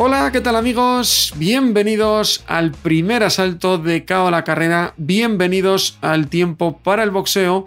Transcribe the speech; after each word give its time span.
Hola, 0.00 0.30
¿qué 0.30 0.40
tal 0.40 0.54
amigos? 0.54 1.34
Bienvenidos 1.38 2.44
al 2.46 2.70
primer 2.70 3.24
asalto 3.24 3.78
de 3.78 4.04
Cao 4.04 4.28
a 4.28 4.30
la 4.30 4.44
carrera, 4.44 4.94
bienvenidos 4.96 5.98
al 6.02 6.28
tiempo 6.28 6.78
para 6.78 7.02
el 7.02 7.10
boxeo, 7.10 7.66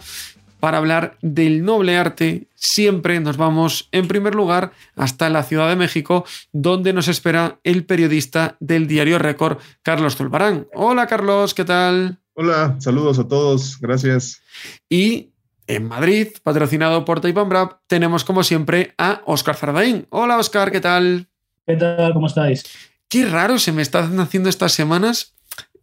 para 0.62 0.77
hablar 0.77 1.17
del 1.22 1.66
noble 1.66 1.98
arte. 1.98 2.48
Siempre 2.55 3.20
nos 3.20 3.36
vamos 3.36 3.89
en 3.91 4.08
primer 4.08 4.34
lugar 4.34 4.72
hasta 4.95 5.30
la 5.30 5.44
Ciudad 5.44 5.67
de 5.67 5.75
México, 5.75 6.23
donde 6.53 6.94
nos 6.94 7.09
espera 7.09 7.59
el 7.66 7.86
periodista 7.86 8.55
del 8.61 8.88
diario 8.88 9.20
Récord, 9.20 9.58
Carlos 9.84 10.16
Zulbarán. 10.16 10.67
Hola 10.73 11.08
Carlos, 11.08 11.53
¿qué 11.53 11.66
tal? 11.66 12.22
Hola, 12.36 12.77
saludos 12.80 13.20
a 13.20 13.27
todos, 13.27 13.77
gracias. 13.81 14.41
Y 14.88 15.34
en 15.67 15.86
Madrid, 15.86 16.30
patrocinado 16.41 17.03
por 17.03 17.20
Taipan 17.20 17.50
Brab, 17.50 17.80
tenemos 17.88 18.23
como 18.23 18.42
siempre 18.45 18.94
a 18.98 19.22
Oscar 19.25 19.58
Zardaín. 19.58 20.08
Hola 20.11 20.38
Oscar, 20.38 20.72
¿qué 20.72 20.80
tal? 20.80 21.27
¿Qué 21.66 21.76
tal? 21.76 22.14
¿Cómo 22.14 22.28
estáis? 22.28 22.64
Qué 23.08 23.26
raro 23.26 23.59
se 23.59 23.72
me 23.72 23.81
están 23.81 24.20
haciendo 24.20 24.50
estas 24.50 24.72
semanas. 24.73 25.36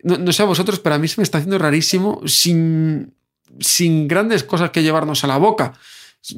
No, 0.03 0.33
sé 0.33 0.43
a 0.43 0.47
vosotros, 0.47 0.81
pero 0.81 0.95
a 0.95 0.98
mí 0.98 1.09
se 1.09 1.21
me 1.21 1.25
está 1.25 1.39
haciendo 1.39 1.59
rarísimo 1.59 2.21
sin, 2.27 3.15
sin 3.59 4.09
grandes 4.09 4.45
cosas 4.45 4.71
que 4.71 4.83
llevarnos 4.83 5.25
a 5.25 5.27
la 5.27 5.39
boca. 5.39 5.75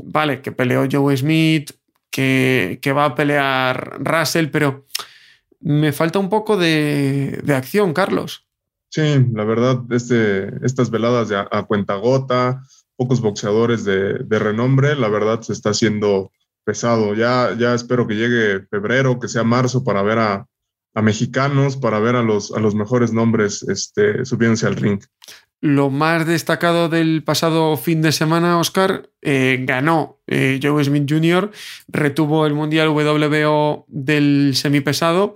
Vale, 0.04 0.40
que 0.40 0.52
peleó 0.52 0.86
Joe 0.90 1.16
Smith, 1.16 1.72
que, 2.10 2.78
que 2.82 2.92
va 2.92 3.04
a 3.04 3.14
pelear 3.14 3.98
Russell, 4.00 4.48
pero 4.48 4.86
me 5.60 5.92
falta 5.92 6.18
un 6.18 6.28
poco 6.28 6.56
de, 6.56 7.40
de 7.42 7.54
acción, 7.54 7.92
Carlos. 7.92 8.46
Sí, 8.88 9.24
la 9.32 9.44
verdad, 9.44 9.80
este, 9.90 10.52
estas 10.66 10.90
veladas 10.90 11.28
de 11.28 11.36
a, 11.36 11.48
a 11.50 11.62
cuentagota, 11.64 12.62
pocos 12.96 13.20
boxeadores 13.20 13.84
de, 13.84 14.14
de, 14.14 14.38
renombre, 14.38 14.96
la 14.96 15.08
verdad 15.08 15.40
se 15.42 15.52
está 15.52 15.70
haciendo 15.70 16.32
pesado. 16.64 17.14
Ya, 17.14 17.54
ya 17.58 17.74
espero 17.74 18.06
que 18.06 18.14
llegue 18.14 18.66
febrero, 18.70 19.18
que 19.18 19.28
sea 19.28 19.44
marzo 19.44 19.84
para 19.84 20.02
ver 20.02 20.18
a, 20.18 20.46
a 20.94 21.02
mexicanos, 21.02 21.76
para 21.76 21.98
ver 22.00 22.16
a 22.16 22.22
los, 22.22 22.52
a 22.52 22.60
los 22.60 22.74
mejores 22.74 23.12
nombres 23.12 23.62
este, 23.62 24.24
subiéndose 24.24 24.66
al 24.66 24.76
ring. 24.76 25.00
Lo 25.62 25.90
más 25.90 26.26
destacado 26.26 26.88
del 26.88 27.22
pasado 27.22 27.76
fin 27.76 28.00
de 28.00 28.12
semana, 28.12 28.58
Oscar, 28.58 29.10
eh, 29.20 29.58
ganó 29.66 30.20
eh, 30.26 30.58
Joe 30.62 30.82
Smith 30.82 31.04
Jr., 31.06 31.50
retuvo 31.88 32.46
el 32.46 32.54
Mundial 32.54 32.88
WBO 32.88 33.84
del 33.88 34.52
semipesado, 34.54 35.34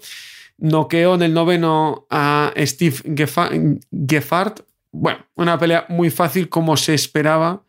noqueó 0.56 1.17
en 1.17 1.22
el 1.22 1.34
noveno 1.34 2.06
a 2.08 2.55
Steve 2.56 2.97
Geffard. 4.08 4.61
Bueno, 4.92 5.27
una 5.34 5.58
pelea 5.58 5.84
muy 5.91 6.08
fácil 6.08 6.48
como 6.48 6.78
se 6.78 6.95
esperaba 6.95 7.62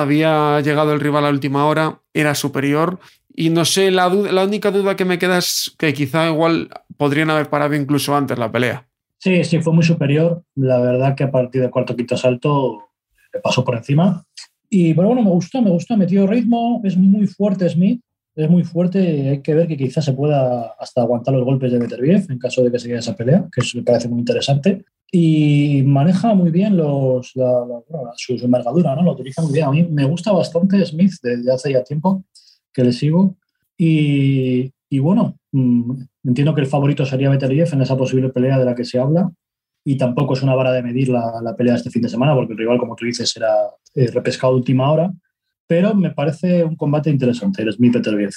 había 0.00 0.60
llegado 0.60 0.92
el 0.92 1.00
rival 1.00 1.26
a 1.26 1.30
última 1.30 1.66
hora, 1.66 2.00
era 2.14 2.34
superior. 2.34 2.98
Y 3.34 3.50
no 3.50 3.64
sé, 3.64 3.90
la 3.90 4.08
única 4.08 4.70
duda 4.70 4.96
que 4.96 5.04
me 5.04 5.18
queda 5.18 5.38
es 5.38 5.74
que 5.78 5.92
quizá 5.92 6.28
igual 6.28 6.70
podrían 6.96 7.30
haber 7.30 7.48
parado 7.48 7.74
incluso 7.74 8.16
antes 8.16 8.38
la 8.38 8.50
pelea. 8.50 8.88
Sí, 9.18 9.42
sí, 9.44 9.60
fue 9.60 9.72
muy 9.72 9.84
superior. 9.84 10.42
La 10.54 10.78
verdad 10.78 11.14
que 11.14 11.24
a 11.24 11.30
partir 11.30 11.60
del 11.60 11.70
cuarto 11.70 11.96
quinto 11.96 12.16
salto 12.16 12.90
le 13.32 13.40
pasó 13.40 13.64
por 13.64 13.76
encima. 13.76 14.24
Y 14.70 14.94
pero 14.94 15.08
bueno, 15.08 15.22
me 15.22 15.30
gustó, 15.30 15.62
me 15.62 15.70
gustó, 15.70 15.96
metió 15.96 16.26
ritmo, 16.26 16.80
es 16.84 16.96
muy 16.96 17.26
fuerte 17.26 17.68
Smith, 17.68 18.00
es 18.38 18.48
muy 18.48 18.62
fuerte. 18.62 19.30
Hay 19.30 19.42
que 19.42 19.54
ver 19.54 19.66
que 19.66 19.76
quizás 19.76 20.04
se 20.04 20.12
pueda 20.12 20.74
hasta 20.78 21.02
aguantar 21.02 21.34
los 21.34 21.44
golpes 21.44 21.72
de 21.72 21.78
Beterbiev 21.78 22.26
en 22.30 22.38
caso 22.38 22.62
de 22.62 22.70
que 22.70 22.78
se 22.78 22.94
esa 22.94 23.16
pelea, 23.16 23.48
que 23.52 23.60
eso 23.60 23.78
me 23.78 23.84
parece 23.84 24.08
muy 24.08 24.20
interesante 24.20 24.84
y 25.10 25.82
maneja 25.84 26.34
muy 26.34 26.50
bien 26.50 26.76
los, 26.76 27.32
la, 27.34 27.64
la, 27.66 28.12
su, 28.16 28.38
su, 28.38 28.44
envergadura, 28.44 28.94
¿no? 28.94 29.02
Lo 29.02 29.12
utiliza 29.12 29.42
muy 29.42 29.52
bien. 29.52 29.64
A 29.64 29.70
mí 29.70 29.82
me 29.90 30.04
gusta 30.04 30.30
bastante 30.30 30.84
Smith 30.86 31.14
desde 31.20 31.52
hace 31.52 31.72
ya 31.72 31.82
tiempo 31.82 32.24
que 32.72 32.84
le 32.84 32.92
sigo. 32.92 33.36
Y, 33.76 34.72
y 34.88 34.98
bueno, 35.00 35.38
mmm, 35.50 36.00
entiendo 36.24 36.54
que 36.54 36.60
el 36.60 36.66
favorito 36.68 37.04
sería 37.06 37.30
Beterbiev 37.30 37.68
en 37.72 37.82
esa 37.82 37.96
posible 37.96 38.28
pelea 38.28 38.58
de 38.58 38.64
la 38.64 38.74
que 38.74 38.84
se 38.84 39.00
habla. 39.00 39.32
Y 39.84 39.96
tampoco 39.96 40.34
es 40.34 40.42
una 40.42 40.54
vara 40.54 40.70
de 40.72 40.82
medir 40.82 41.08
la, 41.08 41.40
la 41.42 41.56
pelea 41.56 41.72
de 41.72 41.78
este 41.78 41.90
fin 41.90 42.02
de 42.02 42.08
semana, 42.08 42.34
porque 42.34 42.52
el 42.52 42.58
rival, 42.58 42.78
como 42.78 42.94
tú 42.94 43.04
dices, 43.04 43.34
era 43.36 43.52
eh, 43.94 44.08
repescado 44.12 44.54
última 44.54 44.92
hora. 44.92 45.10
Pero 45.68 45.94
me 45.94 46.10
parece 46.10 46.64
un 46.64 46.74
combate 46.74 47.10
interesante, 47.10 47.62
el 47.62 47.72
Smith-Beterbiev. 47.72 48.32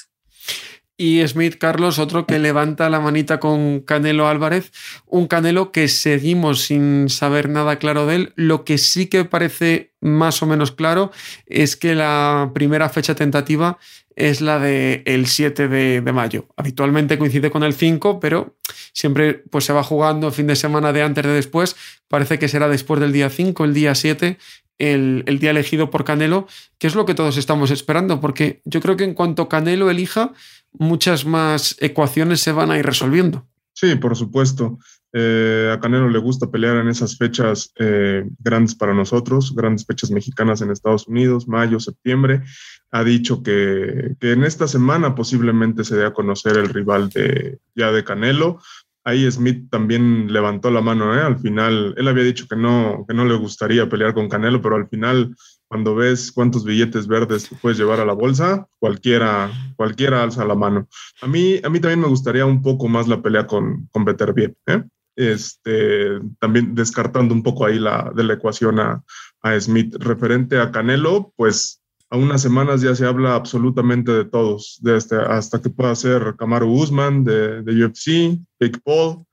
Y 0.97 1.27
Smith 1.27 1.55
Carlos, 1.57 1.97
otro 1.97 2.27
que 2.27 2.37
levanta 2.37 2.87
la 2.87 2.99
manita 2.99 3.39
con 3.39 3.79
Canelo 3.79 4.27
Álvarez, 4.27 4.71
un 5.07 5.25
Canelo 5.25 5.71
que 5.71 5.87
seguimos 5.87 6.61
sin 6.65 7.09
saber 7.09 7.49
nada 7.49 7.77
claro 7.77 8.05
de 8.05 8.15
él. 8.15 8.33
Lo 8.35 8.63
que 8.65 8.77
sí 8.77 9.07
que 9.07 9.25
parece 9.25 9.95
más 9.99 10.43
o 10.43 10.45
menos 10.45 10.71
claro 10.71 11.09
es 11.47 11.75
que 11.75 11.95
la 11.95 12.51
primera 12.53 12.87
fecha 12.89 13.15
tentativa 13.15 13.79
es 14.15 14.41
la 14.41 14.59
del 14.59 15.03
el 15.05 15.27
7 15.27 15.67
de, 15.67 16.01
de, 16.01 16.13
mayo. 16.13 16.47
Habitualmente 16.57 17.17
coincide 17.17 17.51
con 17.51 17.63
el 17.63 17.73
5, 17.73 18.19
pero 18.19 18.55
siempre 18.93 19.33
pues, 19.49 19.65
se 19.65 19.73
va 19.73 19.83
jugando 19.83 20.31
fin 20.31 20.47
de 20.47 20.55
semana 20.55 20.93
de 20.93 21.03
antes 21.03 21.23
de 21.23 21.31
después. 21.31 21.75
Parece 22.07 22.39
que 22.39 22.47
será 22.47 22.67
después 22.67 22.99
del 22.99 23.13
día 23.13 23.29
5, 23.29 23.63
el 23.65 23.73
día 23.73 23.95
7, 23.95 24.37
el, 24.79 25.23
el, 25.27 25.39
día 25.39 25.51
elegido 25.51 25.89
por 25.89 26.03
Canelo, 26.03 26.47
que 26.77 26.87
es 26.87 26.95
lo 26.95 27.05
que 27.05 27.13
todos 27.13 27.37
estamos 27.37 27.71
esperando, 27.71 28.19
porque 28.19 28.61
yo 28.65 28.81
creo 28.81 28.97
que 28.97 29.03
en 29.03 29.13
cuanto 29.13 29.47
Canelo 29.47 29.89
elija, 29.89 30.33
muchas 30.73 31.25
más 31.25 31.75
ecuaciones 31.79 32.41
se 32.41 32.51
van 32.51 32.71
a 32.71 32.77
ir 32.77 32.85
resolviendo. 32.85 33.47
Sí, 33.73 33.95
por 33.95 34.15
supuesto. 34.15 34.79
Eh, 35.13 35.69
a 35.73 35.79
Canelo 35.79 36.09
le 36.09 36.19
gusta 36.19 36.49
pelear 36.49 36.77
en 36.77 36.87
esas 36.87 37.17
fechas 37.17 37.73
eh, 37.77 38.23
grandes 38.39 38.75
para 38.75 38.93
nosotros, 38.93 39.53
grandes 39.55 39.85
fechas 39.85 40.09
mexicanas 40.11 40.61
en 40.61 40.71
Estados 40.71 41.07
Unidos, 41.07 41.47
mayo, 41.47 41.79
septiembre. 41.79 42.43
Ha 42.91 43.03
dicho 43.03 43.43
que, 43.43 44.15
en 44.21 44.43
esta 44.43 44.67
semana 44.67 45.15
posiblemente 45.15 45.83
se 45.83 45.97
dé 45.97 46.05
a 46.05 46.13
conocer 46.13 46.57
el 46.57 46.69
rival 46.69 47.09
de, 47.09 47.59
ya 47.75 47.91
de 47.91 48.03
Canelo. 48.03 48.59
Ahí 49.03 49.29
Smith 49.31 49.67
también 49.71 50.31
levantó 50.31 50.69
la 50.69 50.81
mano, 50.81 51.15
¿eh? 51.15 51.21
Al 51.21 51.39
final, 51.39 51.95
él 51.97 52.07
había 52.07 52.23
dicho 52.23 52.45
que 52.47 52.55
no, 52.55 53.03
que 53.07 53.15
no 53.15 53.25
le 53.25 53.35
gustaría 53.35 53.89
pelear 53.89 54.13
con 54.13 54.29
Canelo, 54.29 54.61
pero 54.61 54.75
al 54.75 54.87
final 54.87 55.35
cuando 55.67 55.95
ves 55.95 56.31
cuántos 56.31 56.65
billetes 56.65 57.07
verdes 57.07 57.49
puedes 57.61 57.79
llevar 57.79 57.99
a 57.99 58.05
la 58.05 58.13
bolsa, 58.13 58.67
cualquiera, 58.77 59.49
cualquiera 59.75 60.21
alza 60.21 60.45
la 60.45 60.53
mano. 60.53 60.87
A 61.21 61.27
mí, 61.27 61.59
a 61.63 61.69
mí 61.69 61.79
también 61.79 62.01
me 62.01 62.09
gustaría 62.09 62.45
un 62.45 62.61
poco 62.61 62.89
más 62.89 63.07
la 63.07 63.21
pelea 63.21 63.47
con, 63.47 63.87
con 63.91 64.05
Beterbiev, 64.05 64.53
¿eh? 64.67 64.83
Este, 65.21 66.19
también 66.39 66.73
descartando 66.73 67.33
un 67.33 67.43
poco 67.43 67.65
ahí 67.65 67.77
la, 67.77 68.11
de 68.15 68.23
la 68.23 68.33
ecuación 68.33 68.79
a, 68.79 69.03
a 69.41 69.59
Smith. 69.59 69.95
Referente 69.99 70.59
a 70.59 70.71
Canelo, 70.71 71.33
pues 71.35 71.81
a 72.09 72.17
unas 72.17 72.41
semanas 72.41 72.81
ya 72.81 72.95
se 72.95 73.05
habla 73.05 73.35
absolutamente 73.35 74.11
de 74.11 74.25
todos, 74.25 74.79
de 74.81 74.97
este, 74.97 75.15
hasta 75.15 75.61
que 75.61 75.69
pueda 75.69 75.95
ser 75.95 76.35
Kamaru 76.37 76.71
Usman 76.71 77.23
de, 77.23 77.61
de 77.61 77.85
UFC, 77.85 78.39
Big 78.59 78.81
Paul, 78.83 79.23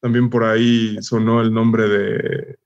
también 0.00 0.30
por 0.30 0.44
ahí 0.44 0.96
sonó 1.00 1.40
el 1.40 1.52
nombre 1.52 1.88
de, 1.88 2.56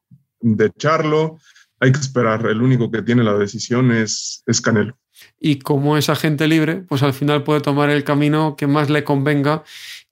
de 0.40 0.70
Charlo 0.78 1.38
hay 1.80 1.92
que 1.92 2.00
esperar. 2.00 2.46
El 2.46 2.62
único 2.62 2.90
que 2.90 3.02
tiene 3.02 3.22
la 3.22 3.34
decisión 3.34 3.92
es, 3.92 4.42
es 4.46 4.60
Canelo. 4.60 4.96
Y 5.40 5.58
como 5.58 5.96
es 5.96 6.08
agente 6.08 6.46
libre, 6.46 6.76
pues 6.88 7.02
al 7.02 7.12
final 7.12 7.42
puede 7.42 7.60
tomar 7.60 7.90
el 7.90 8.04
camino 8.04 8.56
que 8.56 8.66
más 8.66 8.88
le 8.88 9.04
convenga 9.04 9.64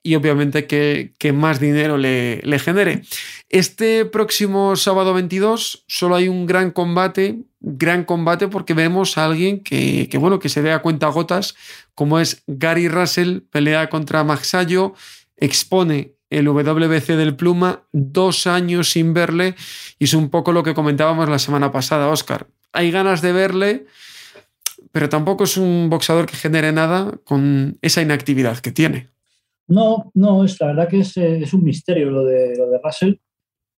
y 0.03 0.15
obviamente 0.15 0.67
que, 0.67 1.33
más 1.33 1.59
dinero 1.59 1.97
le, 1.97 2.59
genere. 2.59 3.01
Este 3.49 4.05
próximo 4.05 4.75
sábado 4.75 5.13
22 5.13 5.83
solo 5.87 6.15
hay 6.15 6.27
un 6.27 6.45
gran 6.45 6.71
combate, 6.71 7.43
gran 7.59 8.05
combate 8.05 8.47
porque 8.47 8.73
vemos 8.73 9.17
a 9.17 9.25
alguien 9.25 9.61
que, 9.63 10.07
que 10.09 10.17
bueno, 10.17 10.39
que 10.39 10.49
se 10.49 10.61
ve 10.61 10.71
a 10.71 10.81
cuenta 10.81 11.07
gotas, 11.07 11.55
como 11.93 12.19
es 12.19 12.43
Gary 12.47 12.87
Russell, 12.87 13.41
pelea 13.51 13.89
contra 13.89 14.23
Maxayo, 14.23 14.93
expone 15.35 16.17
el 16.29 16.47
WBC 16.47 17.15
del 17.15 17.35
Pluma, 17.35 17.83
dos 17.91 18.47
años 18.47 18.89
sin 18.91 19.13
verle, 19.13 19.55
y 19.99 20.05
es 20.05 20.13
un 20.13 20.29
poco 20.29 20.51
lo 20.51 20.63
que 20.63 20.73
comentábamos 20.73 21.29
la 21.29 21.39
semana 21.39 21.71
pasada, 21.71 22.07
Oscar. 22.09 22.47
Hay 22.73 22.91
ganas 22.91 23.21
de 23.21 23.31
verle, 23.31 23.85
pero 24.91 25.09
tampoco 25.09 25.45
es 25.45 25.57
un 25.57 25.89
boxeador 25.89 26.25
que 26.25 26.35
genere 26.35 26.71
nada 26.71 27.13
con 27.23 27.77
esa 27.81 28.01
inactividad 28.01 28.59
que 28.59 28.71
tiene. 28.71 29.09
No, 29.67 30.11
no, 30.13 30.43
es 30.43 30.59
la 30.59 30.67
verdad 30.67 30.87
que 30.87 30.99
es, 30.99 31.17
es 31.17 31.53
un 31.53 31.63
misterio 31.63 32.09
lo 32.09 32.23
de, 32.23 32.55
lo 32.57 32.69
de 32.69 32.79
Russell, 32.83 33.15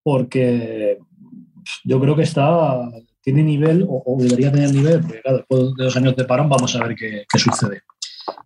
porque 0.02 0.98
yo 1.84 2.00
creo 2.00 2.14
que 2.16 2.22
está 2.22 2.88
tiene 3.22 3.42
nivel 3.42 3.84
o, 3.86 4.16
debería 4.18 4.50
tener 4.50 4.72
nivel, 4.72 5.00
porque 5.00 5.20
claro, 5.20 5.38
después 5.38 5.60
de 5.76 5.84
dos 5.84 5.96
años 5.98 6.16
de 6.16 6.24
parón 6.24 6.48
vamos 6.48 6.74
a 6.74 6.82
ver 6.86 6.96
qué, 6.96 7.26
qué 7.30 7.38
sucede. 7.38 7.82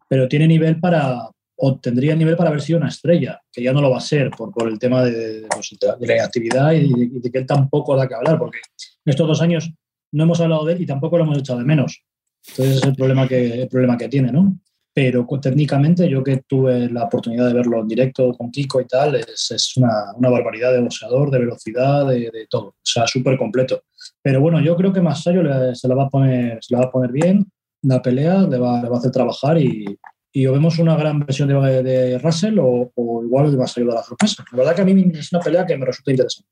Pero 0.09 0.27
tiene 0.29 0.49
nivel 0.49 0.81
para, 0.81 1.31
o 1.57 1.79
tendría 1.79 2.17
nivel 2.17 2.37
para 2.37 2.51
haber 2.51 2.63
sido 2.63 2.79
una 2.79 2.89
estrella, 2.89 3.41
que 3.53 3.63
ya 3.63 3.73
no 3.73 3.81
lo 3.81 3.91
va 3.91 3.99
a 3.99 4.01
ser 4.01 4.31
por, 4.31 4.51
por 4.53 4.69
el 4.69 4.81
tema 4.81 5.05
de, 5.05 5.47
pues, 5.49 5.77
la 6.01 6.25
actividad 6.25 6.73
y 6.73 7.21
de, 7.21 7.31
que 7.31 7.39
él 7.39 7.47
tampoco 7.47 7.97
da 7.97 8.09
que 8.09 8.15
hablar, 8.17 8.41
porque 8.41 8.59
en 8.79 9.11
estos 9.11 9.29
dos 9.29 9.41
años 9.41 9.73
no 10.13 10.25
hemos 10.25 10.41
hablado 10.41 10.65
de 10.65 10.73
él 10.73 10.83
y 10.83 10.87
tampoco 10.87 11.17
lo 11.17 11.23
hemos 11.23 11.39
echado 11.39 11.61
de 11.61 11.65
menos. 11.65 12.03
Entonces 12.49 12.79
es 12.79 12.83
el 12.83 12.97
problema 12.97 13.29
que, 13.29 13.63
el 13.63 13.69
problema 13.69 13.97
que 13.97 14.09
tiene, 14.09 14.33
¿no? 14.33 14.59
Pero 14.95 15.27
técnicamente 15.41 16.09
yo 16.09 16.23
que 16.23 16.43
tuve 16.47 16.91
la 16.91 17.05
oportunidad 17.05 17.47
de 17.47 17.55
verlo 17.55 17.81
en 17.81 17.89
directo 17.89 18.33
con 18.35 18.51
Kiko 18.51 18.81
y 18.81 18.87
tal, 18.87 19.15
es, 19.15 19.51
es 19.51 19.77
una, 19.77 20.13
una, 20.17 20.29
barbaridad 20.29 20.73
de 20.73 20.81
boxeador, 20.81 21.31
de 21.31 21.39
velocidad, 21.39 22.07
de, 22.07 22.31
de 22.31 22.47
todo. 22.49 22.67
O 22.69 22.75
sea, 22.83 23.07
súper 23.07 23.39
completo. 23.39 23.85
Pero 24.21 24.41
bueno, 24.41 24.61
yo 24.61 24.77
creo 24.77 24.93
que 24.93 25.01
Masayo 25.01 25.43
se 25.75 25.89
la 25.89 25.95
va 25.95 26.05
a 26.05 26.09
poner, 26.11 26.59
se 26.61 26.75
la 26.75 26.81
va 26.83 26.87
a 26.89 26.91
poner 26.91 27.11
bien, 27.11 27.51
la 27.83 28.03
pelea, 28.03 28.43
le 28.43 28.59
va, 28.59 28.83
le 28.83 28.89
va 28.89 28.97
a 28.97 28.99
hacer 28.99 29.11
trabajar 29.11 29.59
y, 29.59 29.85
y 30.33 30.47
o 30.47 30.53
vemos 30.53 30.79
una 30.79 30.97
gran 30.97 31.21
versión 31.21 31.49
de, 31.49 31.83
de 31.83 32.19
Russell 32.19 32.59
o, 32.59 32.93
o 32.95 33.25
igual 33.25 33.59
va 33.59 33.65
a 33.65 33.69
salir 33.69 33.89
de 33.89 33.95
la 33.95 34.03
sorpresa. 34.03 34.45
La 34.53 34.59
verdad 34.59 34.77
que 34.77 34.83
a 34.83 34.85
mí 34.85 35.13
es 35.15 35.33
una 35.33 35.43
pelea 35.43 35.67
que 35.67 35.77
me 35.77 35.87
resulta 35.87 36.11
interesante. 36.11 36.51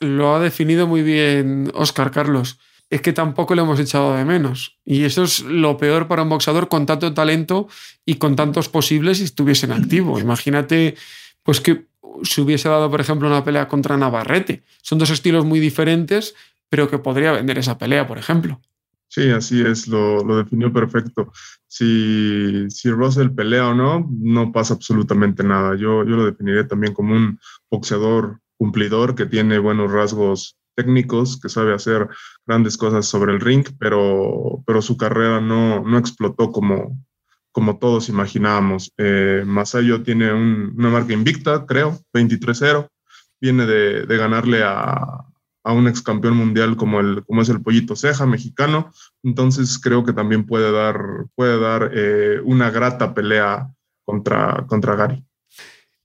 Lo 0.00 0.34
ha 0.34 0.40
definido 0.40 0.86
muy 0.86 1.02
bien 1.02 1.70
Oscar 1.74 2.10
Carlos. 2.10 2.58
Es 2.90 3.00
que 3.00 3.12
tampoco 3.12 3.54
le 3.54 3.62
hemos 3.62 3.78
echado 3.78 4.16
de 4.16 4.24
menos. 4.24 4.78
Y 4.84 5.04
eso 5.04 5.22
es 5.22 5.40
lo 5.42 5.76
peor 5.76 6.08
para 6.08 6.22
un 6.22 6.28
boxeador 6.28 6.68
con 6.68 6.86
tanto 6.86 7.14
talento 7.14 7.68
y 8.04 8.16
con 8.16 8.34
tantos 8.34 8.68
posibles 8.68 9.18
si 9.18 9.24
estuviese 9.24 9.66
en 9.66 9.72
activo. 9.72 10.18
Imagínate, 10.18 10.96
pues 11.44 11.60
que 11.60 11.86
se 12.24 12.40
hubiese 12.40 12.68
dado, 12.68 12.90
por 12.90 13.00
ejemplo, 13.00 13.28
una 13.28 13.44
pelea 13.44 13.68
contra 13.68 13.96
Navarrete. 13.96 14.64
Son 14.82 14.98
dos 14.98 15.10
estilos 15.10 15.44
muy 15.44 15.60
diferentes, 15.60 16.34
pero 16.68 16.90
que 16.90 16.98
podría 16.98 17.32
vender 17.32 17.58
esa 17.58 17.78
pelea, 17.78 18.06
por 18.06 18.18
ejemplo. 18.18 18.60
Sí, 19.08 19.28
así 19.30 19.60
es, 19.60 19.88
lo, 19.88 20.24
lo 20.24 20.36
definió 20.36 20.72
perfecto. 20.72 21.32
Si, 21.66 22.70
si, 22.70 22.90
Russell 22.90 23.30
pelea 23.30 23.68
o 23.68 23.74
no, 23.74 24.08
no 24.20 24.52
pasa 24.52 24.74
absolutamente 24.74 25.42
nada. 25.42 25.74
Yo, 25.74 26.04
yo 26.04 26.16
lo 26.16 26.26
definiría 26.26 26.68
también 26.68 26.94
como 26.94 27.14
un 27.14 27.40
boxeador 27.68 28.40
cumplidor 28.56 29.16
que 29.16 29.26
tiene 29.26 29.58
buenos 29.58 29.90
rasgos 29.90 30.56
técnicos, 30.74 31.40
que 31.40 31.48
sabe 31.48 31.74
hacer 31.74 32.08
grandes 32.46 32.76
cosas 32.76 33.06
sobre 33.06 33.32
el 33.32 33.40
ring, 33.40 33.66
pero, 33.78 34.62
pero 34.66 34.82
su 34.82 34.96
carrera 34.96 35.40
no, 35.40 35.80
no 35.80 35.98
explotó 35.98 36.52
como, 36.52 36.98
como 37.52 37.78
todos 37.78 38.08
imaginábamos. 38.08 38.92
Eh, 38.98 39.42
Masayo 39.46 40.02
tiene 40.02 40.32
una 40.32 40.90
marca 40.90 41.12
invicta, 41.12 41.66
creo, 41.66 41.98
23-0. 42.14 42.88
Viene 43.40 43.66
de, 43.66 44.06
de 44.06 44.16
ganarle 44.16 44.62
a, 44.62 45.24
a 45.64 45.72
un 45.72 45.88
ex 45.88 46.02
campeón 46.02 46.36
mundial 46.36 46.76
como, 46.76 47.00
el, 47.00 47.24
como 47.24 47.42
es 47.42 47.48
el 47.48 47.62
Pollito 47.62 47.96
Ceja 47.96 48.26
mexicano. 48.26 48.92
Entonces 49.22 49.78
creo 49.78 50.04
que 50.04 50.12
también 50.12 50.46
puede 50.46 50.72
dar, 50.72 51.26
puede 51.34 51.58
dar 51.60 51.90
eh, 51.94 52.40
una 52.44 52.70
grata 52.70 53.14
pelea 53.14 53.70
contra, 54.04 54.64
contra 54.66 54.96
Gary. 54.96 55.24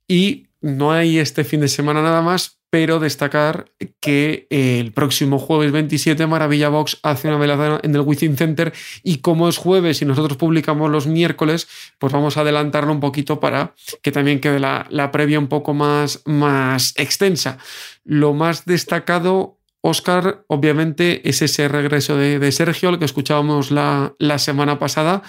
Y 0.07 0.47
no 0.61 0.91
hay 0.91 1.19
este 1.19 1.43
fin 1.43 1.61
de 1.61 1.67
semana 1.67 2.01
nada 2.01 2.21
más, 2.21 2.54
pero 2.69 2.99
destacar 2.99 3.71
que 3.99 4.47
el 4.49 4.91
próximo 4.91 5.39
jueves 5.39 5.71
27 5.71 6.27
Maravilla 6.27 6.69
Box 6.69 6.99
hace 7.03 7.27
una 7.27 7.37
velada 7.37 7.79
en 7.83 7.95
el 7.95 8.01
Within 8.01 8.37
Center 8.37 8.73
y 9.03 9.17
como 9.19 9.47
es 9.47 9.57
jueves 9.57 10.01
y 10.01 10.05
nosotros 10.05 10.37
publicamos 10.37 10.91
los 10.91 11.07
miércoles, 11.07 11.67
pues 11.99 12.11
vamos 12.11 12.37
a 12.37 12.41
adelantarlo 12.41 12.91
un 12.91 12.99
poquito 12.99 13.39
para 13.39 13.75
que 14.01 14.11
también 14.11 14.39
quede 14.39 14.59
la, 14.59 14.87
la 14.89 15.11
previa 15.11 15.39
un 15.39 15.47
poco 15.47 15.73
más, 15.73 16.21
más 16.25 16.93
extensa. 16.97 17.57
Lo 18.03 18.33
más 18.33 18.65
destacado, 18.65 19.57
Oscar, 19.81 20.43
obviamente, 20.47 21.29
es 21.29 21.41
ese 21.41 21.67
regreso 21.67 22.17
de, 22.17 22.51
Sergio, 22.51 22.89
el 22.89 22.99
que 22.99 23.05
escuchábamos 23.05 23.71
la, 23.71 24.15
la, 24.19 24.39
semana 24.39 24.79
pasada, 24.79 25.21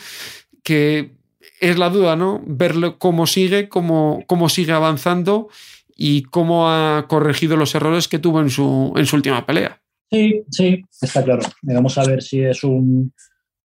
que 0.62 1.12
es 1.60 1.78
la 1.78 1.90
duda, 1.90 2.16
¿no? 2.16 2.42
Verlo 2.46 2.98
cómo 2.98 3.26
sigue, 3.26 3.68
cómo, 3.68 4.24
cómo 4.26 4.48
sigue 4.48 4.72
avanzando 4.72 5.48
y 5.96 6.24
cómo 6.24 6.68
ha 6.68 7.06
corregido 7.08 7.56
los 7.56 7.74
errores 7.74 8.06
que 8.06 8.18
tuvo 8.18 8.40
en 8.40 8.50
su, 8.50 8.92
en 8.96 9.06
su 9.06 9.16
última 9.16 9.46
pelea. 9.46 9.80
Sí, 10.10 10.44
sí, 10.50 10.84
está 11.00 11.24
claro. 11.24 11.42
Vamos 11.62 11.96
a 11.98 12.04
ver 12.04 12.22
si 12.22 12.40
es 12.42 12.62
un, 12.62 13.12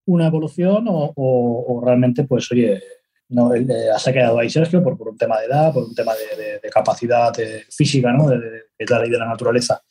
una 0.06 0.28
evolución 0.28 0.86
o, 0.88 1.14
o, 1.16 1.82
realmente, 1.86 2.24
pues, 2.24 2.52
oye, 2.52 2.82
no, 3.30 3.54
eh, 3.54 3.66
se 3.98 4.10
ha 4.10 4.14
quedado 4.14 4.40
ahí 4.40 4.50
Sergio 4.50 4.82
por, 4.82 4.98
por, 4.98 5.10
un 5.10 5.18
tema 5.18 5.40
de 5.40 5.46
edad, 5.46 5.74
por 5.74 5.84
un 5.84 5.94
tema 5.94 6.14
de, 6.16 6.60
de, 6.62 6.70
capacidad 6.70 7.34
física, 7.70 8.12
¿no? 8.12 8.28
De, 8.28 8.40
de, 8.40 8.86
la 8.90 9.00
ley 9.00 9.10
de 9.10 9.20
la 9.20 9.28
naturaleza. 9.28 9.82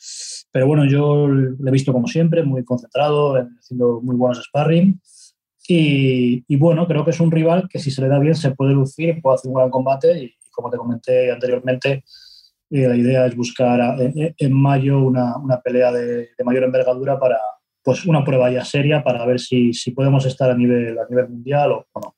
Pero 0.50 0.66
bueno, 0.66 0.84
yo 0.86 1.28
le 1.28 1.68
he 1.68 1.72
visto 1.72 1.92
como 1.92 2.08
siempre, 2.08 2.42
muy 2.42 2.64
concentrado, 2.64 3.36
haciendo 3.60 4.00
muy 4.00 4.16
buenos 4.16 4.42
sparring. 4.44 5.00
Y, 5.68 6.42
y, 6.48 6.56
bueno, 6.56 6.86
creo 6.88 7.04
que 7.04 7.12
es 7.12 7.20
un 7.20 7.30
rival 7.30 7.68
que 7.68 7.78
si 7.78 7.92
se 7.92 8.02
le 8.02 8.08
da 8.08 8.18
bien 8.18 8.34
se 8.34 8.50
puede 8.50 8.72
lucir, 8.72 9.22
puede 9.22 9.36
hacer 9.36 9.50
un 9.50 9.54
gran 9.54 9.70
combate 9.70 10.18
y 10.18 10.34
como 10.50 10.68
te 10.68 10.76
comenté 10.76 11.30
anteriormente, 11.30 12.04
eh, 12.70 12.88
la 12.88 12.96
idea 12.96 13.26
es 13.26 13.36
buscar 13.36 13.96
en 14.14 14.52
mayo 14.52 15.00
una, 15.00 15.36
una 15.36 15.60
pelea 15.60 15.92
de, 15.92 16.30
de, 16.36 16.44
mayor 16.44 16.64
envergadura 16.64 17.18
para 17.18 17.38
pues 17.82 18.04
una 18.06 18.24
prueba 18.24 18.50
ya 18.50 18.64
seria 18.64 19.02
para 19.02 19.24
ver 19.26 19.40
si, 19.40 19.72
si 19.72 19.90
podemos 19.90 20.26
estar 20.26 20.50
a 20.50 20.54
nivel, 20.54 20.98
a 20.98 21.06
nivel 21.08 21.28
mundial 21.28 21.72
o, 21.72 21.86
o 21.92 22.00
no. 22.00 22.14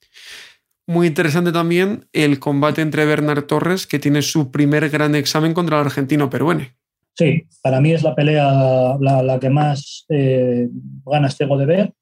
Muy 0.87 1.07
interesante 1.07 1.53
también 1.53 2.07
el 2.13 2.39
combate 2.41 2.83
entre 2.83 3.07
Bernard 3.07 3.45
Torres, 3.45 3.87
que 3.87 3.99
tiene 3.99 4.21
su 4.21 4.51
primer 4.51 4.91
gran 4.91 5.15
examen 5.15 5.55
contra 5.55 5.79
el 5.79 5.87
argentino 5.87 6.29
Peruene. 6.29 6.75
Sí, 7.15 7.47
para 7.63 7.81
mí 7.81 7.93
es 7.93 8.03
la 8.03 8.15
pelea 8.15 8.97
la, 9.01 9.23
la 9.23 9.39
que 9.39 9.51
más 9.51 10.07
eh, 10.09 10.69
ganas 11.05 11.37
tengo 11.37 11.59
de 11.59 11.67
ver, 11.67 11.93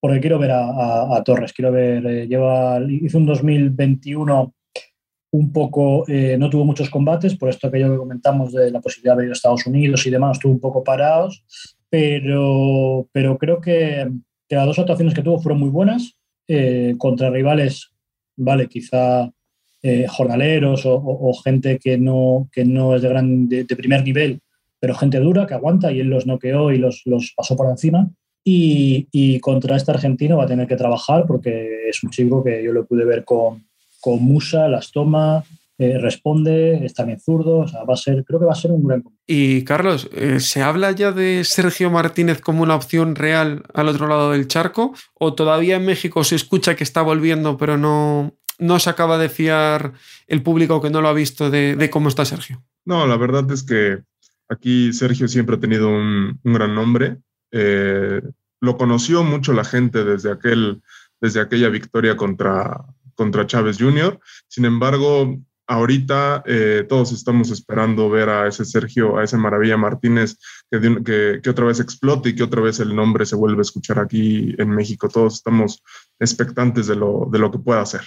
porque 0.00 0.20
quiero 0.20 0.38
ver 0.38 0.52
a, 0.52 0.64
a, 0.64 1.16
a 1.16 1.24
Torres, 1.24 1.52
quiero 1.52 1.72
ver, 1.72 2.06
eh, 2.06 2.26
lleva, 2.28 2.78
hizo 2.88 3.18
un 3.18 3.26
2021 3.26 4.54
un 5.30 5.52
poco, 5.52 6.08
eh, 6.08 6.36
no 6.38 6.48
tuvo 6.48 6.64
muchos 6.64 6.88
combates, 6.90 7.36
por 7.36 7.50
esto 7.50 7.66
aquello 7.66 7.92
que 7.92 7.98
comentamos 7.98 8.52
de 8.52 8.70
la 8.70 8.80
posibilidad 8.80 9.16
de 9.16 9.24
ir 9.24 9.30
a 9.30 9.34
Estados 9.34 9.66
Unidos 9.66 10.06
y 10.06 10.10
demás, 10.10 10.36
estuvo 10.38 10.52
un 10.52 10.60
poco 10.60 10.82
parados, 10.82 11.44
pero, 11.90 13.08
pero 13.12 13.36
creo 13.38 13.60
que, 13.60 14.10
las 14.50 14.66
dos 14.66 14.78
actuaciones 14.78 15.12
que 15.12 15.22
tuvo 15.22 15.38
fueron 15.38 15.60
muy 15.60 15.68
buenas, 15.68 16.16
eh, 16.46 16.94
contra 16.96 17.28
rivales 17.28 17.90
vale, 18.38 18.68
quizá 18.68 19.30
eh, 19.82 20.06
jornaleros 20.08 20.82
o, 20.84 21.32
gente 21.44 21.78
que 21.78 21.98
no, 21.98 22.48
que 22.52 22.64
no 22.64 22.96
es 22.96 23.02
de, 23.02 23.08
gran, 23.08 23.48
de, 23.48 23.64
primer 23.64 24.02
nivel, 24.04 24.40
pero 24.80 24.94
gente 24.94 25.18
dura 25.18 25.46
que 25.46 25.54
aguanta 25.54 25.92
y 25.92 26.00
él 26.00 26.08
los 26.08 26.26
noqueó 26.26 26.72
y 26.72 26.78
los, 26.78 27.02
los 27.04 27.34
pasó 27.36 27.56
por 27.56 27.68
encima. 27.68 28.10
Y, 28.44 29.08
y, 29.12 29.40
contra 29.40 29.76
este 29.76 29.90
argentino 29.90 30.38
va 30.38 30.44
a 30.44 30.48
tener 30.48 30.66
que 30.66 30.76
trabajar 30.76 31.26
porque 31.26 31.88
es 31.88 32.02
un 32.02 32.10
chico 32.10 32.42
que 32.42 32.64
yo 32.64 32.72
lo 32.72 32.86
pude 32.86 33.04
ver 33.04 33.24
con, 33.24 33.67
con 34.00 34.22
Musa, 34.22 34.68
las 34.68 34.92
toma, 34.92 35.44
eh, 35.78 35.98
responde, 35.98 36.84
es 36.84 36.94
también 36.94 37.20
zurdo, 37.20 37.58
o 37.58 37.68
sea, 37.68 37.84
va 37.84 37.94
a 37.94 37.96
ser, 37.96 38.24
creo 38.24 38.40
que 38.40 38.46
va 38.46 38.52
a 38.52 38.56
ser 38.56 38.72
un 38.72 38.84
gran 38.84 39.04
Y 39.26 39.62
Carlos, 39.62 40.08
eh, 40.12 40.40
¿se 40.40 40.60
habla 40.60 40.90
ya 40.92 41.12
de 41.12 41.44
Sergio 41.44 41.90
Martínez 41.90 42.40
como 42.40 42.62
una 42.62 42.74
opción 42.74 43.14
real 43.14 43.62
al 43.74 43.88
otro 43.88 44.08
lado 44.08 44.32
del 44.32 44.48
charco? 44.48 44.94
¿O 45.14 45.34
todavía 45.34 45.76
en 45.76 45.86
México 45.86 46.24
se 46.24 46.34
escucha 46.34 46.74
que 46.74 46.84
está 46.84 47.02
volviendo, 47.02 47.56
pero 47.56 47.78
no, 47.78 48.34
no 48.58 48.78
se 48.80 48.90
acaba 48.90 49.18
de 49.18 49.28
fiar 49.28 49.92
el 50.26 50.42
público 50.42 50.82
que 50.82 50.90
no 50.90 51.00
lo 51.00 51.08
ha 51.08 51.12
visto 51.12 51.48
de, 51.48 51.76
de 51.76 51.90
cómo 51.90 52.08
está 52.08 52.24
Sergio? 52.24 52.64
No, 52.84 53.06
la 53.06 53.16
verdad 53.16 53.50
es 53.52 53.62
que 53.62 53.98
aquí 54.48 54.92
Sergio 54.92 55.28
siempre 55.28 55.56
ha 55.56 55.60
tenido 55.60 55.88
un, 55.88 56.40
un 56.42 56.52
gran 56.52 56.74
nombre. 56.74 57.18
Eh, 57.52 58.20
lo 58.60 58.76
conoció 58.76 59.22
mucho 59.22 59.52
la 59.52 59.64
gente 59.64 60.04
desde, 60.04 60.32
aquel, 60.32 60.82
desde 61.20 61.40
aquella 61.40 61.68
victoria 61.68 62.16
contra, 62.16 62.84
contra 63.18 63.46
Chávez 63.46 63.78
Jr. 63.78 64.18
Sin 64.46 64.64
embargo, 64.64 65.36
ahorita 65.66 66.44
eh, 66.46 66.86
todos 66.88 67.10
estamos 67.12 67.50
esperando 67.50 68.08
ver 68.08 68.28
a 68.28 68.46
ese 68.46 68.64
Sergio, 68.64 69.18
a 69.18 69.24
ese 69.24 69.36
Maravilla 69.36 69.76
Martínez, 69.76 70.36
que, 70.70 71.40
que, 71.42 71.50
otra 71.50 71.66
vez 71.66 71.80
explote 71.80 72.28
y 72.28 72.36
que 72.36 72.44
otra 72.44 72.62
vez 72.62 72.78
el 72.78 72.94
nombre 72.94 73.26
se 73.26 73.34
vuelve 73.34 73.58
a 73.58 73.62
escuchar 73.62 73.98
aquí 73.98 74.54
en 74.56 74.70
México. 74.70 75.08
Todos 75.08 75.34
estamos 75.34 75.82
expectantes 76.20 76.86
de 76.86 76.94
lo, 76.94 77.28
de 77.30 77.40
lo 77.40 77.50
que 77.50 77.58
pueda 77.58 77.80
hacer. 77.80 78.02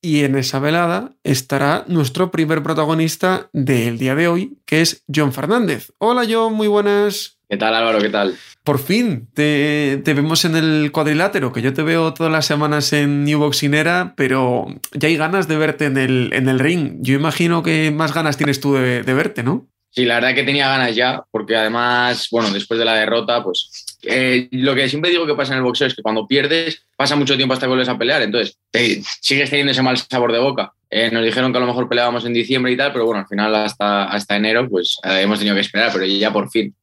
Y 0.00 0.24
en 0.24 0.36
esa 0.36 0.58
velada 0.58 1.16
estará 1.22 1.84
nuestro 1.86 2.30
primer 2.30 2.62
protagonista 2.62 3.50
del 3.52 3.98
día 3.98 4.14
de 4.14 4.28
hoy, 4.28 4.58
que 4.64 4.80
es 4.80 5.04
John 5.14 5.32
Fernández. 5.32 5.92
Hola 5.98 6.24
John, 6.28 6.54
muy 6.54 6.68
buenas. 6.68 7.35
¿Qué 7.48 7.56
tal 7.56 7.74
Álvaro? 7.76 8.00
¿Qué 8.00 8.08
tal? 8.08 8.36
Por 8.64 8.80
fin 8.80 9.28
te, 9.32 10.00
te, 10.04 10.14
vemos 10.14 10.44
en 10.44 10.56
el 10.56 10.90
cuadrilátero, 10.90 11.52
que 11.52 11.62
yo 11.62 11.72
te 11.72 11.82
veo 11.82 12.12
todas 12.12 12.32
las 12.32 12.44
semanas 12.44 12.92
en 12.92 13.22
New 13.22 13.38
Boxinera, 13.38 14.14
pero 14.16 14.66
ya 14.92 15.06
hay 15.06 15.16
ganas 15.16 15.46
de 15.46 15.56
verte 15.56 15.84
en 15.84 15.96
el, 15.96 16.30
en 16.32 16.48
el 16.48 16.58
ring. 16.58 16.96
Yo 17.02 17.14
imagino 17.14 17.62
que 17.62 17.92
más 17.92 18.12
ganas 18.12 18.36
tienes 18.36 18.58
tú 18.58 18.74
de, 18.74 19.04
de 19.04 19.14
verte, 19.14 19.44
¿no? 19.44 19.68
Sí, 19.90 20.04
la 20.04 20.16
verdad 20.16 20.34
que 20.34 20.42
tenía 20.42 20.68
ganas 20.68 20.96
ya, 20.96 21.22
porque 21.30 21.56
además, 21.56 22.28
bueno, 22.32 22.50
después 22.50 22.78
de 22.78 22.84
la 22.84 22.96
derrota, 22.96 23.42
pues 23.44 23.70
eh, 24.02 24.48
lo 24.50 24.74
que 24.74 24.88
siempre 24.88 25.12
digo 25.12 25.24
que 25.24 25.34
pasa 25.34 25.52
en 25.52 25.58
el 25.58 25.64
boxeo 25.64 25.86
es 25.86 25.94
que 25.94 26.02
cuando 26.02 26.26
pierdes, 26.26 26.84
pasa 26.96 27.14
mucho 27.14 27.36
tiempo 27.36 27.54
hasta 27.54 27.66
que 27.66 27.70
vuelves 27.70 27.88
a 27.88 27.96
pelear, 27.96 28.22
entonces 28.22 28.58
te, 28.72 29.02
sigues 29.20 29.48
teniendo 29.48 29.70
ese 29.70 29.82
mal 29.82 29.96
sabor 29.96 30.32
de 30.32 30.40
boca. 30.40 30.72
Eh, 30.90 31.10
nos 31.12 31.24
dijeron 31.24 31.52
que 31.52 31.58
a 31.58 31.60
lo 31.60 31.66
mejor 31.68 31.88
peleábamos 31.88 32.26
en 32.26 32.34
diciembre 32.34 32.72
y 32.72 32.76
tal, 32.76 32.92
pero 32.92 33.06
bueno, 33.06 33.20
al 33.20 33.28
final 33.28 33.54
hasta, 33.54 34.04
hasta 34.04 34.36
enero, 34.36 34.68
pues 34.68 34.98
eh, 35.04 35.20
hemos 35.22 35.38
tenido 35.38 35.54
que 35.54 35.62
esperar, 35.62 35.92
pero 35.92 36.04
ya 36.04 36.32
por 36.32 36.50
fin 36.50 36.74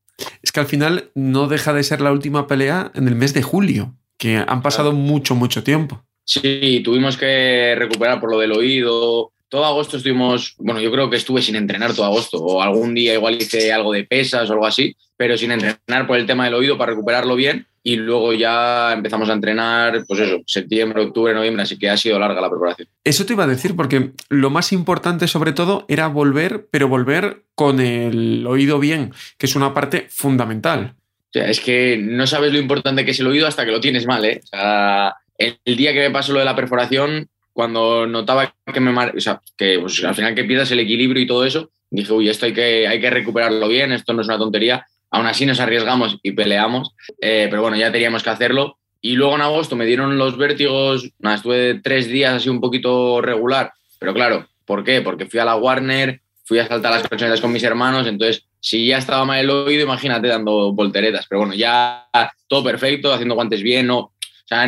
Es 0.41 0.51
que 0.51 0.59
al 0.59 0.67
final 0.67 1.11
no 1.15 1.47
deja 1.47 1.73
de 1.73 1.83
ser 1.83 2.01
la 2.01 2.11
última 2.11 2.47
pelea 2.47 2.91
en 2.95 3.07
el 3.07 3.15
mes 3.15 3.33
de 3.33 3.41
julio, 3.41 3.95
que 4.17 4.37
han 4.37 4.61
pasado 4.61 4.93
mucho, 4.93 5.35
mucho 5.35 5.63
tiempo. 5.63 6.05
Sí, 6.25 6.81
tuvimos 6.83 7.17
que 7.17 7.75
recuperar 7.77 8.19
por 8.19 8.31
lo 8.31 8.39
del 8.39 8.53
oído. 8.53 9.32
Todo 9.53 9.65
agosto 9.65 9.97
estuvimos, 9.97 10.55
bueno, 10.57 10.81
yo 10.81 10.91
creo 10.91 11.11
que 11.11 11.17
estuve 11.17 11.39
sin 11.39 11.55
entrenar 11.55 11.93
todo 11.93 12.07
agosto, 12.07 12.39
o 12.39 12.63
algún 12.63 12.95
día 12.95 13.13
igual 13.13 13.35
hice 13.35 13.71
algo 13.71 13.91
de 13.93 14.03
pesas 14.03 14.49
o 14.49 14.53
algo 14.53 14.65
así, 14.65 14.95
pero 15.15 15.37
sin 15.37 15.51
entrenar 15.51 16.07
por 16.07 16.17
el 16.17 16.25
tema 16.25 16.45
del 16.45 16.55
oído 16.55 16.75
para 16.75 16.93
recuperarlo 16.93 17.35
bien. 17.35 17.67
Y 17.83 17.97
luego 17.97 18.33
ya 18.33 18.91
empezamos 18.93 19.29
a 19.29 19.33
entrenar, 19.33 20.05
pues 20.07 20.21
eso, 20.21 20.41
septiembre, 20.47 21.03
octubre, 21.03 21.35
noviembre, 21.35 21.61
así 21.61 21.77
que 21.77 21.87
ha 21.87 21.97
sido 21.97 22.17
larga 22.17 22.41
la 22.41 22.49
preparación. 22.49 22.87
Eso 23.03 23.27
te 23.27 23.33
iba 23.33 23.43
a 23.43 23.47
decir, 23.47 23.75
porque 23.75 24.13
lo 24.27 24.49
más 24.49 24.73
importante 24.73 25.27
sobre 25.27 25.51
todo 25.51 25.85
era 25.87 26.07
volver, 26.07 26.65
pero 26.71 26.87
volver 26.87 27.43
con 27.53 27.79
el 27.79 28.47
oído 28.47 28.79
bien, 28.79 29.13
que 29.37 29.45
es 29.45 29.55
una 29.55 29.71
parte 29.71 30.07
fundamental. 30.09 30.95
O 31.27 31.31
sea, 31.31 31.47
es 31.47 31.59
que 31.59 31.99
no 32.01 32.25
sabes 32.25 32.51
lo 32.51 32.57
importante 32.57 33.05
que 33.05 33.11
es 33.11 33.19
el 33.19 33.27
oído 33.27 33.45
hasta 33.45 33.65
que 33.65 33.71
lo 33.71 33.79
tienes 33.79 34.07
mal, 34.07 34.25
¿eh? 34.25 34.41
O 34.43 34.47
sea, 34.47 35.13
el 35.37 35.77
día 35.77 35.93
que 35.93 35.99
me 35.99 36.09
pasó 36.09 36.33
lo 36.33 36.39
de 36.39 36.45
la 36.45 36.55
perforación, 36.55 37.29
cuando 37.53 38.07
notaba 38.07 38.53
que 38.73 38.79
me 38.79 38.91
o 38.91 39.19
sea, 39.19 39.41
que 39.55 39.79
pues, 39.79 40.03
al 40.03 40.15
final 40.15 40.35
que 40.35 40.43
pierdas 40.43 40.71
el 40.71 40.79
equilibrio 40.79 41.21
y 41.21 41.27
todo 41.27 41.45
eso, 41.45 41.69
dije, 41.89 42.11
uy, 42.11 42.27
esto 42.27 42.47
hay 42.47 42.53
que, 42.53 42.87
hay 42.87 42.99
que 42.99 43.09
recuperarlo 43.09 43.67
bien, 43.67 43.91
esto 43.91 44.13
no 44.13 44.21
es 44.21 44.27
una 44.27 44.39
tontería. 44.39 44.85
Aún 45.11 45.27
así 45.27 45.45
nos 45.45 45.59
arriesgamos 45.59 46.17
y 46.23 46.31
peleamos, 46.31 46.95
eh, 47.21 47.47
pero 47.49 47.61
bueno, 47.61 47.77
ya 47.77 47.91
teníamos 47.91 48.23
que 48.23 48.31
hacerlo. 48.31 48.77
Y 48.99 49.15
luego 49.15 49.35
en 49.35 49.41
agosto 49.41 49.75
me 49.75 49.85
dieron 49.85 50.17
los 50.17 50.37
vértigos, 50.37 51.11
nada, 51.19 51.35
estuve 51.35 51.79
tres 51.83 52.07
días 52.07 52.33
así 52.33 52.49
un 52.49 52.61
poquito 52.61 53.21
regular, 53.21 53.73
pero 53.99 54.13
claro, 54.13 54.47
¿por 54.65 54.83
qué? 54.83 55.01
Porque 55.01 55.25
fui 55.25 55.39
a 55.39 55.45
la 55.45 55.55
Warner, 55.55 56.21
fui 56.45 56.57
a 56.57 56.67
saltar 56.67 56.93
las 56.93 57.07
colchonetas 57.07 57.41
con 57.41 57.51
mis 57.51 57.63
hermanos, 57.63 58.07
entonces 58.07 58.45
si 58.59 58.87
ya 58.87 58.97
estaba 58.97 59.25
mal 59.25 59.39
el 59.39 59.49
oído, 59.49 59.83
imagínate 59.83 60.29
dando 60.29 60.71
volteretas, 60.71 61.25
pero 61.29 61.41
bueno, 61.41 61.53
ya 61.53 62.07
todo 62.47 62.63
perfecto, 62.63 63.11
haciendo 63.11 63.35
guantes 63.35 63.61
bien, 63.61 63.87
no, 63.87 63.99
o 63.99 64.13
sea, 64.45 64.65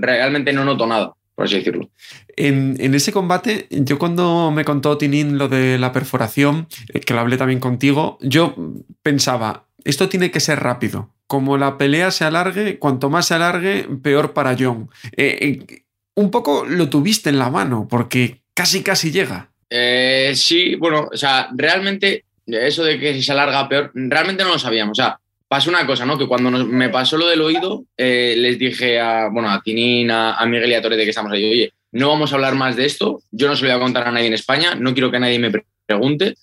realmente 0.00 0.52
no 0.52 0.64
noto 0.64 0.86
nada, 0.86 1.12
por 1.36 1.44
así 1.44 1.58
decirlo. 1.58 1.90
En, 2.36 2.76
en, 2.80 2.94
ese 2.94 3.12
combate, 3.12 3.68
yo 3.70 3.98
cuando 3.98 4.50
me 4.50 4.64
contó 4.64 4.98
Tinin 4.98 5.38
lo 5.38 5.48
de 5.48 5.78
la 5.78 5.92
perforación, 5.92 6.66
eh, 6.92 7.00
que 7.00 7.14
lo 7.14 7.20
hablé 7.20 7.36
también 7.36 7.60
contigo, 7.60 8.18
yo 8.22 8.56
pensaba, 9.02 9.66
esto 9.84 10.08
tiene 10.08 10.30
que 10.32 10.40
ser 10.40 10.60
rápido. 10.60 11.14
Como 11.26 11.58
la 11.58 11.76
pelea 11.76 12.10
se 12.10 12.24
alargue, 12.24 12.78
cuanto 12.78 13.10
más 13.10 13.26
se 13.26 13.34
alargue, 13.34 13.86
peor 14.02 14.32
para 14.32 14.56
John. 14.58 14.88
Eh, 15.16 15.38
eh, 15.68 15.82
un 16.14 16.30
poco 16.30 16.64
lo 16.64 16.88
tuviste 16.88 17.28
en 17.28 17.38
la 17.38 17.50
mano, 17.50 17.86
porque 17.88 18.40
casi 18.54 18.82
casi 18.82 19.12
llega. 19.12 19.50
Eh, 19.68 20.32
sí, 20.34 20.74
bueno, 20.76 21.08
o 21.12 21.16
sea, 21.16 21.50
realmente 21.54 22.24
eso 22.46 22.82
de 22.82 22.98
que 22.98 23.12
si 23.12 23.22
se 23.22 23.32
alarga 23.32 23.68
peor, 23.68 23.90
realmente 23.94 24.42
no 24.42 24.50
lo 24.50 24.58
sabíamos. 24.58 24.98
O 24.98 25.02
sea, 25.02 25.20
pasó 25.48 25.70
una 25.70 25.86
cosa, 25.86 26.06
¿no? 26.06 26.18
Que 26.18 26.26
cuando 26.26 26.50
me 26.50 26.88
pasó 26.88 27.16
lo 27.16 27.26
del 27.28 27.40
oído, 27.40 27.84
les 27.96 28.58
dije 28.58 29.00
a, 29.00 29.28
bueno, 29.28 29.50
a 29.50 29.62
Tinin, 29.62 30.10
a, 30.10 30.44
Miguel 30.46 30.70
y 30.70 30.74
a 30.74 30.82
Torete 30.82 31.04
que 31.04 31.10
estamos 31.10 31.32
ahí, 31.32 31.44
oye, 31.44 31.72
no 31.92 32.08
vamos 32.08 32.32
a 32.32 32.34
hablar 32.34 32.54
más 32.54 32.76
de 32.76 32.84
esto, 32.84 33.22
yo 33.30 33.48
no 33.48 33.56
se 33.56 33.62
lo 33.62 33.70
voy 33.70 33.76
a 33.76 33.82
contar 33.82 34.06
a 34.06 34.10
nadie 34.10 34.26
en 34.26 34.34
España, 34.34 34.74
no 34.74 34.92
quiero 34.92 35.10
que 35.10 35.20
nadie 35.20 35.38
me 35.38 35.52
pregunte, 35.86 36.34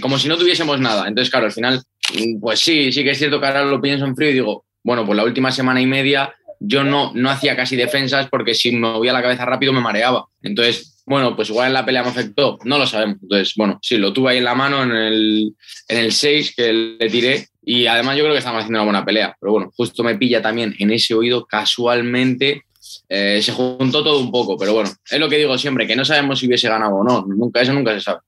como 0.00 0.18
si 0.18 0.28
no 0.28 0.36
tuviésemos 0.36 0.80
nada. 0.80 1.08
Entonces, 1.08 1.30
claro, 1.30 1.46
al 1.46 1.52
final 1.52 1.82
Mm, 2.14 2.40
pues 2.40 2.60
sí, 2.60 2.92
sí 2.92 3.02
que 3.02 3.10
es 3.10 3.18
cierto 3.18 3.40
que 3.40 3.46
ahora 3.46 3.64
lo 3.64 3.80
pienso 3.80 4.04
en 4.04 4.16
frío 4.16 4.30
y 4.30 4.34
digo, 4.34 4.64
bueno, 4.82 5.04
pues 5.04 5.16
la 5.16 5.24
última 5.24 5.50
semana 5.50 5.80
y 5.80 5.86
media 5.86 6.34
yo 6.60 6.84
no, 6.84 7.12
no 7.14 7.30
hacía 7.30 7.56
casi 7.56 7.76
defensas 7.76 8.28
porque 8.30 8.54
si 8.54 8.72
me 8.72 8.78
movía 8.78 9.12
la 9.12 9.22
cabeza 9.22 9.44
rápido 9.44 9.72
me 9.72 9.80
mareaba. 9.80 10.26
Entonces, 10.42 11.02
bueno, 11.04 11.36
pues 11.36 11.50
igual 11.50 11.68
en 11.68 11.74
la 11.74 11.84
pelea 11.84 12.02
me 12.02 12.10
afectó, 12.10 12.58
no 12.64 12.78
lo 12.78 12.86
sabemos. 12.86 13.18
Entonces, 13.22 13.54
bueno, 13.56 13.78
sí, 13.82 13.98
lo 13.98 14.12
tuve 14.12 14.32
ahí 14.32 14.38
en 14.38 14.44
la 14.44 14.54
mano 14.54 14.82
en 14.82 14.92
el, 14.92 15.54
en 15.88 15.98
el 15.98 16.12
6 16.12 16.54
que 16.56 16.72
le 16.72 17.10
tiré 17.10 17.48
y 17.68 17.88
además 17.88 18.16
yo 18.16 18.22
creo 18.22 18.32
que 18.32 18.38
estamos 18.38 18.60
haciendo 18.60 18.78
una 18.78 18.84
buena 18.84 19.04
pelea. 19.04 19.36
Pero 19.40 19.52
bueno, 19.52 19.72
justo 19.76 20.04
me 20.04 20.14
pilla 20.14 20.40
también 20.40 20.76
en 20.78 20.92
ese 20.92 21.14
oído 21.14 21.44
casualmente. 21.44 22.62
Eh, 23.08 23.40
se 23.42 23.52
juntó 23.52 24.04
todo 24.04 24.20
un 24.20 24.30
poco, 24.30 24.56
pero 24.56 24.72
bueno, 24.72 24.88
es 25.10 25.18
lo 25.18 25.28
que 25.28 25.36
digo 25.36 25.58
siempre, 25.58 25.84
que 25.84 25.96
no 25.96 26.04
sabemos 26.04 26.38
si 26.38 26.46
hubiese 26.46 26.68
ganado 26.68 26.94
o 26.94 27.02
no, 27.02 27.26
nunca, 27.26 27.60
eso 27.60 27.72
nunca 27.72 27.92
se 27.92 28.00
sabe. 28.00 28.20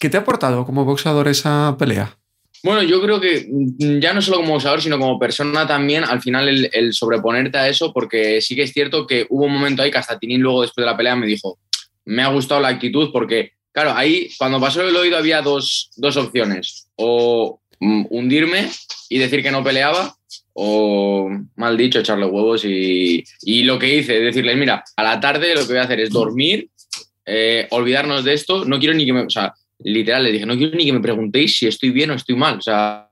¿Qué 0.00 0.08
te 0.08 0.16
ha 0.16 0.20
aportado 0.20 0.64
como 0.64 0.86
boxeador 0.86 1.28
esa 1.28 1.76
pelea? 1.78 2.16
Bueno, 2.64 2.82
yo 2.82 3.02
creo 3.02 3.20
que 3.20 3.46
mm, 3.50 3.98
ya 4.00 4.14
no 4.14 4.22
solo 4.22 4.38
como 4.38 4.52
boxeador, 4.52 4.80
sino 4.80 4.98
como 4.98 5.18
persona 5.18 5.66
también, 5.66 6.04
al 6.04 6.22
final 6.22 6.48
el, 6.48 6.92
sobreponerte 6.94 7.58
a 7.58 7.68
eso, 7.68 7.92
porque 7.92 8.40
sí 8.40 8.56
que 8.56 8.62
es 8.62 8.72
cierto 8.72 9.06
que 9.06 9.26
hubo 9.28 9.44
un 9.44 9.52
momento 9.52 9.82
ahí 9.82 9.90
que 9.90 9.98
hasta 9.98 10.18
Tinín 10.18 10.40
luego 10.40 10.62
después 10.62 10.82
de 10.82 10.90
la 10.90 10.96
pelea 10.96 11.14
me 11.14 11.26
dijo, 11.26 11.58
me 12.06 12.22
ha 12.22 12.28
gustado 12.28 12.62
la 12.62 12.68
actitud, 12.68 13.10
porque 13.12 13.52
claro, 13.70 13.92
ahí 13.94 14.30
cuando 14.38 14.58
pasó 14.58 14.80
el 14.80 14.96
oído 14.96 15.18
había 15.18 15.42
dos, 15.42 15.90
dos 15.96 16.16
opciones, 16.16 16.88
o 16.96 17.60
hundirme 17.80 18.68
y 19.08 19.18
decir 19.18 19.42
que 19.42 19.50
no 19.50 19.64
peleaba, 19.64 20.14
o 20.52 21.30
mal 21.56 21.76
dicho, 21.76 22.00
echarle 22.00 22.26
huevos 22.26 22.64
y, 22.64 23.24
y 23.42 23.62
lo 23.62 23.78
que 23.78 23.96
hice, 23.96 24.20
decirles, 24.20 24.56
mira, 24.56 24.82
a 24.96 25.02
la 25.02 25.20
tarde 25.20 25.54
lo 25.54 25.60
que 25.62 25.74
voy 25.74 25.78
a 25.78 25.84
hacer 25.84 26.00
es 26.00 26.10
dormir, 26.10 26.68
eh, 27.30 27.66
olvidarnos 27.70 28.24
de 28.24 28.32
esto, 28.32 28.64
no 28.64 28.78
quiero 28.78 28.94
ni 28.94 29.04
que 29.04 29.12
me... 29.12 29.20
O 29.20 29.30
sea, 29.30 29.54
literal, 29.80 30.24
le 30.24 30.32
dije, 30.32 30.46
no 30.46 30.56
quiero 30.56 30.76
ni 30.76 30.86
que 30.86 30.92
me 30.92 31.00
preguntéis 31.00 31.58
si 31.58 31.66
estoy 31.66 31.90
bien 31.90 32.10
o 32.10 32.14
estoy 32.14 32.36
mal. 32.36 32.58
O 32.58 32.62
sea, 32.62 33.08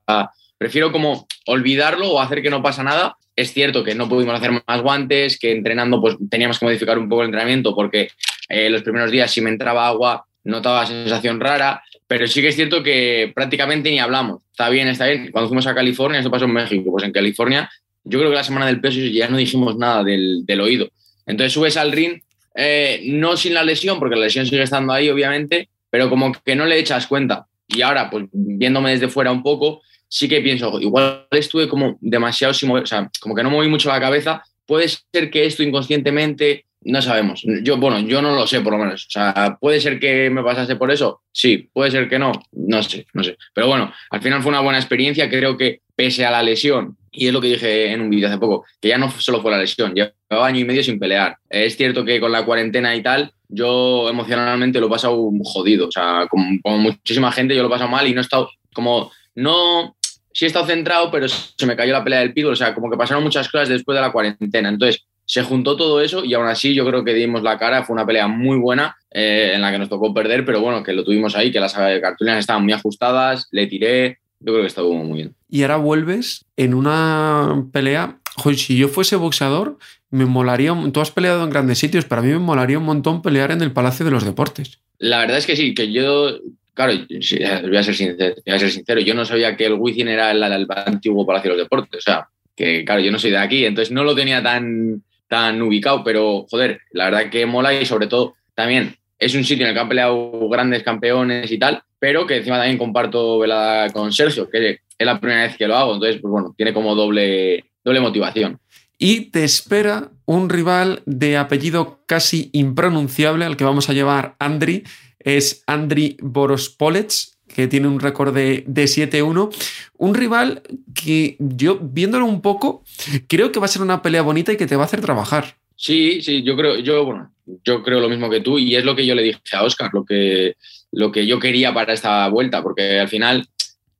prefiero 0.57 0.91
como 0.91 1.27
olvidarlo 1.45 2.11
o 2.11 2.19
hacer 2.19 2.41
que 2.41 2.49
no 2.49 2.61
pasa 2.61 2.83
nada. 2.83 3.15
Es 3.35 3.53
cierto 3.53 3.83
que 3.83 3.95
no 3.95 4.09
pudimos 4.09 4.35
hacer 4.35 4.51
más 4.51 4.81
guantes, 4.81 5.37
que 5.37 5.51
entrenando 5.51 6.01
pues 6.01 6.17
teníamos 6.29 6.57
que 6.59 6.65
modificar 6.65 6.97
un 6.97 7.07
poco 7.07 7.21
el 7.21 7.27
entrenamiento 7.27 7.75
porque 7.75 8.09
eh, 8.49 8.69
los 8.69 8.81
primeros 8.81 9.11
días 9.11 9.29
si 9.29 9.41
me 9.41 9.51
entraba 9.51 9.87
agua 9.87 10.25
notaba 10.47 10.85
sensación 10.85 11.39
rara, 11.39 11.83
pero 12.07 12.27
sí 12.27 12.41
que 12.41 12.47
es 12.47 12.55
cierto 12.55 12.81
que 12.81 13.31
prácticamente 13.35 13.91
ni 13.91 13.99
hablamos. 13.99 14.41
Está 14.51 14.69
bien, 14.69 14.87
está 14.87 15.05
bien. 15.05 15.31
Cuando 15.31 15.49
fuimos 15.49 15.67
a 15.67 15.75
California, 15.75 16.19
esto 16.19 16.31
pasó 16.31 16.45
en 16.45 16.53
México, 16.53 16.91
pues 16.91 17.03
en 17.03 17.11
California 17.11 17.69
yo 18.09 18.19
creo 18.19 18.31
que 18.31 18.37
la 18.37 18.43
semana 18.43 18.65
del 18.65 18.79
peso 18.79 18.99
ya 18.99 19.27
no 19.27 19.37
dijimos 19.37 19.77
nada 19.77 20.03
del, 20.03 20.45
del 20.45 20.61
oído. 20.61 20.89
Entonces 21.25 21.53
subes 21.53 21.75
al 21.75 21.91
ring, 21.91 22.21
eh, 22.55 23.01
no 23.05 23.35
sin 23.35 23.53
la 23.53 23.63
lesión, 23.63 23.99
porque 23.99 24.15
la 24.15 24.23
lesión 24.23 24.45
sigue 24.45 24.63
estando 24.63 24.93
ahí, 24.93 25.09
obviamente, 25.09 25.69
pero 25.89 26.09
como 26.09 26.31
que 26.31 26.55
no 26.55 26.65
le 26.65 26.79
echas 26.79 27.05
cuenta. 27.07 27.47
Y 27.67 27.81
ahora, 27.81 28.09
pues 28.09 28.25
viéndome 28.31 28.91
desde 28.91 29.09
fuera 29.09 29.31
un 29.31 29.43
poco, 29.43 29.81
sí 30.07 30.29
que 30.29 30.39
pienso, 30.39 30.79
igual 30.79 31.27
estuve 31.31 31.67
como 31.67 31.97
demasiado 31.99 32.53
sin 32.53 32.69
mover, 32.69 32.83
o 32.83 32.87
sea, 32.87 33.11
como 33.19 33.35
que 33.35 33.43
no 33.43 33.49
moví 33.49 33.67
mucho 33.67 33.89
la 33.89 33.99
cabeza. 33.99 34.41
Puede 34.65 34.87
ser 34.87 35.29
que 35.29 35.45
esto 35.45 35.63
inconscientemente, 35.63 36.65
no 36.87 37.01
sabemos. 37.01 37.43
Yo, 37.63 37.77
bueno, 37.77 37.99
yo 37.99 38.21
no 38.21 38.33
lo 38.33 38.47
sé 38.47 38.61
por 38.61 38.73
lo 38.73 38.79
menos. 38.79 39.05
O 39.05 39.09
sea, 39.09 39.57
puede 39.59 39.79
ser 39.79 39.99
que 39.99 40.29
me 40.29 40.43
pasase 40.43 40.75
por 40.75 40.89
eso. 40.89 41.21
Sí, 41.31 41.69
puede 41.73 41.91
ser 41.91 42.09
que 42.09 42.17
no. 42.17 42.31
No 42.53 42.81
sé, 42.81 43.05
no 43.13 43.23
sé. 43.23 43.37
Pero 43.53 43.67
bueno, 43.67 43.91
al 44.09 44.21
final 44.21 44.41
fue 44.41 44.49
una 44.49 44.61
buena 44.61 44.79
experiencia. 44.79 45.29
Creo 45.29 45.57
que 45.57 45.81
pese 45.95 46.25
a 46.25 46.31
la 46.31 46.43
lesión, 46.43 46.97
y 47.11 47.27
es 47.27 47.33
lo 47.33 47.41
que 47.41 47.47
dije 47.47 47.91
en 47.91 48.01
un 48.01 48.09
vídeo 48.09 48.27
hace 48.27 48.37
poco, 48.37 48.65
que 48.79 48.89
ya 48.89 48.97
no 48.97 49.09
solo 49.11 49.41
fue 49.41 49.51
la 49.51 49.57
lesión, 49.57 49.93
llevaba 49.95 50.47
año 50.47 50.59
y 50.59 50.65
medio 50.65 50.83
sin 50.83 50.99
pelear. 50.99 51.37
Es 51.49 51.75
cierto 51.75 52.05
que 52.05 52.19
con 52.19 52.31
la 52.31 52.45
cuarentena 52.45 52.95
y 52.95 53.01
tal, 53.01 53.33
yo 53.49 54.09
emocionalmente 54.09 54.79
lo 54.79 54.87
he 54.87 54.91
pasado 54.91 55.29
jodido. 55.43 55.87
O 55.87 55.91
sea, 55.91 56.27
como, 56.29 56.59
muchísima 56.77 57.31
gente, 57.31 57.55
yo 57.55 57.63
lo 57.63 57.67
he 57.67 57.71
pasado 57.71 57.89
mal 57.89 58.07
y 58.07 58.13
no 58.13 58.21
he 58.21 58.23
estado 58.23 58.49
como. 58.73 59.11
No. 59.35 59.95
Sí 60.31 60.45
he 60.45 60.47
estado 60.47 60.67
centrado, 60.67 61.09
pero 61.09 61.27
se 61.27 61.65
me 61.65 61.75
cayó 61.75 61.93
la 61.93 62.03
pelea 62.03 62.19
del 62.19 62.31
pitbull. 62.31 62.53
O 62.53 62.55
sea, 62.55 62.75
como 62.75 62.91
que 62.91 62.97
pasaron 62.97 63.23
muchas 63.23 63.49
cosas 63.49 63.69
después 63.69 63.95
de 63.95 64.01
la 64.01 64.11
cuarentena. 64.11 64.69
Entonces, 64.69 65.07
se 65.27 65.43
juntó 65.43 65.75
todo 65.75 65.99
eso 66.01 66.23
y 66.23 66.33
aún 66.33 66.47
así 66.47 66.73
yo 66.73 66.85
creo 66.85 67.03
que 67.03 67.13
dimos 67.13 67.43
la 67.43 67.59
cara. 67.59 67.83
Fue 67.83 67.93
una 67.93 68.05
pelea 68.05 68.27
muy 68.27 68.57
buena 68.57 68.95
eh, 69.11 69.51
en 69.53 69.61
la 69.61 69.71
que 69.71 69.77
nos 69.77 69.89
tocó 69.89 70.13
perder, 70.13 70.45
pero 70.45 70.61
bueno, 70.61 70.81
que 70.81 70.93
lo 70.93 71.03
tuvimos 71.03 71.35
ahí, 71.35 71.51
que 71.51 71.59
las 71.59 71.73
cartulinas 71.73 72.39
estaban 72.39 72.63
muy 72.63 72.71
ajustadas, 72.71 73.47
le 73.51 73.67
tiré. 73.67 74.19
Yo 74.39 74.53
creo 74.53 74.61
que 74.61 74.67
estuvo 74.67 74.93
muy 74.93 75.17
bien. 75.17 75.35
Y 75.49 75.63
ahora 75.63 75.75
vuelves 75.75 76.45
en 76.55 76.73
una 76.73 77.65
pelea. 77.73 78.19
Joder, 78.37 78.57
si 78.57 78.77
yo 78.77 78.87
fuese 78.87 79.17
boxeador, 79.17 79.77
me 80.11 80.25
molaría, 80.25 80.73
tú 80.93 81.01
has 81.01 81.11
peleado 81.11 81.43
en 81.43 81.49
grandes 81.49 81.79
sitios, 81.79 82.05
pero 82.05 82.21
a 82.21 82.23
mí 82.23 82.31
me 82.31 82.39
molaría 82.39 82.77
un 82.77 82.85
montón 82.85 83.21
pelear 83.21 83.51
en 83.51 83.61
el 83.61 83.73
Palacio 83.73 84.05
de 84.05 84.11
los 84.11 84.23
Deportes. 84.23 84.79
La 84.97 85.19
verdad 85.19 85.39
es 85.39 85.45
que 85.45 85.57
sí, 85.57 85.73
que 85.73 85.91
yo, 85.91 86.39
claro, 86.73 86.93
voy 86.93 87.77
a 87.77 87.83
ser 87.83 87.95
sincero, 87.95 88.35
voy 88.45 88.55
a 88.55 88.59
ser 88.59 88.71
sincero 88.71 89.01
yo 89.01 89.13
no 89.13 89.25
sabía 89.25 89.57
que 89.57 89.65
el 89.65 89.73
Wizzing 89.73 90.07
era 90.07 90.31
el, 90.31 90.67
antiguo 90.69 91.25
Palacio 91.25 91.51
de 91.51 91.57
los 91.57 91.65
Deportes, 91.65 91.99
o 91.99 92.01
sea, 92.01 92.29
que 92.55 92.85
claro, 92.85 93.01
yo 93.01 93.11
no 93.11 93.19
soy 93.19 93.31
de 93.31 93.37
aquí, 93.37 93.65
entonces 93.65 93.91
no 93.91 94.03
lo 94.03 94.15
tenía 94.15 94.41
tan, 94.41 95.03
tan 95.27 95.61
ubicado, 95.61 96.03
pero 96.03 96.45
joder, 96.49 96.81
la 96.91 97.05
verdad 97.05 97.29
que 97.29 97.45
mola 97.45 97.73
y 97.73 97.85
sobre 97.85 98.07
todo 98.07 98.35
también 98.55 98.95
es 99.19 99.35
un 99.35 99.43
sitio 99.43 99.65
en 99.65 99.69
el 99.69 99.75
que 99.75 99.81
han 99.81 99.89
peleado 99.89 100.47
grandes 100.49 100.83
campeones 100.83 101.51
y 101.51 101.57
tal, 101.57 101.81
pero 101.99 102.25
que 102.27 102.37
encima 102.37 102.57
también 102.57 102.77
comparto 102.77 103.39
velada 103.39 103.89
con 103.89 104.13
Sergio, 104.13 104.49
que 104.49 104.79
es 104.97 105.05
la 105.05 105.19
primera 105.19 105.43
vez 105.43 105.57
que 105.57 105.67
lo 105.67 105.75
hago, 105.75 105.93
entonces, 105.93 106.21
pues 106.21 106.31
bueno, 106.31 106.53
tiene 106.55 106.73
como 106.73 106.95
doble, 106.95 107.65
doble 107.83 107.99
motivación 107.99 108.59
y 108.97 109.31
te 109.31 109.43
espera 109.43 110.11
un 110.25 110.49
rival 110.49 111.03
de 111.05 111.37
apellido 111.37 112.03
casi 112.05 112.49
impronunciable 112.53 113.45
al 113.45 113.57
que 113.57 113.63
vamos 113.63 113.89
a 113.89 113.93
llevar 113.93 114.35
Andri. 114.39 114.83
Es 115.19 115.63
Andri 115.67 116.17
Borospolets, 116.21 117.36
que 117.57 117.67
tiene 117.67 117.87
un 117.87 117.99
récord 117.99 118.35
de, 118.35 118.63
7-1. 118.67 119.49
Un 119.97 120.13
rival 120.13 120.61
que 120.93 121.37
yo, 121.39 121.79
viéndolo 121.81 122.27
un 122.27 122.43
poco, 122.43 122.83
creo 123.27 123.51
que 123.51 123.59
va 123.59 123.65
a 123.65 123.67
ser 123.67 123.81
una 123.81 124.03
pelea 124.03 124.21
bonita 124.21 124.53
y 124.53 124.57
que 124.57 124.67
te 124.67 124.75
va 124.75 124.83
a 124.83 124.85
hacer 124.85 125.01
trabajar. 125.01 125.55
Sí, 125.75 126.21
sí, 126.21 126.43
yo 126.43 126.55
creo, 126.55 126.77
yo, 126.77 127.03
bueno, 127.03 127.31
yo 127.65 127.81
creo 127.81 127.99
lo 127.99 128.09
mismo 128.09 128.29
que 128.29 128.41
tú 128.41 128.59
y 128.59 128.75
es 128.75 128.85
lo 128.85 128.95
que 128.95 129.07
yo 129.07 129.15
le 129.15 129.23
dije 129.23 129.39
a 129.53 129.63
Oscar, 129.63 129.89
lo 129.91 130.05
que, 130.05 130.55
lo 130.91 131.11
que 131.11 131.25
yo 131.25 131.39
quería 131.39 131.73
para 131.73 131.93
esta 131.93 132.27
vuelta, 132.29 132.61
porque 132.61 132.99
al 132.99 133.07
final 133.07 133.47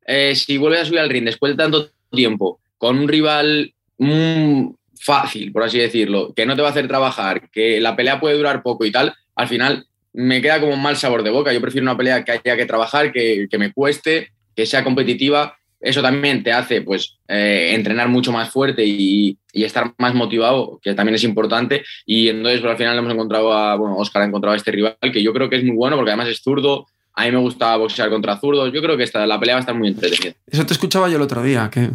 eh, 0.05 0.35
si 0.35 0.59
vuelves 0.59 0.81
a 0.81 0.85
subir 0.85 0.99
al 0.99 1.09
ring 1.09 1.25
después 1.25 1.53
de 1.53 1.63
tanto 1.63 1.89
tiempo, 2.11 2.59
con 2.77 2.99
un 2.99 3.07
rival 3.07 3.73
mm, 3.97 4.67
fácil, 4.99 5.51
por 5.51 5.63
así 5.63 5.79
decirlo, 5.79 6.31
que 6.35 6.45
no 6.45 6.55
te 6.55 6.61
va 6.61 6.67
a 6.67 6.71
hacer 6.71 6.87
trabajar, 6.87 7.49
que 7.49 7.79
la 7.81 7.95
pelea 7.95 8.19
puede 8.19 8.37
durar 8.37 8.61
poco 8.61 8.85
y 8.85 8.91
tal, 8.91 9.15
al 9.33 9.47
final 9.47 9.87
me 10.17 10.41
queda 10.41 10.59
como 10.59 10.73
un 10.73 10.81
mal 10.81 10.97
sabor 10.97 11.21
de 11.21 11.29
boca. 11.29 11.53
Yo 11.53 11.61
prefiero 11.61 11.85
una 11.85 11.95
pelea 11.95 12.25
que 12.25 12.31
haya 12.31 12.57
que 12.57 12.65
trabajar, 12.65 13.11
que, 13.11 13.47
me 13.59 13.71
cueste, 13.71 14.31
que 14.55 14.65
sea 14.65 14.83
competitiva. 14.83 15.55
Eso 15.79 16.01
también 16.01 16.41
te 16.41 16.51
hace 16.51 16.81
pues 16.81 17.19
eh, 17.27 17.73
entrenar 17.75 18.09
mucho 18.09 18.31
más 18.31 18.49
fuerte 18.49 18.83
y, 18.83 19.37
estar 19.53 19.93
más 19.99 20.15
motivado, 20.15 20.79
que 20.81 20.95
también 20.95 21.15
es 21.15 21.23
importante. 21.23 21.83
Y 22.07 22.29
entonces 22.29 22.61
pues, 22.61 22.71
al 22.71 22.77
final 22.77 22.97
hemos 22.97 23.13
encontrado 23.13 23.53
a, 23.53 23.75
bueno, 23.75 23.95
Oscar 23.95 24.23
ha 24.23 24.25
encontrado 24.25 24.53
a 24.53 24.57
este 24.57 24.71
rival 24.71 24.97
que 25.13 25.21
yo 25.21 25.31
creo 25.33 25.51
que 25.51 25.57
es 25.57 25.63
muy 25.63 25.75
bueno 25.75 25.95
porque 25.95 26.11
además 26.11 26.29
es 26.29 26.41
zurdo, 26.41 26.87
a 27.13 27.25
mí 27.25 27.31
me 27.31 27.37
gusta 27.37 27.75
boxear 27.77 28.09
contra 28.09 28.39
zurdos. 28.39 28.73
Yo 28.73 28.81
creo 28.81 28.97
que 28.97 29.03
esta, 29.03 29.27
la 29.27 29.39
pelea 29.39 29.55
va 29.55 29.59
a 29.59 29.61
estar 29.61 29.75
muy 29.75 29.89
entretenida. 29.89 30.33
Eso 30.47 30.65
te 30.65 30.73
escuchaba 30.73 31.09
yo 31.09 31.17
el 31.17 31.21
otro 31.21 31.43
día, 31.43 31.69
que, 31.71 31.91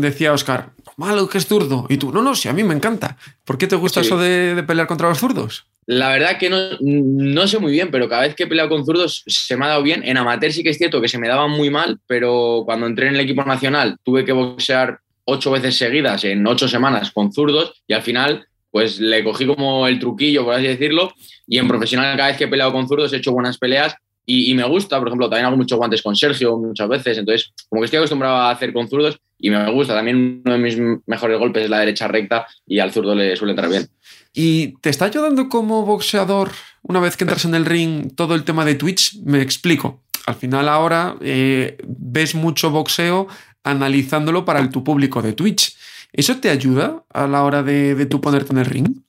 decía 0.00 0.32
Oscar, 0.32 0.70
malo 0.96 1.28
que 1.28 1.38
es 1.38 1.46
zurdo. 1.46 1.86
Y 1.88 1.96
tú, 1.96 2.12
no, 2.12 2.22
no, 2.22 2.34
sí, 2.34 2.48
a 2.48 2.52
mí 2.52 2.64
me 2.64 2.74
encanta. 2.74 3.16
¿Por 3.44 3.58
qué 3.58 3.66
te 3.66 3.76
gusta 3.76 4.00
eso 4.00 4.18
de, 4.18 4.62
pelear 4.66 4.86
contra 4.86 5.08
los 5.08 5.18
zurdos? 5.18 5.66
La 5.86 6.08
verdad 6.08 6.38
que 6.38 6.50
no, 6.50 6.58
no 6.80 7.46
sé 7.46 7.58
muy 7.58 7.72
bien, 7.72 7.90
pero 7.90 8.08
cada 8.08 8.22
vez 8.22 8.34
que 8.34 8.44
he 8.44 8.46
peleado 8.46 8.70
con 8.70 8.84
zurdos 8.84 9.22
se 9.26 9.56
me 9.56 9.66
ha 9.66 9.68
dado 9.68 9.82
bien. 9.82 10.02
En 10.04 10.16
amateur 10.16 10.52
sí 10.52 10.62
que 10.62 10.70
es 10.70 10.78
cierto 10.78 11.00
que 11.00 11.08
se 11.08 11.18
me 11.18 11.28
daba 11.28 11.46
muy 11.46 11.70
mal, 11.70 12.00
pero 12.06 12.62
cuando 12.64 12.86
entré 12.86 13.08
en 13.08 13.14
el 13.14 13.20
equipo 13.20 13.44
nacional 13.44 13.96
tuve 14.02 14.24
que 14.24 14.32
boxear 14.32 14.98
ocho 15.24 15.50
veces 15.50 15.76
seguidas 15.76 16.24
en 16.24 16.46
ocho 16.46 16.68
semanas 16.68 17.10
con 17.12 17.32
zurdos 17.32 17.82
y 17.86 17.92
al 17.92 18.02
final 18.02 18.46
pues 18.70 19.00
le 19.00 19.24
cogí 19.24 19.46
como 19.46 19.86
el 19.86 19.98
truquillo, 19.98 20.44
por 20.44 20.54
así 20.54 20.66
decirlo, 20.66 21.12
y 21.46 21.58
en 21.58 21.66
profesional 21.66 22.16
cada 22.16 22.28
vez 22.28 22.36
que 22.36 22.44
he 22.44 22.48
peleado 22.48 22.72
con 22.72 22.86
zurdos 22.86 23.12
he 23.12 23.16
hecho 23.16 23.32
buenas 23.32 23.58
peleas 23.58 23.96
y, 24.28 24.54
me 24.54 24.64
gusta, 24.64 24.98
por 24.98 25.06
ejemplo, 25.06 25.28
también 25.28 25.46
hago 25.46 25.56
muchos 25.56 25.78
guantes 25.78 26.02
con 26.02 26.16
Sergio 26.16 26.58
muchas 26.58 26.88
veces, 26.88 27.16
entonces 27.18 27.52
como 27.68 27.80
que 27.80 27.84
estoy 27.84 27.98
acostumbrado 27.98 28.34
a 28.34 28.50
hacer 28.50 28.72
con 28.72 28.88
zurdos 28.88 29.20
y 29.38 29.50
me 29.50 29.70
gusta. 29.70 29.94
También 29.94 30.42
uno 30.44 30.54
de 30.54 30.60
mis 30.60 30.76
mejores 31.06 31.38
golpes 31.38 31.64
es 31.64 31.70
la 31.70 31.78
derecha 31.78 32.08
recta 32.08 32.46
y 32.66 32.80
al 32.80 32.92
zurdo 32.92 33.14
le 33.14 33.36
suele 33.36 33.52
entrar 33.52 33.70
bien. 33.70 33.88
¿Y 34.34 34.78
te 34.80 34.90
está 34.90 35.04
ayudando 35.04 35.48
como 35.48 35.86
boxeador 35.86 36.50
una 36.82 36.98
vez 36.98 37.16
que 37.16 37.22
entras 37.24 37.44
en 37.44 37.54
el 37.54 37.64
ring 37.64 38.14
todo 38.16 38.34
el 38.34 38.42
tema 38.42 38.64
de 38.64 38.74
Twitch? 38.74 39.20
Me 39.22 39.40
explico. 39.40 40.02
Al 40.26 40.34
final 40.34 40.68
ahora 40.68 41.16
eh, 41.20 41.78
ves 41.86 42.34
mucho 42.34 42.70
boxeo 42.70 43.28
analizándolo 43.62 44.44
para 44.44 44.68
tu 44.70 44.82
público 44.82 45.22
de 45.22 45.34
Twitch. 45.34 45.76
¿Eso 46.12 46.38
te 46.38 46.50
ayuda 46.50 47.04
a 47.12 47.28
la 47.28 47.44
hora 47.44 47.62
de, 47.62 47.94
de 47.94 48.06
tú 48.06 48.20
ponerte 48.20 48.52
en 48.52 48.58
el 48.58 48.66
ring? 48.66 49.05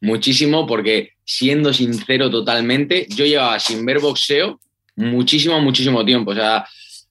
Muchísimo 0.00 0.66
porque 0.66 1.12
siendo 1.24 1.72
sincero 1.72 2.30
totalmente, 2.30 3.06
yo 3.10 3.24
llevaba 3.24 3.58
sin 3.58 3.84
ver 3.84 3.98
boxeo 3.98 4.60
muchísimo, 4.96 5.60
muchísimo 5.60 6.04
tiempo. 6.04 6.32
O 6.32 6.34
sea, 6.34 6.66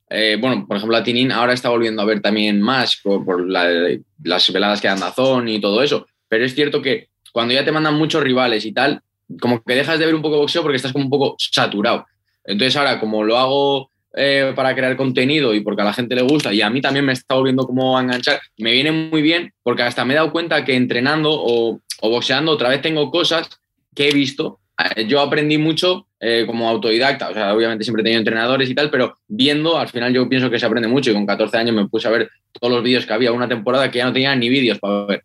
eh, 0.09 0.38
bueno, 0.39 0.65
por 0.67 0.77
ejemplo, 0.77 0.97
a 0.97 1.03
Tinin 1.03 1.31
ahora 1.31 1.53
está 1.53 1.69
volviendo 1.69 2.01
a 2.01 2.05
ver 2.05 2.21
también 2.21 2.62
más 2.62 3.00
por, 3.03 3.47
las 3.47 4.51
veladas 4.51 4.81
que 4.81 4.88
dan 4.88 5.00
Dazón 5.00 5.47
y 5.47 5.59
todo 5.59 5.81
eso. 5.81 6.07
Pero 6.27 6.45
es 6.45 6.55
cierto 6.55 6.81
que 6.81 7.09
cuando 7.31 7.53
ya 7.53 7.65
te 7.65 7.71
mandan 7.71 7.95
muchos 7.95 8.24
rivales 8.24 8.65
y 8.65 8.71
tal, 8.71 9.01
como 9.39 9.63
que 9.63 9.75
dejas 9.75 10.00
de 10.00 10.05
ver 10.05 10.15
un 10.15 10.21
poco 10.21 10.38
boxeo 10.38 10.62
porque 10.62 10.77
estás 10.77 10.93
como 10.93 11.05
un 11.05 11.12
poco 11.12 11.35
saturado. 11.38 12.05
Entonces 12.43 12.75
ahora, 12.75 13.00
como 13.00 13.24
lo 13.24 13.38
hago 13.38 13.91
eh, 14.17 14.53
para 14.55 14.74
crear 14.74 14.95
contenido 14.95 15.53
y 15.53 15.60
porque 15.60 15.81
a 15.81 15.86
la 15.86 15.93
gente 15.93 16.15
le 16.15 16.22
gusta 16.22 16.53
y 16.53 16.62
a 16.62 16.69
mí 16.69 16.79
también 16.79 17.03
me 17.03 17.12
está 17.12 17.36
volviendo 17.36 17.65
como 17.65 17.98
a 17.98 18.01
enganchar, 18.01 18.39
me 18.57 18.72
viene 18.72 18.91
muy 18.91 19.22
bien 19.22 19.51
porque 19.62 19.84
hasta 19.84 20.05
me 20.05 20.13
he 20.13 20.15
dado 20.15 20.31
cuenta 20.31 20.63
que 20.63 20.75
entrenando 20.75 21.31
o, 21.31 21.81
boxeando 22.01 22.51
otra 22.51 22.69
vez 22.69 22.81
tengo 22.81 23.12
cosas 23.12 23.50
que 23.93 24.07
he 24.07 24.13
visto. 24.13 24.60
Eh, 24.95 25.05
yo 25.05 25.19
aprendí 25.19 25.57
mucho 25.57 26.07
eh, 26.19 26.45
como 26.48 26.69
autodidacta, 26.69 27.29
o 27.29 27.34
sea, 27.34 27.53
obviamente 27.53 27.84
siempre 27.84 28.01
he 28.01 28.05
tenido 28.05 28.19
entrenadores 28.19 28.69
y 28.69 28.75
tal, 28.75 28.89
pero 28.89 29.17
viendo, 29.27 29.77
al 29.77 29.89
final 29.89 30.13
yo 30.13 30.29
pienso 30.29 30.50
que 30.50 30.60
se 30.60 30.65
aprende 30.65 30.88
mucho 30.88 31.12
y 31.12 31.13
con 31.13 31.25
14 31.25 31.57
años 31.57 31.75
me 31.75 31.88
puse 31.88 32.07
a 32.07 32.12
ver 32.12 32.29
todos 32.53 32.74
los 32.74 32.84
vídeos 32.84 33.05
que 33.05 33.13
había, 33.13 33.34
una 33.34 33.50
temporada 33.50 33.91
que 33.91 33.98
ya 33.98 34.05
no 34.05 34.13
tenía 34.13 34.34
ni 34.36 34.48
vídeos 34.48 34.79
para 34.79 35.05
ver. 35.05 35.24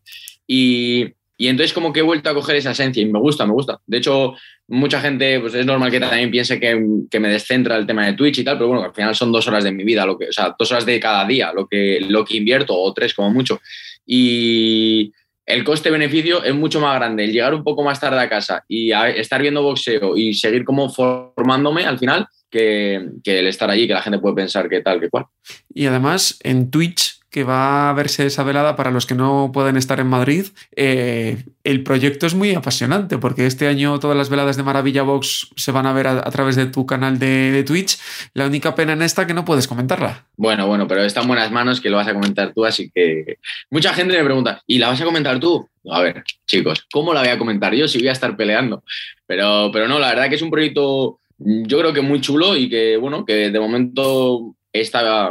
Y, 0.48 1.14
y 1.40 1.48
entonces 1.48 1.72
como 1.72 1.90
que 1.90 2.00
he 2.00 2.02
vuelto 2.02 2.28
a 2.28 2.34
coger 2.34 2.56
esa 2.56 2.72
esencia 2.72 3.02
y 3.02 3.06
me 3.06 3.18
gusta, 3.18 3.46
me 3.46 3.54
gusta. 3.54 3.80
De 3.86 3.96
hecho, 3.96 4.34
mucha 4.68 5.00
gente, 5.00 5.40
pues 5.40 5.54
es 5.54 5.64
normal 5.64 5.90
que 5.90 5.98
también 5.98 6.30
piense 6.30 6.60
que, 6.60 6.78
que, 7.10 7.18
me 7.18 7.28
descentra 7.28 7.76
el 7.76 7.86
tema 7.86 8.04
de 8.04 8.12
Twitch 8.12 8.40
y 8.40 8.44
tal, 8.44 8.58
pero 8.58 8.68
bueno, 8.68 8.84
al 8.84 8.92
final 8.92 9.14
son 9.14 9.32
dos 9.32 9.48
horas 9.48 9.64
de 9.64 9.72
mi 9.72 9.82
vida, 9.82 10.04
lo 10.04 10.18
que, 10.18 10.28
o 10.28 10.32
sea, 10.32 10.54
dos 10.58 10.70
horas 10.70 10.84
de 10.84 11.00
cada 11.00 11.26
día, 11.26 11.50
lo 11.54 11.66
que, 11.66 11.98
lo 12.06 12.26
que 12.26 12.36
invierto, 12.36 12.78
o 12.78 12.92
tres 12.92 13.14
como 13.14 13.30
mucho. 13.30 13.58
Y, 14.04 15.14
el 15.50 15.64
coste-beneficio 15.64 16.44
es 16.44 16.54
mucho 16.54 16.80
más 16.80 16.96
grande. 16.96 17.24
El 17.24 17.32
llegar 17.32 17.54
un 17.54 17.64
poco 17.64 17.82
más 17.82 18.00
tarde 18.00 18.20
a 18.20 18.28
casa 18.28 18.64
y 18.68 18.92
estar 18.92 19.42
viendo 19.42 19.62
boxeo 19.62 20.16
y 20.16 20.34
seguir 20.34 20.64
como 20.64 20.88
formándome 20.90 21.84
al 21.84 21.98
final 21.98 22.26
que, 22.50 22.94
el 23.24 23.46
estar 23.46 23.70
allí, 23.70 23.86
que 23.86 23.94
la 23.94 24.02
gente 24.02 24.18
puede 24.18 24.36
pensar 24.36 24.68
que 24.68 24.80
tal, 24.80 25.00
que 25.00 25.08
cual. 25.08 25.26
Y 25.72 25.86
además 25.86 26.38
en 26.42 26.70
Twitch 26.70 27.19
que 27.30 27.44
va 27.44 27.88
a 27.88 27.92
verse 27.92 28.26
esa 28.26 28.42
velada 28.42 28.76
para 28.76 28.90
los 28.90 29.06
que 29.06 29.14
no 29.14 29.50
pueden 29.52 29.76
estar 29.76 30.00
en 30.00 30.08
Madrid. 30.08 30.46
Eh, 30.74 31.44
el 31.62 31.82
proyecto 31.82 32.26
es 32.26 32.34
muy 32.34 32.54
apasionante 32.54 33.18
porque 33.18 33.46
este 33.46 33.68
año 33.68 33.98
todas 34.00 34.16
las 34.16 34.28
veladas 34.28 34.56
de 34.56 34.62
Maravilla 34.62 35.02
Box 35.02 35.50
se 35.56 35.72
van 35.72 35.86
a 35.86 35.92
ver 35.92 36.08
a, 36.08 36.22
través 36.30 36.56
de 36.56 36.66
tu 36.66 36.86
canal 36.86 37.18
de, 37.18 37.62
Twitch. 37.66 37.98
La 38.34 38.46
única 38.46 38.74
pena 38.74 38.94
en 38.94 39.02
esta 39.02 39.26
que 39.26 39.34
no 39.34 39.44
puedes 39.44 39.68
comentarla. 39.68 40.26
Bueno, 40.36 40.66
bueno, 40.66 40.88
pero 40.88 41.02
está 41.02 41.20
en 41.22 41.28
buenas 41.28 41.52
manos 41.52 41.80
que 41.80 41.88
lo 41.88 41.96
vas 41.96 42.08
a 42.08 42.14
comentar 42.14 42.52
tú, 42.52 42.64
así 42.64 42.90
que 42.94 43.38
mucha 43.70 43.94
gente 43.94 44.16
me 44.16 44.24
pregunta, 44.24 44.62
¿y 44.66 44.78
la 44.78 44.88
vas 44.88 45.00
a 45.00 45.04
comentar 45.04 45.38
tú? 45.38 45.68
A 45.90 46.00
ver, 46.00 46.24
chicos, 46.46 46.86
¿cómo 46.92 47.14
la 47.14 47.20
voy 47.20 47.30
a 47.30 47.38
comentar 47.38 47.74
yo 47.74 47.86
si 47.86 47.98
voy 47.98 48.08
a 48.08 48.12
estar 48.12 48.36
peleando? 48.36 48.82
Pero, 49.26 49.70
pero 49.72 49.86
no, 49.86 49.98
la 49.98 50.08
verdad 50.08 50.28
que 50.28 50.34
es 50.34 50.42
un 50.42 50.50
proyecto 50.50 51.20
yo 51.40 51.78
creo 51.78 51.92
que 51.92 52.02
muy 52.02 52.20
chulo 52.20 52.56
y 52.56 52.68
que, 52.68 52.96
bueno, 52.96 53.24
que 53.24 53.50
de 53.50 53.60
momento 53.60 54.54
está 54.72 55.30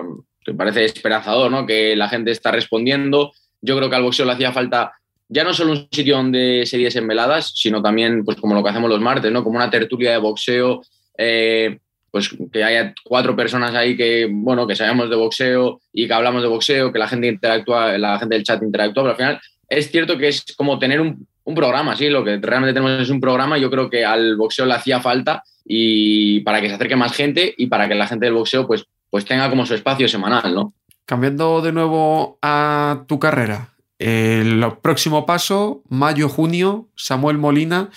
me 0.49 0.57
parece 0.57 0.85
esperanzador, 0.85 1.51
¿no? 1.51 1.65
Que 1.65 1.95
la 1.95 2.09
gente 2.09 2.31
está 2.31 2.51
respondiendo. 2.51 3.31
Yo 3.62 3.77
creo 3.77 3.89
que 3.89 3.95
al 3.95 4.03
boxeo 4.03 4.25
le 4.25 4.33
hacía 4.33 4.51
falta 4.51 4.93
ya 5.29 5.43
no 5.43 5.53
solo 5.53 5.71
un 5.71 5.88
sitio 5.91 6.17
donde 6.17 6.63
se 6.65 6.77
diesen 6.77 7.07
veladas, 7.07 7.53
sino 7.55 7.81
también, 7.81 8.25
pues 8.25 8.38
como 8.38 8.55
lo 8.55 8.63
que 8.63 8.69
hacemos 8.69 8.89
los 8.89 8.99
martes, 8.99 9.31
¿no? 9.31 9.43
Como 9.43 9.57
una 9.57 9.69
tertulia 9.69 10.12
de 10.12 10.17
boxeo, 10.17 10.81
eh, 11.17 11.77
pues 12.09 12.35
que 12.51 12.63
haya 12.63 12.95
cuatro 13.03 13.35
personas 13.35 13.75
ahí 13.75 13.95
que, 13.95 14.27
bueno, 14.29 14.65
que 14.65 14.75
sabemos 14.75 15.07
de 15.09 15.15
boxeo 15.15 15.79
y 15.93 16.07
que 16.07 16.13
hablamos 16.13 16.41
de 16.41 16.47
boxeo, 16.47 16.91
que 16.91 16.97
la 16.97 17.07
gente 17.07 17.27
interactúa, 17.27 17.95
la 17.99 18.17
gente 18.17 18.35
del 18.35 18.43
chat 18.43 18.63
interactúa, 18.63 19.03
pero 19.03 19.12
al 19.12 19.17
final 19.17 19.41
es 19.67 19.91
cierto 19.91 20.17
que 20.17 20.29
es 20.29 20.43
como 20.57 20.79
tener 20.79 20.99
un, 20.99 21.27
un 21.43 21.55
programa, 21.55 21.95
sí, 21.95 22.09
lo 22.09 22.23
que 22.23 22.38
realmente 22.38 22.73
tenemos 22.73 22.99
es 22.99 23.12
un 23.12 23.21
programa, 23.21 23.59
yo 23.59 23.69
creo 23.69 23.88
que 23.88 24.03
al 24.03 24.35
boxeo 24.35 24.65
le 24.65 24.73
hacía 24.73 24.99
falta 24.99 25.43
y 25.63 26.39
para 26.39 26.59
que 26.59 26.69
se 26.69 26.75
acerque 26.75 26.95
más 26.95 27.15
gente 27.15 27.53
y 27.55 27.67
para 27.67 27.88
que 27.88 27.93
la 27.93 28.07
gente 28.07 28.25
del 28.25 28.33
boxeo 28.33 28.65
pues 28.65 28.85
pues 29.09 29.25
tenga 29.25 29.49
como 29.49 29.65
su 29.65 29.73
espacio 29.73 30.07
semanal, 30.07 30.53
¿no? 30.53 30.73
Cambiando 31.05 31.61
de 31.61 31.71
nuevo 31.71 32.37
a 32.41 33.05
tu 33.07 33.19
carrera, 33.19 33.73
el 33.99 34.65
próximo 34.81 35.25
paso, 35.25 35.83
mayo-junio, 35.89 36.87
Samuel 36.95 37.37
Molina, 37.37 37.89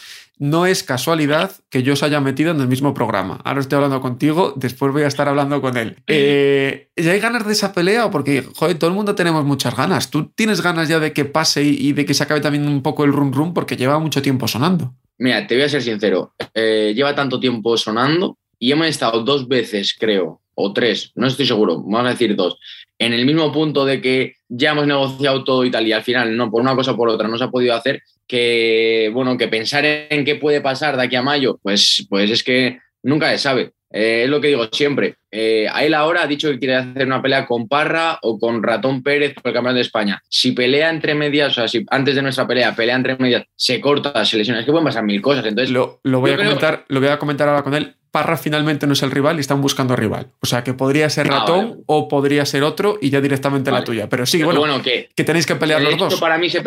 no 0.42 0.66
es 0.66 0.82
casualidad 0.82 1.52
que 1.70 1.84
yo 1.84 1.92
os 1.92 2.02
haya 2.02 2.20
metido 2.20 2.50
en 2.50 2.60
el 2.60 2.66
mismo 2.66 2.94
programa. 2.94 3.40
Ahora 3.44 3.60
estoy 3.60 3.76
hablando 3.76 4.00
contigo, 4.00 4.52
después 4.56 4.92
voy 4.92 5.02
a 5.04 5.06
estar 5.06 5.28
hablando 5.28 5.60
con 5.60 5.76
él. 5.76 5.98
Eh, 6.08 6.88
¿Ya 6.96 7.12
hay 7.12 7.20
ganas 7.20 7.46
de 7.46 7.52
esa 7.52 7.72
pelea? 7.72 8.10
Porque, 8.10 8.42
joder, 8.56 8.76
todo 8.76 8.90
el 8.90 8.96
mundo 8.96 9.14
tenemos 9.14 9.44
muchas 9.44 9.76
ganas. 9.76 10.10
¿Tú 10.10 10.32
tienes 10.34 10.60
ganas 10.60 10.88
ya 10.88 10.98
de 10.98 11.12
que 11.12 11.24
pase 11.24 11.62
y 11.62 11.92
de 11.92 12.04
que 12.04 12.14
se 12.14 12.24
acabe 12.24 12.40
también 12.40 12.66
un 12.66 12.82
poco 12.82 13.04
el 13.04 13.12
rum 13.12 13.32
rum? 13.32 13.54
Porque 13.54 13.76
lleva 13.76 14.00
mucho 14.00 14.20
tiempo 14.20 14.48
sonando. 14.48 14.94
Mira, 15.18 15.46
te 15.46 15.54
voy 15.54 15.62
a 15.62 15.68
ser 15.68 15.82
sincero. 15.82 16.34
Eh, 16.54 16.92
lleva 16.96 17.14
tanto 17.14 17.38
tiempo 17.38 17.76
sonando 17.76 18.36
y 18.58 18.72
hemos 18.72 18.88
estado 18.88 19.22
dos 19.22 19.46
veces, 19.46 19.94
creo, 19.96 20.41
o 20.54 20.72
tres, 20.72 21.12
no 21.14 21.26
estoy 21.26 21.46
seguro, 21.46 21.82
vamos 21.82 22.06
a 22.06 22.10
decir 22.10 22.36
dos, 22.36 22.58
en 22.98 23.12
el 23.12 23.26
mismo 23.26 23.52
punto 23.52 23.84
de 23.84 24.00
que 24.00 24.36
ya 24.48 24.72
hemos 24.72 24.86
negociado 24.86 25.44
todo 25.44 25.64
y 25.64 25.70
tal, 25.70 25.86
y 25.86 25.92
al 25.92 26.02
final, 26.02 26.36
no, 26.36 26.50
por 26.50 26.60
una 26.60 26.76
cosa 26.76 26.92
o 26.92 26.96
por 26.96 27.08
otra, 27.08 27.28
no 27.28 27.38
se 27.38 27.44
ha 27.44 27.50
podido 27.50 27.74
hacer, 27.74 28.02
que, 28.26 29.10
bueno, 29.12 29.36
que 29.36 29.48
pensar 29.48 29.84
en 29.84 30.24
qué 30.24 30.36
puede 30.36 30.60
pasar 30.60 30.96
de 30.96 31.02
aquí 31.02 31.16
a 31.16 31.22
mayo, 31.22 31.58
pues, 31.62 32.06
pues 32.08 32.30
es 32.30 32.42
que 32.42 32.78
nunca 33.02 33.30
se 33.30 33.38
sabe. 33.38 33.72
Eh, 33.92 34.22
es 34.24 34.30
lo 34.30 34.40
que 34.40 34.48
digo 34.48 34.68
siempre. 34.72 35.16
Eh, 35.30 35.66
a 35.70 35.84
él 35.84 35.94
ahora 35.94 36.22
ha 36.22 36.26
dicho 36.26 36.50
que 36.50 36.58
quiere 36.58 36.76
hacer 36.76 37.06
una 37.06 37.22
pelea 37.22 37.46
con 37.46 37.68
Parra 37.68 38.18
o 38.22 38.38
con 38.38 38.62
Ratón 38.62 39.02
Pérez 39.02 39.34
por 39.34 39.48
el 39.48 39.54
campeonato 39.54 39.76
de 39.76 39.82
España. 39.82 40.22
Si 40.28 40.52
pelea 40.52 40.90
entre 40.90 41.14
medias, 41.14 41.52
o 41.52 41.54
sea, 41.54 41.68
si 41.68 41.84
antes 41.90 42.14
de 42.14 42.22
nuestra 42.22 42.46
pelea 42.46 42.74
pelea 42.74 42.96
entre 42.96 43.16
medias, 43.16 43.44
se 43.54 43.80
corta, 43.80 44.24
se 44.24 44.36
lesiona, 44.36 44.60
es 44.60 44.66
que 44.66 44.72
pueden 44.72 44.86
pasar 44.86 45.04
mil 45.04 45.20
cosas. 45.20 45.44
Entonces, 45.46 45.70
lo, 45.70 46.00
voy 46.02 46.30
a 46.30 46.36
comentar, 46.36 46.84
lo 46.88 47.00
voy 47.00 47.08
a 47.08 47.18
comentar 47.18 47.48
ahora 47.48 47.62
con 47.62 47.74
él. 47.74 47.94
Parra 48.10 48.36
finalmente 48.36 48.86
no 48.86 48.92
es 48.92 49.02
el 49.02 49.10
rival 49.10 49.38
y 49.38 49.40
están 49.40 49.62
buscando 49.62 49.96
rival. 49.96 50.28
O 50.40 50.46
sea, 50.46 50.62
que 50.62 50.74
podría 50.74 51.08
ser 51.08 51.28
ah, 51.30 51.40
Ratón 51.40 51.82
o 51.86 52.08
podría 52.08 52.44
ser 52.44 52.62
otro 52.62 52.98
y 53.00 53.08
ya 53.08 53.22
directamente 53.22 53.70
la 53.70 53.84
tuya. 53.84 54.10
Pero 54.10 54.26
sí, 54.26 54.42
bueno, 54.42 54.82
que, 54.82 55.08
tenéis 55.14 55.46
que 55.46 55.56
pelear 55.56 55.80
los 55.80 55.96
dos. 55.96 56.20
Para 56.20 56.36
mí, 56.36 56.50
se 56.50 56.62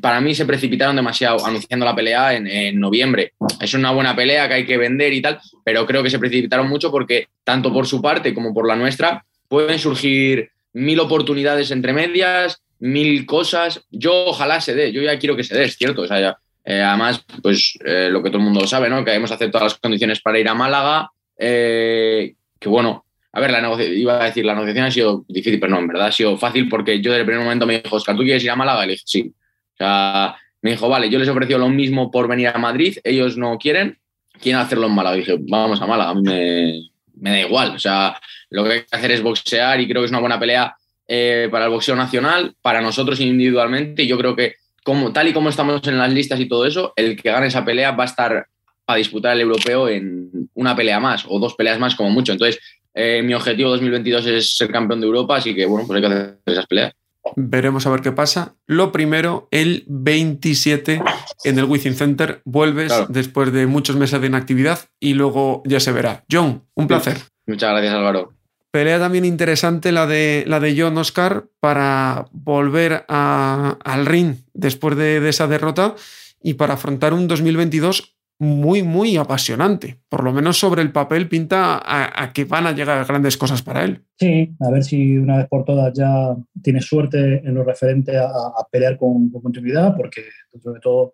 para 0.00 0.20
mí 0.20 0.34
se 0.34 0.46
precipitaron 0.46 0.96
demasiado 0.96 1.44
anunciando 1.44 1.86
la 1.86 1.94
pelea 1.94 2.34
en, 2.34 2.78
noviembre. 2.78 3.32
Es 3.60 3.74
una 3.74 3.90
buena 3.92 4.14
pelea 4.14 4.48
que 4.48 4.54
hay 4.54 4.66
que 4.66 4.76
vender 4.76 5.12
y 5.12 5.22
tal, 5.22 5.40
pero 5.64 5.86
creo 5.86 6.02
que 6.02 6.10
se 6.10 6.18
precipitaron 6.18 6.68
mucho 6.68 6.90
porque 6.90 7.28
tanto 7.44 7.72
por 7.72 7.86
su 7.86 8.00
parte 8.00 8.34
como 8.34 8.52
por 8.52 8.66
la 8.66 8.76
nuestra 8.76 9.24
pueden 9.48 9.78
surgir 9.78 10.50
mil 10.72 11.00
oportunidades 11.00 11.70
entre 11.70 11.92
medias, 11.92 12.62
mil 12.78 13.26
cosas. 13.26 13.84
Yo 13.90 14.26
ojalá 14.26 14.60
se 14.60 14.74
dé, 14.74 14.92
yo 14.92 15.02
ya 15.02 15.18
quiero 15.18 15.36
que 15.36 15.44
se 15.44 15.56
dé, 15.56 15.64
es 15.64 15.76
cierto. 15.76 16.02
O 16.02 16.06
sea, 16.06 16.20
ya, 16.20 16.38
eh, 16.64 16.82
además, 16.82 17.24
pues 17.42 17.78
eh, 17.84 18.08
lo 18.10 18.22
que 18.22 18.30
todo 18.30 18.38
el 18.38 18.44
mundo 18.44 18.66
sabe, 18.66 18.88
¿no? 18.88 19.04
Que 19.04 19.14
hemos 19.14 19.32
aceptado 19.32 19.64
las 19.64 19.74
condiciones 19.74 20.20
para 20.20 20.38
ir 20.38 20.48
a 20.48 20.54
Málaga, 20.54 21.10
eh, 21.38 22.34
que 22.58 22.68
bueno, 22.68 23.04
a 23.32 23.40
ver, 23.40 23.50
la 23.50 23.84
iba 23.84 24.20
a 24.20 24.24
decir, 24.26 24.44
la 24.44 24.54
negociación 24.54 24.84
ha 24.84 24.90
sido 24.90 25.24
difícil, 25.28 25.60
pero 25.60 25.72
no, 25.72 25.78
en 25.78 25.86
verdad 25.86 26.08
ha 26.08 26.12
sido 26.12 26.36
fácil 26.36 26.68
porque 26.68 27.00
yo 27.00 27.10
desde 27.12 27.20
el 27.20 27.26
primer 27.26 27.44
momento 27.44 27.66
me 27.66 27.80
dijo, 27.80 27.96
Oscar, 27.96 28.16
¿tú 28.16 28.22
quieres 28.22 28.42
ir 28.42 28.50
a 28.50 28.56
Málaga? 28.56 28.84
Y 28.84 28.86
le 28.88 28.92
dije, 28.92 29.04
sí. 29.06 29.32
O 29.80 29.82
sea, 29.82 30.36
me 30.60 30.72
dijo, 30.72 30.90
vale, 30.90 31.08
yo 31.08 31.18
les 31.18 31.28
ofreció 31.28 31.56
lo 31.56 31.70
mismo 31.70 32.10
por 32.10 32.28
venir 32.28 32.48
a 32.48 32.58
Madrid, 32.58 32.98
ellos 33.02 33.38
no 33.38 33.56
quieren, 33.56 33.98
quieren 34.38 34.60
hacerlo 34.60 34.88
en 34.88 34.94
Málaga. 34.94 35.16
Y 35.16 35.20
dije, 35.20 35.36
vamos 35.40 35.80
a 35.80 35.86
Málaga, 35.86 36.14
me, 36.14 36.90
da 37.14 37.40
igual. 37.40 37.70
O 37.76 37.78
sea, 37.78 38.20
lo 38.50 38.64
que 38.64 38.72
hay 38.72 38.80
que 38.80 38.96
hacer 38.96 39.10
es 39.12 39.22
boxear 39.22 39.80
y 39.80 39.88
creo 39.88 40.02
que 40.02 40.06
es 40.06 40.10
una 40.10 40.20
buena 40.20 40.38
pelea 40.38 40.76
eh, 41.08 41.48
para 41.50 41.64
el 41.64 41.70
boxeo 41.70 41.96
nacional, 41.96 42.54
para 42.60 42.82
nosotros 42.82 43.20
individualmente. 43.20 44.02
Y 44.02 44.06
yo 44.06 44.18
creo 44.18 44.36
que, 44.36 44.56
como, 44.84 45.12
tal 45.12 45.28
y 45.28 45.32
como 45.32 45.48
estamos 45.48 45.86
en 45.88 45.96
las 45.96 46.12
listas 46.12 46.38
y 46.40 46.46
todo 46.46 46.66
eso, 46.66 46.92
el 46.94 47.16
que 47.16 47.30
gane 47.30 47.46
esa 47.46 47.64
pelea 47.64 47.92
va 47.92 48.04
a 48.04 48.06
estar 48.06 48.46
a 48.86 48.96
disputar 48.96 49.34
el 49.34 49.40
europeo 49.40 49.88
en 49.88 50.50
una 50.54 50.76
pelea 50.76 51.00
más 51.00 51.24
o 51.26 51.38
dos 51.38 51.54
peleas 51.54 51.78
más 51.78 51.94
como 51.94 52.10
mucho. 52.10 52.32
Entonces, 52.32 52.60
eh, 52.92 53.22
mi 53.22 53.32
objetivo 53.32 53.70
2022 53.70 54.26
es 54.26 54.56
ser 54.58 54.70
campeón 54.70 55.00
de 55.00 55.06
Europa, 55.06 55.36
así 55.36 55.54
que 55.54 55.64
bueno, 55.64 55.86
pues 55.86 55.96
hay 55.96 56.08
que 56.08 56.14
hacer 56.14 56.38
esas 56.44 56.66
peleas. 56.66 56.92
Veremos 57.36 57.86
a 57.86 57.90
ver 57.90 58.00
qué 58.00 58.12
pasa. 58.12 58.56
Lo 58.66 58.92
primero, 58.92 59.48
el 59.50 59.84
27 59.88 61.02
en 61.44 61.58
el 61.58 61.64
Wizzing 61.64 61.94
Center. 61.94 62.42
Vuelves 62.44 62.92
después 63.08 63.52
de 63.52 63.66
muchos 63.66 63.96
meses 63.96 64.20
de 64.20 64.26
inactividad 64.26 64.80
y 64.98 65.14
luego 65.14 65.62
ya 65.64 65.80
se 65.80 65.92
verá. 65.92 66.24
John, 66.30 66.64
un 66.74 66.86
placer. 66.86 67.18
Muchas 67.46 67.70
gracias, 67.70 67.94
Álvaro. 67.94 68.32
Pelea 68.70 69.00
también 69.00 69.24
interesante 69.24 69.90
la 69.90 70.06
de, 70.06 70.44
la 70.46 70.60
de 70.60 70.80
John 70.80 70.96
Oscar 70.96 71.46
para 71.58 72.26
volver 72.30 73.04
al 73.08 74.06
ring 74.06 74.36
después 74.54 74.96
de, 74.96 75.20
de 75.20 75.28
esa 75.28 75.48
derrota 75.48 75.96
y 76.40 76.54
para 76.54 76.74
afrontar 76.74 77.12
un 77.12 77.26
2022 77.26 78.16
muy, 78.40 78.82
muy 78.82 79.18
apasionante. 79.18 80.00
Por 80.08 80.24
lo 80.24 80.32
menos 80.32 80.58
sobre 80.58 80.80
el 80.80 80.92
papel 80.92 81.28
pinta 81.28 81.80
a, 81.84 82.32
que 82.32 82.46
van 82.46 82.66
a 82.66 82.72
llegar 82.72 83.06
grandes 83.06 83.36
cosas 83.36 83.62
para 83.62 83.84
él. 83.84 84.02
Sí, 84.18 84.50
a 84.60 84.70
ver 84.70 84.82
si 84.82 85.18
una 85.18 85.36
vez 85.36 85.46
por 85.46 85.64
todas 85.64 85.92
ya 85.92 86.34
tiene 86.62 86.80
suerte 86.80 87.46
en 87.46 87.54
lo 87.54 87.62
referente 87.64 88.16
a, 88.16 88.30
pelear 88.72 88.96
con, 88.96 89.30
continuidad, 89.30 89.94
porque 89.94 90.22
sobre 90.58 90.80
todo 90.80 91.12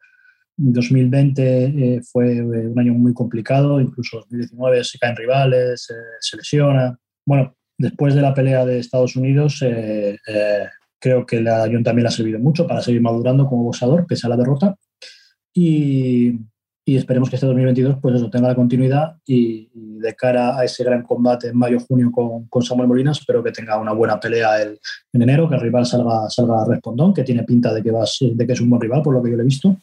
2020 0.57 1.65
eh, 1.65 2.01
fue 2.03 2.37
eh, 2.37 2.43
un 2.43 2.79
año 2.79 2.95
muy 2.95 3.13
complicado, 3.13 3.81
incluso 3.81 4.19
2019 4.19 4.85
se 4.85 4.99
caen 4.99 5.17
rivales, 5.17 5.89
se 6.21 6.37
lesiona. 6.37 6.97
Bueno, 7.27 7.57
después 7.77 8.15
de 8.15 8.23
la 8.23 8.35
pelea 8.35 8.65
de 8.65 8.79
Estados 8.79 9.17
Unidos, 9.17 9.63
eh, 9.63 10.17
creo 11.01 11.27
que 11.27 11.41
la 11.41 11.69
John 11.71 11.83
también 11.83 12.05
le 12.05 12.09
ha 12.09 12.13
servido 12.13 12.39
mucho 12.39 12.69
para 12.69 12.83
seguir 12.83 13.03
madurando 13.03 13.49
como 13.49 13.65
boxeador, 13.65 14.07
pese 14.07 14.29
a 14.29 14.31
la 14.31 14.37
derrota. 14.37 14.77
Y, 15.53 16.39
y 16.89 16.97
esperemos 16.97 17.29
que 17.29 17.35
este 17.35 17.47
2022 17.47 17.97
pues 18.01 18.15
eso 18.15 18.31
tenga 18.31 18.49
la 18.49 18.55
continuidad 18.55 19.17
y, 19.27 19.69
de 19.75 20.15
cara 20.15 20.57
a 20.57 20.65
ese 20.65 20.85
gran 20.85 21.03
combate 21.03 21.49
en 21.49 21.57
mayo-junio 21.57 22.13
con, 22.13 22.47
con, 22.47 22.63
Samuel 22.63 22.87
Molina 22.87 23.11
espero 23.11 23.43
que 23.43 23.51
tenga 23.51 23.77
una 23.79 23.93
buena 23.93 24.21
pelea 24.21 24.63
el, 24.63 24.79
en 25.13 25.23
enero, 25.23 25.49
que 25.49 25.57
el 25.57 25.61
rival 25.61 25.85
salga, 25.85 26.31
salga 26.31 26.65
respondón, 26.65 27.13
que 27.13 27.25
tiene 27.25 27.43
pinta 27.43 27.75
de 27.75 27.83
que, 27.83 27.91
va, 27.91 28.05
de 28.21 28.47
que 28.47 28.53
es 28.53 28.61
un 28.61 28.71
buen 28.71 28.81
rival 28.81 29.03
por 29.03 29.15
lo 29.15 29.23
que 29.23 29.31
yo 29.31 29.37
le 29.37 29.43
he 29.43 29.47
visto 29.47 29.77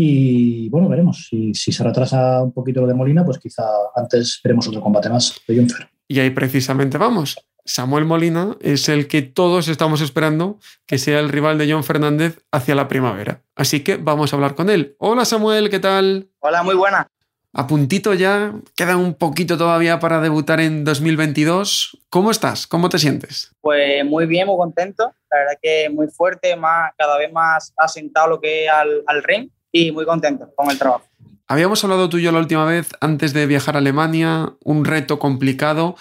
y 0.00 0.68
bueno, 0.68 0.88
veremos. 0.88 1.26
Si, 1.28 1.52
si 1.54 1.72
se 1.72 1.82
retrasa 1.82 2.40
un 2.40 2.52
poquito 2.52 2.80
lo 2.80 2.86
de 2.86 2.94
Molina, 2.94 3.24
pues 3.24 3.38
quizá 3.38 3.64
antes 3.96 4.38
veremos 4.44 4.68
otro 4.68 4.80
combate 4.80 5.08
más 5.08 5.40
de 5.48 5.56
Junfer. 5.56 5.88
Y 6.06 6.20
ahí 6.20 6.30
precisamente 6.30 6.98
vamos. 6.98 7.36
Samuel 7.68 8.06
Molina 8.06 8.56
es 8.62 8.88
el 8.88 9.08
que 9.08 9.20
todos 9.20 9.68
estamos 9.68 10.00
esperando 10.00 10.58
que 10.86 10.96
sea 10.96 11.20
el 11.20 11.28
rival 11.28 11.58
de 11.58 11.70
John 11.70 11.84
Fernández 11.84 12.38
hacia 12.50 12.74
la 12.74 12.88
primavera. 12.88 13.42
Así 13.54 13.84
que 13.84 13.96
vamos 13.96 14.32
a 14.32 14.36
hablar 14.36 14.54
con 14.54 14.70
él. 14.70 14.96
Hola 14.98 15.26
Samuel, 15.26 15.68
¿qué 15.68 15.78
tal? 15.78 16.30
Hola, 16.40 16.62
muy 16.62 16.74
buena. 16.74 17.06
A 17.52 17.66
puntito 17.66 18.14
ya, 18.14 18.54
queda 18.74 18.96
un 18.96 19.12
poquito 19.14 19.58
todavía 19.58 20.00
para 20.00 20.20
debutar 20.20 20.60
en 20.60 20.82
2022. 20.82 21.98
¿Cómo 22.08 22.30
estás? 22.30 22.66
¿Cómo 22.66 22.88
te 22.88 22.98
sientes? 22.98 23.54
Pues 23.60 24.02
muy 24.06 24.24
bien, 24.24 24.46
muy 24.46 24.56
contento. 24.56 25.12
La 25.30 25.38
verdad 25.38 25.58
que 25.60 25.90
muy 25.90 26.08
fuerte, 26.08 26.56
más, 26.56 26.92
cada 26.96 27.18
vez 27.18 27.30
más 27.30 27.74
asentado 27.76 28.28
lo 28.28 28.40
que 28.40 28.64
es 28.64 28.70
al, 28.70 29.02
al 29.06 29.22
ring 29.22 29.50
y 29.72 29.92
muy 29.92 30.06
contento 30.06 30.50
con 30.56 30.70
el 30.70 30.78
trabajo. 30.78 31.04
Habíamos 31.46 31.84
hablado 31.84 32.08
tú 32.08 32.16
y 32.16 32.22
yo 32.22 32.32
la 32.32 32.38
última 32.38 32.64
vez 32.64 32.90
antes 33.02 33.34
de 33.34 33.46
viajar 33.46 33.74
a 33.74 33.78
Alemania, 33.78 34.54
un 34.64 34.86
reto 34.86 35.18
complicado 35.18 35.96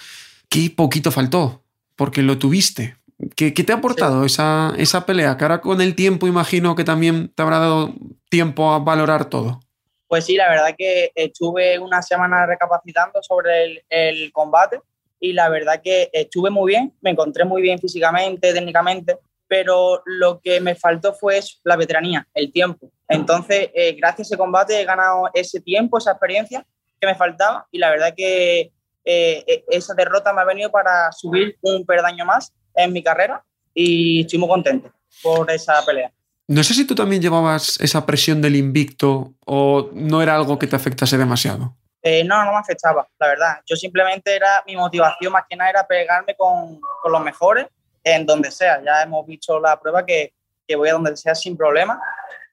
qué 0.49 0.71
poquito 0.75 1.11
faltó, 1.11 1.63
porque 1.95 2.21
lo 2.21 2.37
tuviste. 2.37 2.97
¿Qué, 3.35 3.51
te 3.51 3.71
ha 3.71 3.75
aportado 3.75 4.25
esa, 4.25 4.73
esa 4.77 5.05
pelea? 5.05 5.37
Que 5.37 5.43
ahora 5.43 5.61
con 5.61 5.81
el 5.81 5.95
tiempo 5.95 6.27
imagino 6.27 6.75
que 6.75 6.83
también 6.83 7.29
te 7.29 7.41
habrá 7.41 7.59
dado 7.59 7.93
tiempo 8.29 8.71
a 8.71 8.79
valorar 8.79 9.25
todo. 9.25 9.59
Pues 10.07 10.25
sí, 10.25 10.35
la 10.35 10.49
verdad 10.49 10.75
que 10.77 11.11
estuve 11.15 11.79
una 11.79 12.01
semana 12.01 12.45
recapacitando 12.45 13.21
sobre 13.21 13.65
el, 13.65 13.83
el, 13.89 14.31
combate 14.31 14.79
y 15.19 15.33
la 15.33 15.49
verdad 15.49 15.81
que 15.83 16.09
estuve 16.13 16.49
muy 16.49 16.71
bien, 16.71 16.93
me 17.01 17.09
encontré 17.09 17.43
muy 17.43 17.61
bien 17.61 17.79
físicamente, 17.79 18.53
técnicamente, 18.53 19.17
pero 19.47 20.01
lo 20.05 20.39
que 20.39 20.61
me 20.61 20.75
faltó 20.75 21.13
fue 21.13 21.39
la 21.63 21.75
veteranía, 21.75 22.27
el 22.33 22.51
tiempo. 22.51 22.91
Entonces, 23.07 23.69
eh, 23.73 23.93
gracias 23.93 24.19
a 24.19 24.29
ese 24.29 24.37
combate 24.37 24.79
he 24.79 24.85
ganado 24.85 25.29
ese 25.33 25.59
tiempo, 25.59 25.97
esa 25.97 26.11
experiencia 26.11 26.65
que 26.99 27.07
me 27.07 27.15
faltaba 27.15 27.67
y 27.71 27.79
la 27.79 27.89
verdad 27.89 28.13
que 28.15 28.71
eh, 29.09 29.45
eh, 29.47 29.63
esa 29.69 29.93
derrota 29.93 30.33
me 30.33 30.41
ha 30.41 30.43
venido 30.43 30.69
para 30.69 31.13
subir 31.13 31.57
un 31.61 31.85
perdaño 31.85 32.25
más 32.25 32.51
en 32.75 32.91
mi 32.91 33.01
carrera 33.01 33.41
y 33.73 34.21
estoy 34.21 34.37
muy 34.37 34.49
contento 34.49 34.91
por 35.23 35.49
esa 35.49 35.81
pelea. 35.85 36.11
No 36.49 36.61
sé 36.61 36.73
si 36.73 36.85
tú 36.85 36.93
también 36.93 37.21
llevabas 37.21 37.79
esa 37.79 38.05
presión 38.05 38.41
del 38.41 38.57
invicto 38.57 39.33
o 39.45 39.89
no 39.93 40.21
era 40.21 40.35
algo 40.35 40.59
que 40.59 40.67
te 40.67 40.75
afectase 40.75 41.17
demasiado. 41.17 41.77
Eh, 42.01 42.25
no, 42.25 42.43
no 42.43 42.51
me 42.51 42.57
afectaba, 42.57 43.07
la 43.17 43.27
verdad. 43.27 43.61
Yo 43.65 43.77
simplemente 43.77 44.35
era, 44.35 44.61
mi 44.67 44.75
motivación 44.75 45.31
más 45.31 45.45
que 45.49 45.55
nada 45.55 45.69
era 45.69 45.87
pegarme 45.87 46.35
con, 46.35 46.81
con 47.01 47.09
los 47.09 47.21
mejores 47.21 47.67
en 48.03 48.25
donde 48.25 48.51
sea. 48.51 48.83
Ya 48.83 49.03
hemos 49.03 49.25
visto 49.25 49.57
la 49.57 49.79
prueba 49.79 50.05
que, 50.05 50.33
que 50.67 50.75
voy 50.75 50.89
a 50.89 50.93
donde 50.93 51.15
sea 51.15 51.33
sin 51.33 51.55
problema. 51.55 51.97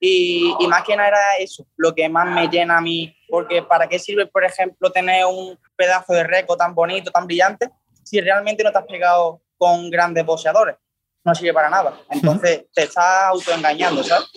Y, 0.06 0.66
más 0.68 0.84
que 0.84 0.94
nada 0.94 1.08
era 1.08 1.36
eso, 1.38 1.66
lo 1.76 1.94
que 1.94 2.06
más 2.10 2.26
me 2.26 2.46
llena 2.48 2.76
a 2.76 2.80
mí, 2.82 3.16
porque 3.26 3.62
¿para 3.62 3.88
qué 3.88 3.98
sirve, 3.98 4.26
por 4.26 4.44
ejemplo, 4.44 4.92
tener 4.92 5.24
un 5.24 5.58
pedazo 5.76 6.12
de 6.12 6.24
récord 6.24 6.58
tan 6.58 6.74
bonito, 6.74 7.10
tan 7.10 7.26
brillante, 7.26 7.70
si 8.02 8.20
realmente 8.20 8.62
no 8.62 8.70
te 8.70 8.78
has 8.78 8.84
pegado 8.84 9.40
con 9.56 9.88
grandes 9.88 10.26
boxeadores? 10.26 10.76
No 11.24 11.34
sirve 11.34 11.54
para 11.54 11.70
nada. 11.70 11.98
Entonces 12.10 12.66
te 12.74 12.82
estás 12.82 13.24
autoengañando, 13.28 14.02
¿sabes? 14.04 14.28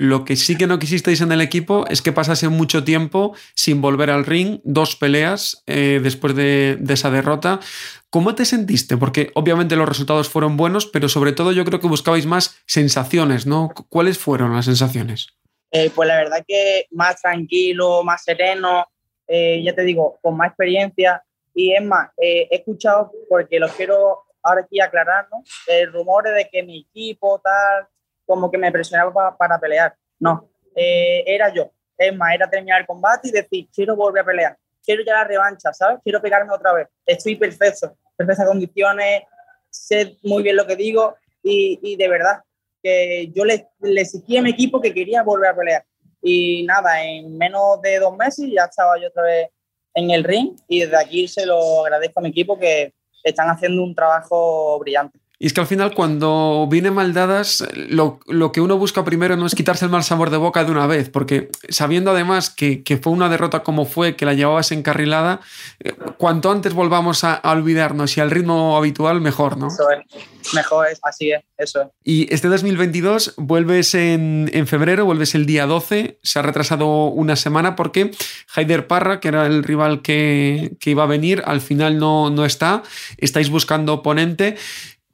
Lo 0.00 0.24
que 0.24 0.36
sí 0.36 0.56
que 0.56 0.66
no 0.66 0.78
quisisteis 0.78 1.20
en 1.20 1.30
el 1.30 1.42
equipo 1.42 1.84
es 1.90 2.00
que 2.00 2.10
pasase 2.10 2.48
mucho 2.48 2.84
tiempo 2.84 3.36
sin 3.54 3.82
volver 3.82 4.08
al 4.08 4.24
ring, 4.24 4.58
dos 4.64 4.96
peleas 4.96 5.62
eh, 5.66 6.00
después 6.02 6.34
de, 6.34 6.78
esa 6.88 7.10
derrota. 7.10 7.60
¿Cómo 8.08 8.34
te 8.34 8.46
sentiste? 8.46 8.96
Porque 8.96 9.30
obviamente 9.34 9.76
los 9.76 9.86
resultados 9.86 10.30
fueron 10.30 10.56
buenos, 10.56 10.86
pero 10.86 11.10
sobre 11.10 11.32
todo 11.32 11.52
yo 11.52 11.66
creo 11.66 11.80
que 11.80 11.86
buscabais 11.86 12.24
más 12.24 12.62
sensaciones, 12.64 13.46
¿no? 13.46 13.68
¿Cuáles 13.90 14.16
fueron 14.16 14.54
las 14.54 14.64
sensaciones? 14.64 15.26
Eh, 15.70 15.90
pues 15.94 16.08
la 16.08 16.16
verdad 16.16 16.42
que 16.48 16.86
más 16.92 17.20
tranquilo, 17.20 18.02
más 18.02 18.24
sereno, 18.24 18.86
eh, 19.28 19.62
ya 19.62 19.74
te 19.74 19.82
digo, 19.82 20.18
con 20.22 20.34
más 20.34 20.48
experiencia. 20.48 21.22
Y 21.54 21.74
es 21.74 21.84
más, 21.84 22.08
he 22.16 22.48
escuchado, 22.50 23.12
porque 23.28 23.60
lo 23.60 23.68
quiero 23.68 24.22
ahora 24.42 24.62
aquí 24.62 24.80
aclarar, 24.80 25.28
¿no? 25.30 25.42
rumores 25.92 26.34
de 26.34 26.48
que 26.50 26.62
mi 26.62 26.86
equipo, 26.88 27.38
tal, 27.44 27.86
como 28.30 28.48
que 28.48 28.58
me 28.58 28.70
presionaba 28.70 29.36
para, 29.36 29.58
pelear. 29.58 29.92
No, 30.20 30.48
eh, 30.76 31.24
era 31.26 31.52
yo. 31.52 31.72
Es 31.98 32.16
más, 32.16 32.32
era 32.32 32.48
terminar 32.48 32.80
el 32.80 32.86
combate 32.86 33.28
y 33.28 33.32
decir, 33.32 33.68
quiero 33.74 33.96
volver 33.96 34.22
a 34.22 34.26
pelear, 34.26 34.56
quiero 34.84 35.02
ya 35.04 35.14
la 35.14 35.24
revancha, 35.24 35.72
¿sabes? 35.72 35.98
Quiero 36.04 36.22
pegarme 36.22 36.54
otra 36.54 36.72
vez. 36.72 36.86
Estoy 37.04 37.34
perfecto, 37.34 37.96
perfectas 38.16 38.46
condiciones, 38.46 39.24
sé 39.68 40.16
muy 40.22 40.44
bien 40.44 40.54
lo 40.54 40.64
que 40.64 40.76
digo 40.76 41.16
y, 41.42 41.96
de 41.96 42.08
verdad 42.08 42.40
que 42.80 43.30
yo 43.34 43.44
le, 43.44 43.68
le 43.80 44.02
exigí 44.02 44.38
a 44.38 44.42
mi 44.42 44.50
equipo 44.50 44.80
que 44.80 44.94
quería 44.94 45.24
volver 45.24 45.50
a 45.50 45.56
pelear. 45.56 45.84
Y 46.22 46.62
nada, 46.62 47.02
en 47.04 47.36
menos 47.36 47.82
de 47.82 47.98
dos 47.98 48.16
meses 48.16 48.48
ya 48.54 48.66
estaba 48.66 48.96
yo 48.98 49.08
otra 49.08 49.24
vez 49.24 49.48
en 49.94 50.10
el 50.12 50.22
ring 50.22 50.56
y 50.68 50.80
desde 50.80 50.96
aquí 50.96 51.26
se 51.26 51.44
lo 51.46 51.84
agradezco 51.84 52.20
a 52.20 52.22
mi 52.22 52.28
equipo 52.28 52.56
que 52.56 52.94
están 53.24 53.48
haciendo 53.48 53.82
un 53.82 53.94
trabajo 53.94 54.78
brillante. 54.78 55.19
Y 55.42 55.46
es 55.46 55.54
que 55.54 55.62
al 55.62 55.66
final, 55.66 55.94
cuando 55.94 56.68
viene 56.70 56.90
mal 56.90 57.14
dadas, 57.14 57.66
lo, 57.74 58.20
que 58.52 58.60
uno 58.60 58.76
busca 58.76 59.06
primero 59.06 59.38
no 59.38 59.46
es 59.46 59.54
quitarse 59.54 59.86
el 59.86 59.90
mal 59.90 60.04
sabor 60.04 60.28
de 60.28 60.36
boca 60.36 60.64
de 60.64 60.70
una 60.70 60.86
vez, 60.86 61.08
porque 61.08 61.48
sabiendo 61.70 62.10
además 62.10 62.50
que, 62.50 63.00
fue 63.02 63.10
una 63.10 63.30
derrota 63.30 63.62
como 63.62 63.86
fue, 63.86 64.16
que 64.16 64.26
la 64.26 64.34
llevabas 64.34 64.70
encarrilada, 64.70 65.40
eh, 65.78 65.94
cuanto 66.18 66.50
antes 66.50 66.74
volvamos 66.74 67.24
a, 67.24 67.40
olvidarnos 67.42 68.18
y 68.18 68.20
al 68.20 68.30
ritmo 68.30 68.76
habitual, 68.76 69.22
mejor, 69.22 69.56
¿no? 69.56 69.68
Eso 69.68 69.84
es, 69.90 70.52
mejor 70.52 70.88
es, 70.88 71.00
así 71.02 71.32
es, 71.32 71.42
eso 71.56 71.80
es. 71.80 71.88
Y 72.04 72.34
este 72.34 72.48
2022 72.48 73.32
vuelves 73.38 73.94
en, 73.94 74.50
febrero, 74.66 75.06
vuelves 75.06 75.34
el 75.34 75.46
día 75.46 75.64
12, 75.64 76.18
se 76.22 76.38
ha 76.38 76.42
retrasado 76.42 77.06
una 77.06 77.36
semana 77.36 77.76
porque 77.76 78.10
Haider 78.54 78.86
Parra, 78.86 79.20
que 79.20 79.28
era 79.28 79.46
el 79.46 79.64
rival 79.64 80.02
que, 80.02 80.76
iba 80.84 81.04
a 81.04 81.06
venir, 81.06 81.42
al 81.46 81.62
final 81.62 81.98
no, 81.98 82.28
no 82.28 82.44
está, 82.44 82.82
estáis 83.16 83.48
buscando 83.48 83.94
oponente. 83.94 84.58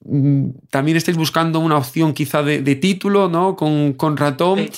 Mm, 0.08 0.50
también 0.70 0.96
estáis 0.96 1.16
buscando 1.16 1.58
una 1.58 1.76
opción 1.76 2.14
quizá 2.14 2.42
de, 2.42 2.76
título, 2.76 3.28
¿no? 3.28 3.56
Con, 3.56 3.94
con 3.94 4.16
Ratón. 4.16 4.68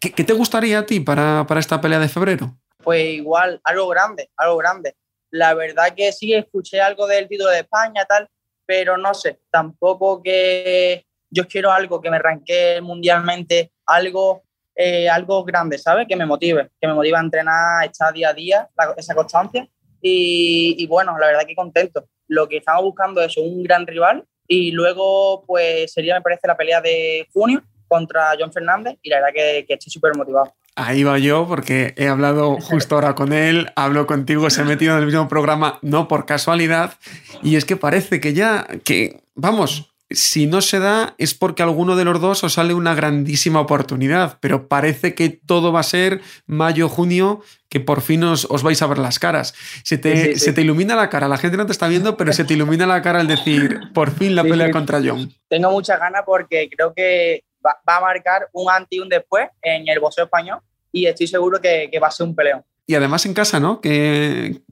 ¿Qué, 0.00 0.24
te 0.24 0.32
gustaría 0.32 0.78
a 0.78 0.86
ti 0.86 1.00
para, 1.00 1.46
esta 1.58 1.80
pelea 1.80 1.98
de 1.98 2.08
febrero? 2.08 2.56
Pues 2.82 3.04
igual, 3.14 3.60
algo 3.64 3.88
grande, 3.88 4.30
algo 4.36 4.56
grande. 4.56 4.96
la 5.30 5.52
verdad 5.54 5.94
que 5.94 6.12
sí 6.12 6.32
escuché 6.32 6.80
algo 6.80 7.06
del 7.06 7.28
título 7.28 7.50
de 7.50 7.60
España, 7.60 8.04
tal, 8.06 8.28
pero 8.64 8.96
no 8.96 9.12
sé, 9.12 9.40
tampoco 9.50 10.22
que 10.22 11.04
yo 11.28 11.46
quiero 11.46 11.70
algo 11.70 12.00
que 12.00 12.10
me 12.10 12.18
ranquee 12.18 12.80
mundialmente, 12.80 13.72
algo, 13.84 14.44
eh, 14.74 15.08
algo 15.10 15.44
grande, 15.44 15.76
¿sabes? 15.76 16.06
Que 16.08 16.16
me 16.16 16.24
motive, 16.24 16.70
que 16.80 16.88
me 16.88 16.94
motive 16.94 17.18
a 17.18 17.20
entrenar, 17.20 17.84
estar 17.84 18.14
día 18.14 18.30
a 18.30 18.34
día, 18.34 18.68
esa 18.96 19.14
constancia. 19.14 19.68
Y, 20.00 20.76
y, 20.78 20.86
bueno, 20.86 21.18
la 21.18 21.26
verdad 21.26 21.44
que 21.46 21.56
contento. 21.56 22.08
Lo 22.28 22.48
que 22.48 22.58
estamos 22.58 22.84
buscando 22.84 23.20
es 23.20 23.36
un 23.36 23.64
gran 23.64 23.84
rival 23.86 24.24
y 24.48 24.72
luego 24.72 25.44
pues 25.46 25.92
sería, 25.92 26.14
me 26.14 26.22
parece, 26.22 26.48
la 26.48 26.56
pelea 26.56 26.80
de 26.80 27.28
junio 27.32 27.62
contra 27.86 28.30
John 28.38 28.52
Fernández 28.52 28.96
y 29.02 29.10
la 29.10 29.16
verdad 29.16 29.32
que, 29.34 29.66
estoy 29.68 29.92
súper 29.92 30.16
motivado. 30.16 30.52
Ahí 30.74 31.02
va 31.02 31.18
yo 31.18 31.46
porque 31.48 31.92
he 31.96 32.06
hablado 32.06 32.56
justo 32.60 32.94
ahora 32.94 33.14
con 33.14 33.32
él, 33.32 33.70
hablo 33.76 34.06
contigo, 34.06 34.48
se 34.48 34.62
ha 34.62 34.64
metido 34.64 34.94
en 34.94 35.00
el 35.00 35.06
mismo 35.06 35.28
programa, 35.28 35.78
no 35.82 36.06
por 36.06 36.24
casualidad, 36.24 36.94
y 37.42 37.56
es 37.56 37.64
que 37.64 37.76
parece 37.76 38.20
que 38.20 38.32
ya, 38.32 38.66
que, 38.84 39.20
vamos, 39.34 39.90
si 40.10 40.46
no 40.46 40.60
se 40.60 40.78
da 40.78 41.14
es 41.18 41.34
porque 41.34 41.62
alguno 41.62 41.94
de 41.96 42.04
los 42.04 42.20
dos 42.20 42.42
os 42.44 42.54
sale 42.54 42.74
una 42.74 42.94
grandísima 42.94 43.60
oportunidad, 43.60 44.38
pero 44.40 44.68
parece 44.68 45.14
que 45.14 45.28
todo 45.28 45.72
va 45.72 45.80
a 45.80 45.84
ser 45.84 46.20
mayo, 46.46 46.88
junio, 46.88 47.42
que 47.68 47.80
por 47.80 48.00
fin 48.00 48.24
os, 48.24 48.46
os 48.50 48.62
vais 48.62 48.80
a 48.80 48.86
ver 48.86 48.98
las 48.98 49.18
caras. 49.18 49.54
Se 49.84 49.98
te, 49.98 50.16
sí, 50.16 50.34
sí, 50.34 50.40
se 50.40 50.52
te, 50.52 50.62
ilumina 50.62 50.96
la 50.96 51.10
cara, 51.10 51.28
la 51.28 51.36
gente 51.36 51.56
no 51.56 51.66
te 51.66 51.72
está 51.72 51.88
viendo, 51.88 52.16
pero 52.16 52.32
se 52.32 52.44
te 52.44 52.54
ilumina 52.54 52.86
la 52.86 53.02
cara 53.02 53.20
al 53.20 53.28
decir, 53.28 53.78
por 53.92 54.10
fin 54.10 54.34
la 54.34 54.42
pelea 54.42 54.70
contra 54.70 55.00
John. 55.04 55.30
Tengo 55.48 55.70
muchas 55.70 55.98
ganas 55.98 56.22
porque 56.24 56.70
creo 56.74 56.94
que 56.94 57.44
va, 57.64 57.76
va, 57.86 57.96
a 57.98 58.00
marcar 58.00 58.48
un 58.52 58.70
antes 58.70 58.96
y 58.96 59.00
un 59.00 59.08
después 59.08 59.48
en 59.62 59.88
el 59.88 60.00
boxeo 60.00 60.24
español 60.24 60.60
y 60.90 61.06
estoy 61.06 61.26
seguro 61.26 61.60
que, 61.60 61.88
que 61.92 61.98
va 61.98 62.08
a 62.08 62.10
ser 62.10 62.26
un 62.26 62.34
peleón. 62.34 62.64
Y 62.88 62.94
además 62.94 63.26
en 63.26 63.34
casa, 63.34 63.60
¿no? 63.60 63.82
Que 63.82 64.62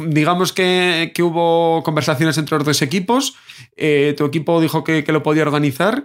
digamos 0.00 0.52
que, 0.52 1.12
que 1.14 1.22
hubo 1.22 1.84
conversaciones 1.84 2.36
entre 2.36 2.56
los 2.56 2.66
dos 2.66 2.82
equipos, 2.82 3.36
eh, 3.76 4.12
tu 4.18 4.24
equipo 4.24 4.60
dijo 4.60 4.82
que, 4.82 5.04
que, 5.04 5.12
lo 5.12 5.22
podía 5.22 5.44
organizar. 5.44 6.02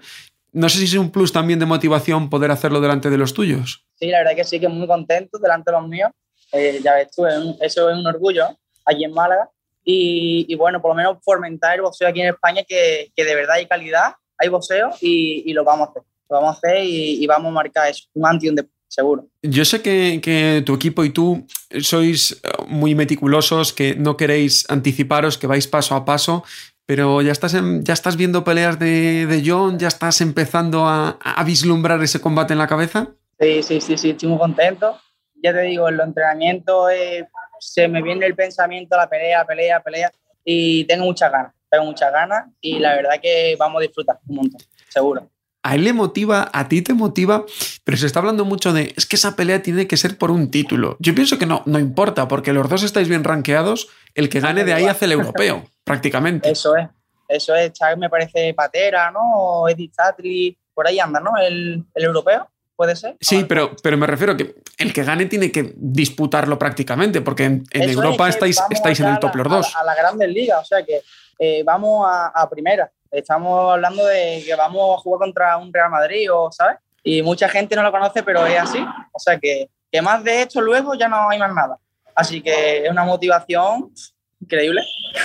No 0.51 0.69
sé 0.69 0.77
si 0.77 0.85
es 0.85 0.93
un 0.93 1.09
plus 1.09 1.33
también 1.33 1.57
de 1.57 1.65
motivación 1.65 2.29
poder 2.29 2.51
hacerlo 2.51 2.81
delante 2.81 3.09
de 3.09 3.17
los 3.17 3.33
tuyos. 3.33 3.83
Sí, 3.95 4.05
la 4.11 4.19
verdad 4.19 4.35
que 4.35 4.43
sí, 4.43 4.59
que 4.59 4.67
muy 4.67 4.85
contento 4.85 5.39
delante 5.39 5.71
de 5.71 5.77
los 5.79 5.89
míos. 5.89 6.11
Eh, 6.51 6.81
ya 6.83 6.93
ves 6.93 7.09
tú, 7.15 7.25
eso 7.25 7.89
es 7.89 7.97
un 7.97 8.05
orgullo 8.05 8.45
aquí 8.85 9.03
en 9.03 9.13
Málaga. 9.13 9.49
Y, 9.83 10.45
y, 10.47 10.53
bueno, 10.53 10.79
por 10.79 10.91
lo 10.91 10.95
menos 10.95 11.17
fomentar 11.23 11.73
el 11.73 11.81
boxeo 11.81 12.07
aquí 12.07 12.21
en 12.21 12.27
España, 12.27 12.61
que, 12.61 13.11
que 13.15 13.25
de 13.25 13.33
verdad 13.33 13.55
hay 13.55 13.65
calidad, 13.65 14.13
hay 14.37 14.49
boxeo 14.49 14.91
y, 15.01 15.49
y, 15.49 15.53
lo 15.53 15.63
vamos 15.63 15.87
a 15.87 15.91
hacer. 15.91 16.03
Lo 16.29 16.35
vamos 16.37 16.55
a 16.55 16.57
hacer 16.59 16.83
y, 16.83 17.23
y 17.23 17.25
vamos 17.25 17.49
a 17.49 17.53
marcar 17.53 17.89
eso, 17.89 18.05
un 18.13 18.27
antes 18.27 18.43
y 18.43 18.49
un 18.49 18.55
después 18.55 18.74
seguro. 18.87 19.27
Yo 19.41 19.65
sé 19.65 19.81
que, 19.81 20.19
que, 20.21 20.63
tu 20.65 20.73
equipo 20.73 21.03
y 21.03 21.09
tú 21.09 21.45
sois 21.81 22.41
muy 22.67 22.95
meticulosos, 22.95 23.73
que 23.73 23.95
no 23.95 24.17
queréis 24.17 24.65
anticiparos, 24.69 25.37
que 25.37 25.47
vais 25.47 25.67
paso 25.67 25.95
a 25.95 26.05
paso, 26.05 26.43
pero 26.85 27.21
ya 27.21 27.31
estás, 27.31 27.53
en, 27.53 27.83
ya 27.83 27.93
estás 27.93 28.15
viendo 28.15 28.43
peleas 28.43 28.77
de, 28.79 29.25
de 29.25 29.43
John, 29.45 29.79
ya 29.79 29.87
estás 29.87 30.21
empezando 30.21 30.85
a, 30.85 31.17
a, 31.21 31.43
vislumbrar 31.43 32.01
ese 32.03 32.21
combate 32.21 32.53
en 32.53 32.59
la 32.59 32.67
cabeza. 32.67 33.09
Sí, 33.39 33.63
sí, 33.63 33.81
sí, 33.81 33.97
sí, 33.97 34.09
estoy 34.11 34.29
muy 34.29 34.37
contento. 34.37 34.99
Ya 35.43 35.53
te 35.53 35.61
digo, 35.61 35.89
en 35.89 35.97
los 35.97 36.07
entrenamientos 36.07 36.91
eh, 36.91 37.27
se 37.59 37.87
me 37.87 38.01
viene 38.01 38.25
el 38.25 38.35
pensamiento, 38.35 38.95
la 38.95 39.09
pelea, 39.09 39.45
pelea, 39.45 39.79
pelea, 39.81 40.11
y 40.43 40.85
tengo 40.85 41.05
muchas 41.05 41.31
ganas, 41.31 41.53
tengo 41.69 41.85
muchas 41.85 42.11
ganas 42.11 42.45
y 42.61 42.79
la 42.79 42.95
verdad 42.95 43.19
que 43.21 43.55
vamos 43.59 43.79
a 43.79 43.83
disfrutar 43.83 44.19
un 44.27 44.35
montón, 44.37 44.61
seguro 44.89 45.29
a 45.65 45.73
él 45.73 45.83
le 45.83 45.93
motiva, 45.93 46.51
a 46.53 46.67
ti 46.67 46.83
te 46.83 46.93
motiva, 46.93 47.43
pero 47.83 47.97
se 47.97 48.05
está 48.05 48.19
hablando 48.19 48.45
mucho 48.45 48.71
de 48.71 48.93
es 48.95 49.07
que 49.07 49.15
esa 49.15 49.35
pelea 49.35 49.63
tiene 49.63 49.87
que 49.87 49.97
ser 49.97 50.15
por 50.15 50.29
un 50.29 50.51
título. 50.51 50.95
Yo 50.99 51.15
pienso 51.15 51.39
que 51.39 51.47
no, 51.47 51.63
no 51.65 51.79
importa, 51.79 52.27
porque 52.27 52.53
los 52.53 52.69
dos 52.69 52.83
estáis 52.83 53.09
bien 53.09 53.23
rankeados, 53.23 53.89
el 54.13 54.29
que 54.29 54.41
gane 54.41 54.63
de 54.63 54.73
ahí 54.73 54.85
hace 54.85 55.05
el 55.05 55.13
europeo, 55.13 55.65
prácticamente. 55.83 56.51
Eso 56.51 56.75
es, 56.75 56.87
eso 57.27 57.55
es, 57.55 57.73
Chávez 57.73 57.97
me 57.97 58.11
parece 58.11 58.53
Patera, 58.53 59.09
¿no? 59.09 59.21
O 59.23 59.67
Edith 59.67 59.95
Tatri, 59.95 60.55
por 60.71 60.85
ahí 60.87 60.99
anda, 60.99 61.19
¿no? 61.19 61.31
El, 61.35 61.83
el 61.95 62.03
europeo. 62.03 62.47
¿Puede 62.75 62.95
ser? 62.95 63.15
Sí, 63.19 63.45
pero, 63.45 63.75
pero 63.81 63.97
me 63.97 64.05
refiero 64.05 64.33
a 64.33 64.37
que 64.37 64.57
el 64.77 64.93
que 64.93 65.03
gane 65.03 65.25
tiene 65.25 65.51
que 65.51 65.73
disputarlo 65.77 66.59
prácticamente, 66.59 67.21
porque 67.21 67.45
en, 67.45 67.63
en 67.71 67.89
Europa 67.89 68.29
es 68.29 68.35
estáis, 68.35 68.61
estáis 68.69 68.99
en 68.99 69.07
el 69.07 69.17
top 69.17 69.33
los 69.35 69.49
dos. 69.49 69.75
A, 69.75 69.83
la, 69.83 69.93
a 69.93 69.95
la 69.95 70.01
Grandes 70.01 70.29
Ligas, 70.29 70.61
o 70.61 70.65
sea 70.65 70.85
que 70.85 71.01
eh, 71.39 71.63
vamos 71.63 72.05
a, 72.07 72.27
a 72.27 72.47
primera 72.49 72.91
estamos 73.17 73.73
hablando 73.73 74.05
de 74.05 74.43
que 74.45 74.55
vamos 74.55 74.97
a 74.97 75.01
jugar 75.01 75.19
contra 75.19 75.57
un 75.57 75.73
Real 75.73 75.89
Madrid, 75.89 76.31
o 76.31 76.51
¿sabes? 76.51 76.77
Y 77.03 77.21
mucha 77.21 77.47
gente 77.49 77.75
no 77.75 77.83
lo 77.83 77.91
conoce, 77.91 78.23
pero 78.23 78.45
es 78.45 78.59
así. 78.59 78.79
O 79.11 79.19
sea 79.19 79.39
que, 79.39 79.69
que 79.91 80.01
más 80.01 80.23
de 80.23 80.41
esto 80.41 80.61
luego 80.61 80.95
ya 80.95 81.07
no 81.07 81.29
hay 81.29 81.39
más 81.39 81.53
nada. 81.53 81.77
Así 82.15 82.41
que 82.41 82.85
es 82.85 82.91
una 82.91 83.03
motivación 83.03 83.91
increíble. 84.39 84.81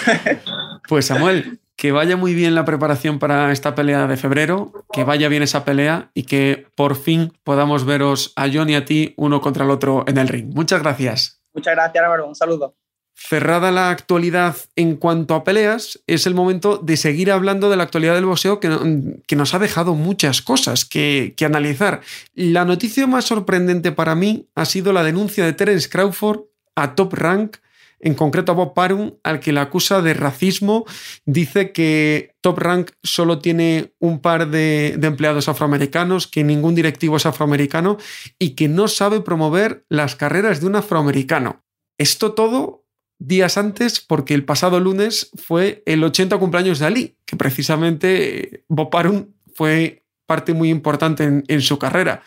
Pues 0.88 1.07
Samuel, 1.07 1.61
que 1.76 1.92
vaya 1.92 2.16
muy 2.16 2.35
bien 2.35 2.55
la 2.55 2.64
preparación 2.64 3.18
para 3.18 3.53
esta 3.53 3.74
pelea 3.74 4.07
de 4.07 4.16
febrero, 4.16 4.72
que 4.92 5.05
vaya 5.05 5.29
bien 5.29 5.42
esa 5.42 5.64
pelea 5.64 6.11
y 6.14 6.24
que 6.24 6.66
por 6.74 6.96
fin 6.96 7.33
podamos 7.44 7.87
veros 7.87 8.33
a 8.37 8.48
John 8.53 8.68
y 8.70 8.74
a 8.74 8.85
ti 8.85 9.14
uno 9.16 9.40
contra 9.40 9.64
el 9.64 9.70
otro 9.70 10.05
en 10.07 10.18
el 10.18 10.29
ring. 10.29 10.53
Muchas 10.53 10.83
gracias. 10.83 11.42
Muchas 11.55 11.74
gracias, 11.74 12.05
Álvaro. 12.05 12.26
Un 12.26 12.35
saludo. 12.35 12.74
Cerrada 13.23 13.71
la 13.71 13.91
actualidad 13.91 14.57
en 14.77 14.97
cuanto 14.97 15.35
a 15.35 15.45
peleas, 15.45 16.01
es 16.07 16.27
el 16.27 16.35
momento 16.35 16.79
de 16.79 16.97
seguir 16.97 17.31
hablando 17.31 17.69
de 17.69 17.77
la 17.77 17.83
actualidad 17.83 18.15
del 18.15 18.25
boxeo 18.25 18.61
que, 18.61 19.21
que 19.27 19.37
nos 19.37 19.53
ha 19.53 19.59
dejado 19.59 19.95
muchas 19.95 20.41
cosas 20.41 20.87
que, 20.87 21.35
que, 21.37 21.45
analizar. 21.45 22.01
La 22.35 22.65
noticia 22.65 23.07
más 23.07 23.27
sorprendente 23.27 23.93
para 23.93 24.15
mí 24.15 24.49
ha 24.55 24.65
sido 24.65 24.95
la 24.95 25.05
denuncia 25.05 25.45
de 25.45 25.53
Terence 25.53 25.91
Crawford 25.91 26.45
a 26.75 26.95
Top 26.95 27.13
Rank, 27.13 27.59
en 28.01 28.15
concreto 28.15 28.53
a 28.53 28.55
Bob 28.55 28.73
Parum, 28.73 29.13
al 29.23 29.39
que 29.39 29.53
la 29.53 29.61
acusa 29.61 30.01
de 30.01 30.15
racismo. 30.15 30.87
Dice 31.27 31.73
que 31.73 32.35
Top 32.41 32.59
Rank 32.59 32.93
solo 33.03 33.39
tiene 33.41 33.93
un 33.99 34.21
par 34.21 34.49
de, 34.49 34.95
de 34.97 35.07
empleados 35.07 35.47
afroamericanos, 35.47 36.27
que 36.27 36.43
ningún 36.43 36.75
directivo 36.75 37.19
es 37.19 37.27
afroamericano 37.27 37.99
y 38.39 38.55
que 38.55 38.67
no 38.69 38.89
sabe 38.89 39.21
promover 39.21 39.85
las 39.91 40.17
carreras 40.17 40.63
de 40.63 40.69
un 40.69 40.77
afroamericano. 40.77 41.63
Esto 41.99 42.33
todo 42.33 42.80
días 43.21 43.57
antes 43.57 44.01
porque 44.01 44.35
el 44.35 44.45
pasado 44.45 44.81
lunes 44.81 45.31
fue 45.37 45.85
el 45.87 46.03
80 46.03 46.39
cumpleaños 46.39 46.81
de 46.81 46.87
Ali, 46.87 47.17
que 47.25 47.37
precisamente 47.37 48.65
Bob 48.67 48.91
Parum 48.91 49.27
fue 49.55 50.03
parte 50.27 50.55
muy 50.55 50.71
importante 50.71 51.45
en, 51.47 51.61
su 51.61 51.79
carrera. 51.79 52.23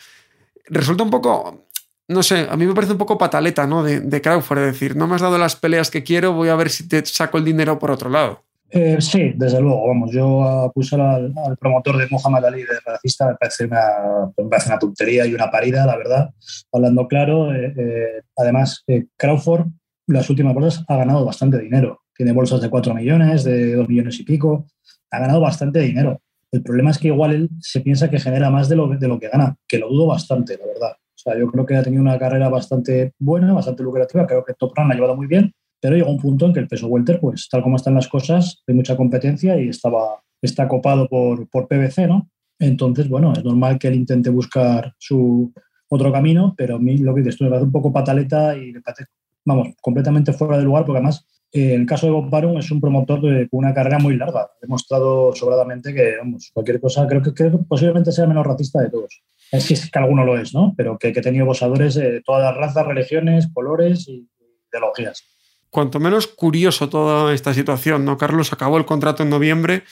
Resulta 0.66 1.02
un 1.02 1.10
poco, 1.10 1.66
no 2.08 2.22
sé, 2.22 2.46
a 2.48 2.56
mí 2.56 2.64
me 2.64 2.74
parece 2.74 2.92
un 2.92 2.98
poco 2.98 3.18
pataleta 3.18 3.66
¿no? 3.66 3.82
de, 3.82 4.00
de 4.00 4.20
Crawford, 4.22 4.60
es 4.60 4.72
decir, 4.72 4.96
no 4.96 5.06
me 5.06 5.16
has 5.16 5.20
dado 5.20 5.36
las 5.36 5.56
peleas 5.56 5.90
que 5.90 6.04
quiero, 6.04 6.32
voy 6.32 6.48
a 6.48 6.56
ver 6.56 6.70
si 6.70 6.88
te 6.88 7.04
saco 7.04 7.38
el 7.38 7.44
dinero 7.44 7.78
por 7.78 7.90
otro 7.90 8.08
lado. 8.08 8.42
Eh, 8.70 9.00
sí, 9.00 9.32
desde 9.36 9.60
luego, 9.60 9.86
vamos, 9.86 10.10
yo 10.10 10.42
acusar 10.42 11.00
al, 11.00 11.32
promotor 11.60 11.96
de 11.96 12.08
Muhammad 12.10 12.46
Ali 12.46 12.62
de 12.62 12.80
racista 12.84 13.28
me 13.28 13.36
parece, 13.36 13.66
una, 13.66 14.32
parece 14.50 14.68
una 14.68 14.78
tontería 14.80 15.26
y 15.26 15.34
una 15.34 15.48
parida, 15.48 15.86
la 15.86 15.96
verdad, 15.96 16.30
hablando 16.72 17.06
claro. 17.06 17.54
Eh, 17.54 17.72
eh, 17.76 18.22
además, 18.36 18.84
Crawford 19.16 19.68
las 20.06 20.28
últimas 20.30 20.54
bolsas 20.54 20.84
ha 20.88 20.96
ganado 20.96 21.24
bastante 21.24 21.58
dinero. 21.58 22.02
Tiene 22.14 22.32
bolsas 22.32 22.60
de 22.60 22.70
4 22.70 22.94
millones, 22.94 23.44
de 23.44 23.74
2 23.74 23.88
millones 23.88 24.20
y 24.20 24.24
pico. 24.24 24.66
Ha 25.10 25.18
ganado 25.18 25.40
bastante 25.40 25.80
dinero. 25.80 26.20
El 26.52 26.62
problema 26.62 26.90
es 26.90 26.98
que 26.98 27.08
igual 27.08 27.32
él 27.32 27.50
se 27.60 27.80
piensa 27.80 28.08
que 28.08 28.20
genera 28.20 28.50
más 28.50 28.68
de 28.68 28.76
lo, 28.76 28.88
de 28.88 29.08
lo 29.08 29.18
que 29.18 29.28
gana, 29.28 29.56
que 29.66 29.78
lo 29.78 29.88
dudo 29.88 30.06
bastante, 30.06 30.56
la 30.56 30.66
verdad. 30.66 30.92
O 30.92 31.18
sea, 31.18 31.38
yo 31.38 31.48
creo 31.48 31.66
que 31.66 31.76
ha 31.76 31.82
tenido 31.82 32.02
una 32.02 32.18
carrera 32.18 32.48
bastante 32.48 33.12
buena, 33.18 33.52
bastante 33.52 33.82
lucrativa. 33.82 34.26
Creo 34.26 34.44
que 34.44 34.54
Top 34.54 34.72
Run 34.76 34.92
ha 34.92 34.94
llevado 34.94 35.16
muy 35.16 35.26
bien, 35.26 35.52
pero 35.80 35.96
llegó 35.96 36.10
un 36.10 36.20
punto 36.20 36.46
en 36.46 36.52
que 36.52 36.60
el 36.60 36.68
peso 36.68 36.86
welter, 36.86 37.18
pues 37.18 37.48
tal 37.50 37.62
como 37.62 37.76
están 37.76 37.94
las 37.94 38.08
cosas, 38.08 38.62
hay 38.66 38.74
mucha 38.74 38.96
competencia 38.96 39.60
y 39.60 39.68
estaba, 39.68 40.22
está 40.40 40.68
copado 40.68 41.08
por, 41.08 41.48
por 41.48 41.66
PBC, 41.66 42.06
¿no? 42.06 42.28
Entonces, 42.58 43.08
bueno, 43.08 43.32
es 43.32 43.44
normal 43.44 43.78
que 43.78 43.88
él 43.88 43.94
intente 43.94 44.30
buscar 44.30 44.94
su 44.98 45.52
otro 45.88 46.12
camino, 46.12 46.54
pero 46.56 46.76
a 46.76 46.78
mí 46.78 46.98
lo 46.98 47.14
que 47.14 47.22
dices 47.22 47.36
tú 47.36 47.44
me 47.44 47.50
parece 47.50 47.66
un 47.66 47.72
poco 47.72 47.92
pataleta 47.92 48.56
y 48.56 48.72
me 48.72 48.80
parece 48.80 49.06
vamos, 49.44 49.68
completamente 49.80 50.32
fuera 50.32 50.58
de 50.58 50.64
lugar, 50.64 50.84
porque 50.84 50.98
además 50.98 51.26
eh, 51.52 51.74
el 51.74 51.86
caso 51.86 52.06
de 52.06 52.12
Bob 52.12 52.30
Barum 52.30 52.58
es 52.58 52.70
un 52.70 52.80
promotor 52.80 53.20
de, 53.20 53.48
con 53.48 53.58
una 53.58 53.72
carrera 53.72 53.98
muy 53.98 54.16
larga. 54.16 54.40
Ha 54.40 54.50
demostrado 54.60 55.34
sobradamente 55.34 55.94
que, 55.94 56.16
vamos, 56.18 56.50
cualquier 56.52 56.80
cosa, 56.80 57.06
creo 57.06 57.22
que, 57.22 57.32
creo 57.32 57.52
que 57.52 57.58
posiblemente 57.58 58.10
sea 58.10 58.24
el 58.24 58.28
menos 58.28 58.46
racista 58.46 58.80
de 58.80 58.90
todos. 58.90 59.22
Es 59.52 59.68
que, 59.68 59.74
es 59.74 59.90
que 59.90 59.98
alguno 59.98 60.24
lo 60.24 60.36
es, 60.36 60.52
¿no? 60.52 60.74
Pero 60.76 60.98
que, 60.98 61.12
que 61.12 61.20
ha 61.20 61.22
tenido 61.22 61.46
boxadores 61.46 61.94
de 61.94 62.22
todas 62.22 62.42
las 62.42 62.56
razas, 62.56 62.86
religiones, 62.86 63.48
colores 63.52 64.08
y 64.08 64.28
ideologías. 64.72 65.22
Cuanto 65.70 66.00
menos 66.00 66.26
curioso 66.26 66.88
toda 66.88 67.32
esta 67.32 67.54
situación, 67.54 68.04
¿no? 68.04 68.18
Carlos 68.18 68.52
acabó 68.52 68.78
el 68.78 68.84
contrato 68.84 69.22
en 69.22 69.30
noviembre, 69.30 69.84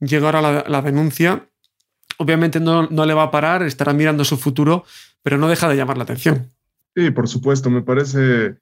llegó 0.00 0.26
ahora 0.26 0.40
la, 0.40 0.64
la 0.68 0.82
denuncia. 0.82 1.48
Obviamente 2.18 2.60
no, 2.60 2.88
no 2.88 3.06
le 3.06 3.14
va 3.14 3.24
a 3.24 3.30
parar, 3.30 3.62
estará 3.62 3.92
mirando 3.92 4.24
su 4.24 4.36
futuro, 4.36 4.84
pero 5.22 5.38
no 5.38 5.48
deja 5.48 5.68
de 5.68 5.76
llamar 5.76 5.96
la 5.96 6.04
atención. 6.04 6.48
Sí, 6.94 7.10
por 7.10 7.28
supuesto, 7.28 7.70
me 7.70 7.82
parece 7.82 8.56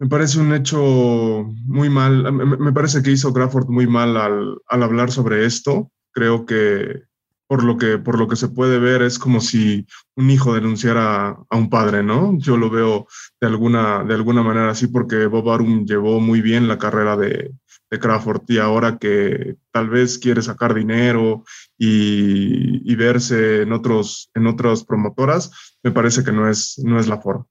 me 0.00 0.08
parece 0.08 0.40
un 0.40 0.54
hecho 0.54 1.46
muy 1.66 1.90
mal. 1.90 2.32
Me 2.32 2.72
parece 2.72 3.02
que 3.02 3.12
hizo 3.12 3.32
Crawford 3.32 3.68
muy 3.68 3.86
mal 3.86 4.16
al, 4.16 4.58
al 4.66 4.82
hablar 4.82 5.12
sobre 5.12 5.44
esto. 5.44 5.92
Creo 6.12 6.46
que 6.46 7.02
por 7.46 7.64
lo 7.64 7.76
que, 7.76 7.98
por 7.98 8.18
lo 8.18 8.26
que 8.26 8.36
se 8.36 8.48
puede 8.48 8.78
ver, 8.78 9.02
es 9.02 9.18
como 9.18 9.40
si 9.40 9.86
un 10.16 10.30
hijo 10.30 10.54
denunciara 10.54 11.36
a 11.48 11.56
un 11.56 11.68
padre, 11.68 12.02
¿no? 12.02 12.38
Yo 12.38 12.56
lo 12.56 12.70
veo 12.70 13.08
de 13.40 13.46
alguna, 13.46 14.02
de 14.04 14.14
alguna 14.14 14.42
manera 14.42 14.70
así 14.70 14.86
porque 14.86 15.26
Bob 15.26 15.50
Arum 15.50 15.84
llevó 15.84 16.18
muy 16.18 16.40
bien 16.40 16.66
la 16.66 16.78
carrera 16.78 17.16
de, 17.16 17.52
de 17.90 17.98
Crawford 17.98 18.42
y 18.48 18.58
ahora 18.58 18.98
que 18.98 19.56
tal 19.72 19.90
vez 19.90 20.18
quiere 20.18 20.40
sacar 20.40 20.74
dinero 20.74 21.44
y, 21.76 22.94
verse 22.94 23.62
en, 23.62 23.72
otros, 23.72 24.30
en 24.34 24.46
otras 24.46 24.84
promotoras, 24.84 25.50
me 25.82 25.90
parece 25.90 26.22
que 26.24 26.32
no 26.32 26.48
es, 26.48 26.80
no 26.84 27.00
es 27.00 27.08
la 27.08 27.20
forma. 27.20 27.46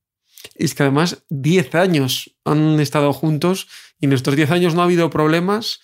Es 0.55 0.73
que 0.73 0.83
además 0.83 1.23
10 1.29 1.75
años 1.75 2.35
han 2.45 2.79
estado 2.79 3.13
juntos 3.13 3.67
y 3.99 4.05
en 4.05 4.13
estos 4.13 4.35
10 4.35 4.51
años 4.51 4.75
no 4.75 4.81
ha 4.81 4.85
habido 4.85 5.09
problemas 5.09 5.81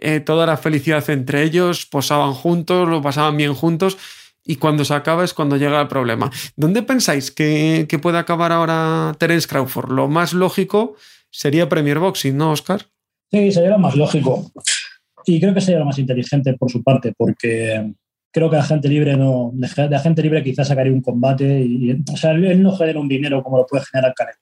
eh, 0.00 0.20
toda 0.20 0.46
la 0.46 0.56
felicidad 0.56 1.08
entre 1.10 1.42
ellos, 1.42 1.86
posaban 1.86 2.32
juntos, 2.32 2.88
lo 2.88 3.02
pasaban 3.02 3.36
bien 3.36 3.54
juntos 3.54 3.98
y 4.44 4.56
cuando 4.56 4.84
se 4.84 4.94
acaba 4.94 5.24
es 5.24 5.34
cuando 5.34 5.56
llega 5.56 5.80
el 5.80 5.88
problema. 5.88 6.30
¿Dónde 6.56 6.82
pensáis 6.82 7.30
que, 7.30 7.86
que 7.88 7.98
puede 7.98 8.18
acabar 8.18 8.52
ahora 8.52 9.14
Terence 9.18 9.48
Crawford? 9.48 9.90
Lo 9.90 10.08
más 10.08 10.32
lógico 10.32 10.94
sería 11.30 11.68
Premier 11.68 11.98
Boxing, 11.98 12.36
¿no, 12.36 12.52
Oscar? 12.52 12.86
Sí, 13.30 13.52
sería 13.52 13.70
lo 13.70 13.78
más 13.78 13.96
lógico. 13.96 14.50
Y 15.26 15.40
creo 15.40 15.52
que 15.52 15.60
sería 15.60 15.80
lo 15.80 15.84
más 15.84 15.98
inteligente 15.98 16.54
por 16.54 16.70
su 16.70 16.82
parte, 16.82 17.12
porque 17.16 17.92
creo 18.30 18.50
que 18.50 18.56
agente 18.56 18.88
libre 18.88 19.16
no, 19.16 19.52
de 19.54 19.96
agente 19.96 20.22
libre 20.22 20.42
quizás 20.42 20.68
sacaría 20.68 20.92
un 20.92 21.02
combate 21.02 21.60
y, 21.60 21.92
o 22.12 22.16
sea, 22.16 22.32
él 22.32 22.62
no 22.62 22.76
genera 22.76 23.00
un 23.00 23.08
dinero 23.08 23.42
como 23.42 23.58
lo 23.58 23.66
puede 23.66 23.84
generar 23.84 24.14
Canelo. 24.14 24.38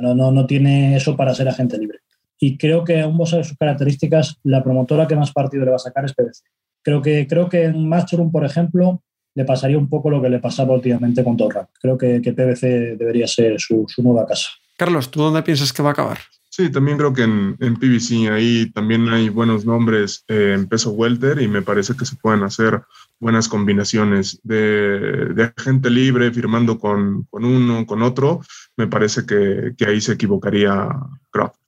no, 0.00 0.14
no, 0.14 0.32
no 0.32 0.46
tiene 0.46 0.96
eso 0.96 1.16
para 1.16 1.34
ser 1.34 1.48
agente 1.48 1.78
libre. 1.78 2.00
Y 2.42 2.56
creo 2.56 2.84
que 2.84 3.00
a 3.00 3.06
un 3.06 3.18
boxeo 3.18 3.38
de 3.38 3.44
sus 3.44 3.56
características, 3.58 4.38
la 4.44 4.64
promotora 4.64 5.06
que 5.06 5.14
más 5.14 5.30
partido 5.30 5.64
le 5.64 5.70
va 5.70 5.76
a 5.76 5.80
sacar 5.80 6.06
es 6.06 6.14
PBC. 6.14 6.42
Creo 6.82 7.02
que, 7.02 7.26
creo 7.26 7.50
que 7.50 7.64
en 7.64 7.86
Matchroom, 7.86 8.32
por 8.32 8.46
ejemplo, 8.46 9.02
le 9.34 9.44
pasaría 9.44 9.76
un 9.76 9.90
poco 9.90 10.08
lo 10.08 10.22
que 10.22 10.30
le 10.30 10.38
pasaba 10.38 10.74
últimamente 10.74 11.22
con 11.22 11.36
Torra. 11.36 11.68
Creo 11.80 11.98
que, 11.98 12.22
que 12.22 12.32
PBC 12.32 12.96
debería 12.96 13.26
ser 13.26 13.60
su, 13.60 13.84
su, 13.86 14.02
nueva 14.02 14.26
casa. 14.26 14.48
Carlos, 14.78 15.10
¿tú 15.10 15.20
dónde 15.20 15.42
piensas 15.42 15.72
que 15.72 15.82
va 15.82 15.90
a 15.90 15.92
acabar? 15.92 16.18
Sí, 16.48 16.70
también 16.72 16.96
creo 16.96 17.12
que 17.12 17.22
en, 17.22 17.56
en 17.60 17.76
PBC 17.76 18.30
ahí 18.32 18.70
también 18.72 19.08
hay 19.08 19.28
buenos 19.28 19.66
nombres 19.66 20.24
eh, 20.26 20.54
en 20.54 20.66
peso 20.66 20.92
welter 20.92 21.40
y 21.40 21.46
me 21.46 21.62
parece 21.62 21.94
que 21.94 22.06
se 22.06 22.16
pueden 22.16 22.42
hacer 22.42 22.82
buenas 23.20 23.48
combinaciones 23.48 24.40
de, 24.42 25.32
de 25.34 25.52
gente 25.56 25.90
libre 25.90 26.32
firmando 26.32 26.78
con, 26.78 27.24
con, 27.30 27.44
uno, 27.44 27.86
con 27.86 28.02
otro. 28.02 28.40
Me 28.76 28.86
parece 28.86 29.26
que, 29.26 29.74
que 29.76 29.84
ahí 29.84 30.00
se 30.00 30.12
equivocaría 30.12 30.88
Crawford. 31.30 31.60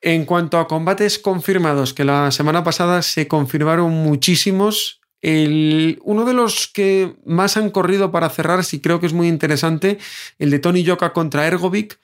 En 0.00 0.24
cuanto 0.24 0.58
a 0.58 0.66
combates 0.66 1.18
confirmados, 1.18 1.92
que 1.92 2.04
la 2.04 2.30
semana 2.30 2.64
pasada 2.64 3.02
se 3.02 3.28
confirmaron 3.28 3.90
muchísimos, 3.92 5.00
el, 5.20 5.98
uno 6.02 6.24
de 6.24 6.32
los 6.32 6.68
que 6.68 7.16
más 7.26 7.58
han 7.58 7.70
corrido 7.70 8.10
para 8.10 8.30
cerrar, 8.30 8.64
sí 8.64 8.80
creo 8.80 9.00
que 9.00 9.06
es 9.06 9.12
muy 9.12 9.28
interesante, 9.28 9.98
el 10.38 10.50
de 10.50 10.58
Tony 10.58 10.82
Yoka 10.82 11.12
contra 11.12 11.46
Ergovic. 11.46 11.98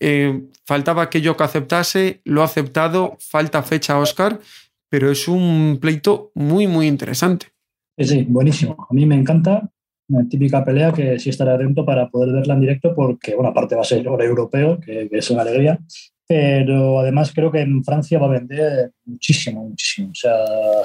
Eh, 0.00 0.42
faltaba 0.66 1.08
que 1.08 1.20
Yoka 1.20 1.44
aceptase, 1.44 2.20
lo 2.24 2.42
ha 2.42 2.46
aceptado, 2.46 3.16
falta 3.20 3.62
fecha 3.62 3.98
Oscar, 3.98 4.40
pero 4.88 5.10
es 5.10 5.28
un 5.28 5.78
pleito 5.80 6.32
muy, 6.34 6.66
muy 6.66 6.86
interesante. 6.86 7.55
Sí, 7.98 8.26
buenísimo. 8.28 8.76
A 8.88 8.94
mí 8.94 9.06
me 9.06 9.14
encanta. 9.14 9.68
Una 10.08 10.28
típica 10.28 10.64
pelea 10.64 10.92
que 10.92 11.18
sí 11.18 11.30
estaré 11.30 11.50
atento 11.50 11.84
para 11.84 12.08
poder 12.08 12.32
verla 12.32 12.54
en 12.54 12.60
directo 12.60 12.94
porque, 12.94 13.34
bueno, 13.34 13.50
aparte 13.50 13.74
va 13.74 13.80
a 13.80 13.84
ser 13.84 14.06
hora 14.06 14.24
europeo, 14.24 14.78
que, 14.78 15.08
que 15.08 15.18
es 15.18 15.30
una 15.32 15.42
alegría, 15.42 15.80
pero 16.28 17.00
además 17.00 17.32
creo 17.32 17.50
que 17.50 17.60
en 17.60 17.82
Francia 17.84 18.18
va 18.18 18.26
a 18.26 18.30
vender 18.30 18.92
muchísimo, 19.04 19.68
muchísimo. 19.68 20.10
O 20.10 20.14
sea, 20.14 20.34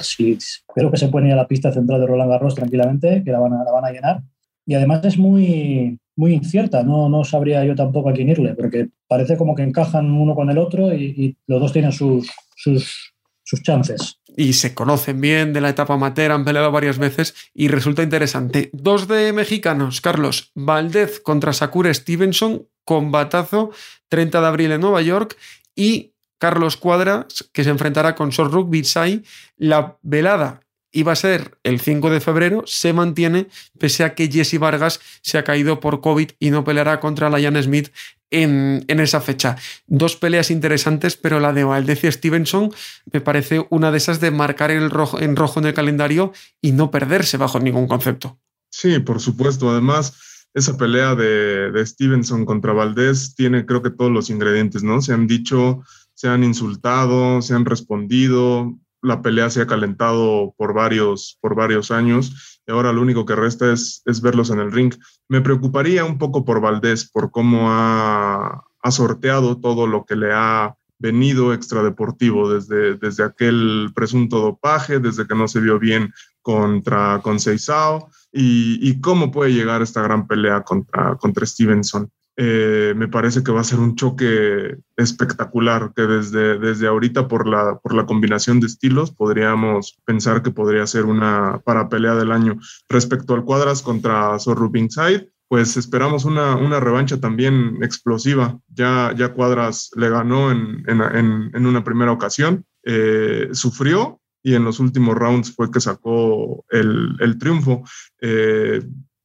sí, 0.00 0.36
creo 0.74 0.90
que 0.90 0.96
se 0.96 1.08
puede 1.08 1.28
ir 1.28 1.32
a 1.32 1.36
la 1.36 1.46
pista 1.48 1.72
central 1.72 2.00
de 2.00 2.06
Roland 2.06 2.30
Garros 2.30 2.54
tranquilamente, 2.54 3.22
que 3.24 3.30
la 3.30 3.40
van 3.40 3.52
a, 3.54 3.64
la 3.64 3.72
van 3.72 3.84
a 3.84 3.90
llenar. 3.90 4.22
Y 4.66 4.74
además 4.74 5.04
es 5.04 5.18
muy, 5.18 5.98
muy 6.16 6.34
incierta, 6.34 6.84
no, 6.84 7.08
no 7.08 7.24
sabría 7.24 7.64
yo 7.64 7.74
tampoco 7.74 8.10
a 8.10 8.12
quién 8.12 8.28
irle, 8.28 8.54
porque 8.54 8.88
parece 9.08 9.36
como 9.36 9.54
que 9.54 9.62
encajan 9.62 10.10
uno 10.10 10.34
con 10.34 10.50
el 10.50 10.58
otro 10.58 10.94
y, 10.94 11.04
y 11.04 11.36
los 11.46 11.60
dos 11.60 11.72
tienen 11.72 11.90
sus, 11.90 12.30
sus, 12.54 13.12
chances. 13.60 14.18
Y 14.36 14.54
se 14.54 14.74
conocen 14.74 15.20
bien 15.20 15.52
de 15.52 15.60
la 15.60 15.68
etapa 15.68 15.94
amateur, 15.94 16.32
han 16.32 16.44
peleado 16.44 16.72
varias 16.72 16.98
veces 16.98 17.34
y 17.52 17.68
resulta 17.68 18.02
interesante. 18.02 18.70
Dos 18.72 19.08
de 19.08 19.32
mexicanos, 19.32 20.00
Carlos, 20.00 20.52
Valdez 20.54 21.20
contra 21.20 21.52
Sakura 21.52 21.92
Stevenson, 21.92 22.66
combatazo, 22.84 23.72
30 24.08 24.40
de 24.40 24.46
abril 24.46 24.72
en 24.72 24.80
Nueva 24.80 25.02
York, 25.02 25.36
y 25.74 26.12
Carlos 26.38 26.76
Cuadras, 26.76 27.48
que 27.52 27.64
se 27.64 27.70
enfrentará 27.70 28.14
con 28.14 28.32
Sorruk 28.32 28.68
Bitsai. 28.70 29.22
La 29.56 29.98
velada 30.02 30.60
iba 30.90 31.12
a 31.12 31.16
ser 31.16 31.58
el 31.62 31.80
5 31.80 32.10
de 32.10 32.20
febrero, 32.20 32.64
se 32.66 32.92
mantiene, 32.92 33.48
pese 33.78 34.04
a 34.04 34.14
que 34.14 34.30
Jesse 34.30 34.58
Vargas 34.58 35.00
se 35.22 35.38
ha 35.38 35.44
caído 35.44 35.80
por 35.80 36.00
COVID 36.00 36.30
y 36.38 36.50
no 36.50 36.64
peleará 36.64 37.00
contra 37.00 37.30
Lion 37.30 37.60
Smith 37.62 37.90
en, 38.32 38.84
esa 38.88 39.20
fecha. 39.20 39.56
Dos 39.86 40.16
peleas 40.16 40.50
interesantes, 40.50 41.16
pero 41.16 41.38
la 41.38 41.52
de 41.52 41.64
Valdez 41.64 42.02
y 42.04 42.10
Stevenson 42.10 42.72
me 43.12 43.20
parece 43.20 43.66
una 43.70 43.90
de 43.90 43.98
esas 43.98 44.20
de 44.20 44.30
marcar 44.30 44.70
el 44.70 44.90
rojo, 44.90 45.20
en 45.20 45.36
rojo 45.36 45.60
en 45.60 45.66
el 45.66 45.74
calendario 45.74 46.32
y 46.60 46.72
no 46.72 46.90
perderse 46.90 47.36
bajo 47.36 47.60
ningún 47.60 47.86
concepto. 47.86 48.38
Sí, 48.70 48.98
por 48.98 49.20
supuesto. 49.20 49.70
Además, 49.70 50.48
esa 50.54 50.76
pelea 50.76 51.14
de, 51.14 51.70
de, 51.70 51.86
Stevenson 51.86 52.44
contra 52.44 52.72
Valdés 52.72 53.34
tiene 53.34 53.66
creo 53.66 53.82
que 53.82 53.90
todos 53.90 54.10
los 54.10 54.30
ingredientes, 54.30 54.82
¿no? 54.82 55.00
Se 55.00 55.12
han 55.12 55.26
dicho, 55.26 55.82
se 56.14 56.28
han 56.28 56.42
insultado, 56.42 57.42
se 57.42 57.54
han 57.54 57.64
respondido, 57.64 58.78
la 59.02 59.20
pelea 59.20 59.50
se 59.50 59.60
ha 59.60 59.66
calentado 59.66 60.54
por 60.56 60.74
varios, 60.74 61.36
por 61.40 61.54
varios 61.54 61.90
años 61.90 62.51
y 62.66 62.72
ahora 62.72 62.92
lo 62.92 63.02
único 63.02 63.26
que 63.26 63.36
resta 63.36 63.72
es, 63.72 64.02
es 64.06 64.20
verlos 64.20 64.50
en 64.50 64.60
el 64.60 64.72
ring. 64.72 64.94
Me 65.28 65.40
preocuparía 65.40 66.04
un 66.04 66.18
poco 66.18 66.44
por 66.44 66.60
Valdés, 66.60 67.10
por 67.10 67.30
cómo 67.30 67.70
ha, 67.70 68.64
ha 68.82 68.90
sorteado 68.90 69.60
todo 69.60 69.86
lo 69.86 70.04
que 70.04 70.16
le 70.16 70.32
ha 70.32 70.74
venido 70.98 71.52
extradeportivo 71.52 72.52
desde, 72.52 72.94
desde 72.94 73.24
aquel 73.24 73.90
presunto 73.94 74.38
dopaje, 74.38 75.00
desde 75.00 75.26
que 75.26 75.34
no 75.34 75.48
se 75.48 75.60
vio 75.60 75.80
bien 75.80 76.14
contra 76.42 77.20
con 77.22 77.40
Seisao 77.40 78.08
y, 78.32 78.78
y, 78.88 79.00
cómo 79.00 79.32
puede 79.32 79.52
llegar 79.52 79.82
esta 79.82 80.00
gran 80.00 80.28
pelea 80.28 80.62
contra, 80.62 81.16
contra 81.16 81.44
Stevenson. 81.44 82.08
Eh, 82.36 82.94
me 82.96 83.08
parece 83.08 83.42
que 83.42 83.52
va 83.52 83.60
a 83.60 83.64
ser 83.64 83.78
un 83.78 83.94
choque 83.94 84.78
espectacular, 84.96 85.92
que 85.94 86.02
desde, 86.02 86.58
desde 86.58 86.86
ahorita 86.86 87.28
por 87.28 87.46
la, 87.46 87.78
por 87.78 87.94
la 87.94 88.06
combinación 88.06 88.58
de 88.58 88.68
estilos 88.68 89.10
podríamos 89.10 89.98
pensar 90.06 90.42
que 90.42 90.50
podría 90.50 90.86
ser 90.86 91.04
una 91.04 91.60
para 91.64 91.88
pelea 91.88 92.14
del 92.14 92.32
año. 92.32 92.58
Respecto 92.88 93.34
al 93.34 93.44
Cuadras 93.44 93.82
contra 93.82 94.38
Zorro 94.38 94.70
Side, 94.88 95.30
pues 95.48 95.76
esperamos 95.76 96.24
una, 96.24 96.56
una, 96.56 96.80
revancha 96.80 97.20
también 97.20 97.78
explosiva. 97.82 98.58
Ya, 98.68 99.14
ya 99.14 99.34
Cuadras 99.34 99.90
le 99.96 100.08
ganó 100.08 100.50
en, 100.50 100.82
en, 100.88 101.50
en 101.52 101.66
una 101.66 101.84
primera 101.84 102.12
ocasión, 102.12 102.64
eh, 102.84 103.50
sufrió 103.52 104.20
y 104.42 104.54
en 104.54 104.64
los 104.64 104.80
últimos 104.80 105.14
rounds 105.14 105.54
fue 105.54 105.70
que 105.70 105.80
sacó 105.80 106.64
el, 106.70 107.16
el 107.20 107.38
triunfo. 107.38 107.84
Eh, 108.20 108.82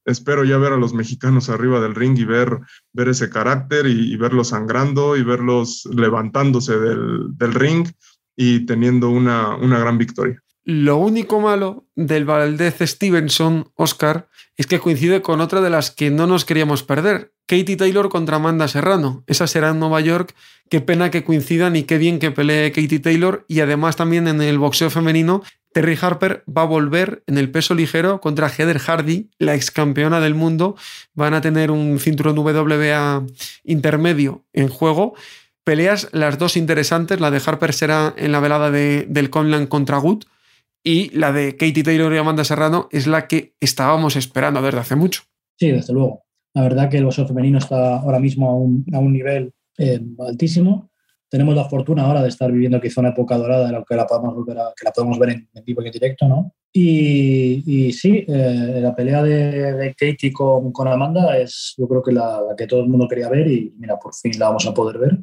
espero 0.08 0.44
ya 0.44 0.58
ver 0.58 0.74
a 0.74 0.78
los 0.78 0.94
mexicanos 0.94 1.50
arriba 1.50 1.80
del 1.80 1.94
ring 1.94 2.18
y 2.18 2.26
ver, 2.26 2.60
ver 2.94 3.10
ese 3.10 3.30
carácter 3.30 3.86
y, 3.86 4.16
verlos 4.16 4.50
sangrando 4.50 5.16
y 5.16 5.24
verlos 5.24 5.88
levantándose 5.94 6.78
del, 6.80 7.38
del 7.38 7.54
ring 7.54 7.88
y 8.36 8.66
teniendo 8.66 9.10
una, 9.10 9.56
una, 9.56 9.78
gran 9.80 9.98
victoria. 9.98 10.42
Lo 10.64 10.98
único 10.98 11.40
malo 11.40 11.86
del 11.96 12.26
Valdez 12.26 12.78
Stevenson, 12.82 13.72
Oscar, 13.76 14.30
es 14.56 14.66
que 14.66 14.80
coincide 14.80 15.22
con 15.22 15.42
otra 15.42 15.62
de 15.62 15.70
las 15.70 15.92
que 15.92 16.10
no 16.10 16.26
nos 16.26 16.46
queríamos 16.46 16.84
perder. 16.84 17.34
Katie 17.46 17.78
Taylor 17.78 18.10
contra 18.10 18.38
Amanda 18.38 18.68
Serrano. 18.68 19.24
Esa 19.28 19.48
será 19.48 19.70
en 19.70 19.80
Nueva 19.80 20.02
York. 20.02 20.36
Qué 20.70 20.82
pena 20.82 21.12
que 21.12 21.24
coincidan 21.24 21.76
y 21.76 21.84
qué 21.84 21.98
bien 21.98 22.20
que 22.20 22.32
pelee 22.32 22.72
Katie 22.72 23.00
Taylor. 23.00 23.46
Y 23.48 23.62
además 23.62 23.96
también 23.96 24.28
en 24.28 24.42
el 24.42 24.60
boxeo 24.60 24.90
femenino 24.90 25.44
Terry 25.74 25.98
Harper 26.02 26.44
va 26.46 26.64
a 26.64 26.66
volver 26.66 27.24
en 27.28 27.38
el 27.38 27.52
peso 27.52 27.76
ligero 27.76 28.20
contra 28.22 28.50
Heather 28.50 28.80
Hardy, 28.80 29.30
la 29.38 29.56
ex 29.56 29.72
campeona 29.72 30.20
del 30.20 30.34
mundo. 30.34 30.76
Van 31.14 31.34
a 31.34 31.42
tener 31.42 31.72
un 31.72 32.00
cinturón 32.00 32.38
WBA 32.38 33.26
intermedio 33.64 34.46
en 34.54 34.70
juego. 34.70 35.14
Peleas 35.64 36.10
las 36.14 36.38
dos 36.38 36.58
interesantes. 36.58 37.20
La 37.20 37.32
de 37.32 37.42
Harper 37.46 37.74
será 37.74 38.14
en 38.18 38.32
la 38.32 38.40
velada 38.40 38.72
de, 38.72 39.06
del 39.10 39.30
Conlan 39.30 39.68
contra 39.68 39.98
Good. 39.98 40.24
Y 40.84 41.10
la 41.10 41.32
de 41.32 41.58
Katie 41.58 41.84
Taylor 41.84 42.14
y 42.14 42.18
Amanda 42.18 42.44
Serrano 42.44 42.88
es 42.92 43.08
la 43.08 43.28
que 43.28 43.54
estábamos 43.60 44.16
esperando 44.16 44.62
desde 44.62 44.80
hace 44.80 44.96
mucho. 44.96 45.24
Sí, 45.60 45.72
desde 45.72 45.94
luego. 45.94 46.24
La 46.54 46.64
verdad 46.64 46.90
que 46.90 46.98
el 46.98 47.06
boxeo 47.06 47.28
femenino 47.28 47.60
está 47.60 47.98
ahora 47.98 48.20
mismo 48.20 48.50
a 48.50 48.56
un, 48.56 48.86
a 48.94 49.00
un 49.00 49.12
nivel 49.12 49.54
eh, 49.78 50.00
altísimo 50.20 50.90
tenemos 51.30 51.56
la 51.56 51.66
fortuna 51.66 52.04
ahora 52.04 52.22
de 52.22 52.30
estar 52.30 52.52
viviendo 52.52 52.80
quizá 52.80 53.02
una 53.02 53.10
época 53.10 53.38
dorada 53.38 53.68
en 53.68 53.74
la 53.74 53.84
que 53.84 53.96
la 53.96 54.08
podemos, 54.08 54.34
volver 54.34 54.58
a, 54.60 54.74
que 54.76 54.86
la 54.86 54.92
podemos 54.92 55.20
ver 55.20 55.30
en, 55.30 55.50
en 55.54 55.64
vivo 55.64 55.82
y 55.82 55.88
en 55.88 55.92
directo, 55.92 56.28
¿no? 56.28 56.54
Y, 56.72 57.64
y 57.66 57.94
sí, 57.94 58.24
eh, 58.28 58.80
la 58.82 58.96
pelea 58.96 59.24
de, 59.24 59.74
de, 59.74 59.96
Katie 59.96 60.32
con, 60.32 60.72
con 60.72 60.88
Amanda 60.88 61.38
es 61.38 61.74
yo 61.78 61.88
creo 61.88 62.04
que 62.04 62.12
la, 62.12 62.42
la, 62.48 62.56
que 62.56 62.68
todo 62.68 62.82
el 62.82 62.90
mundo 62.90 63.08
quería 63.08 63.30
ver 63.30 63.48
y 63.48 63.74
mira, 63.78 63.98
por 63.98 64.14
fin 64.14 64.32
la 64.38 64.48
vamos 64.48 64.68
a 64.68 64.74
poder 64.74 65.00
ver. 65.00 65.18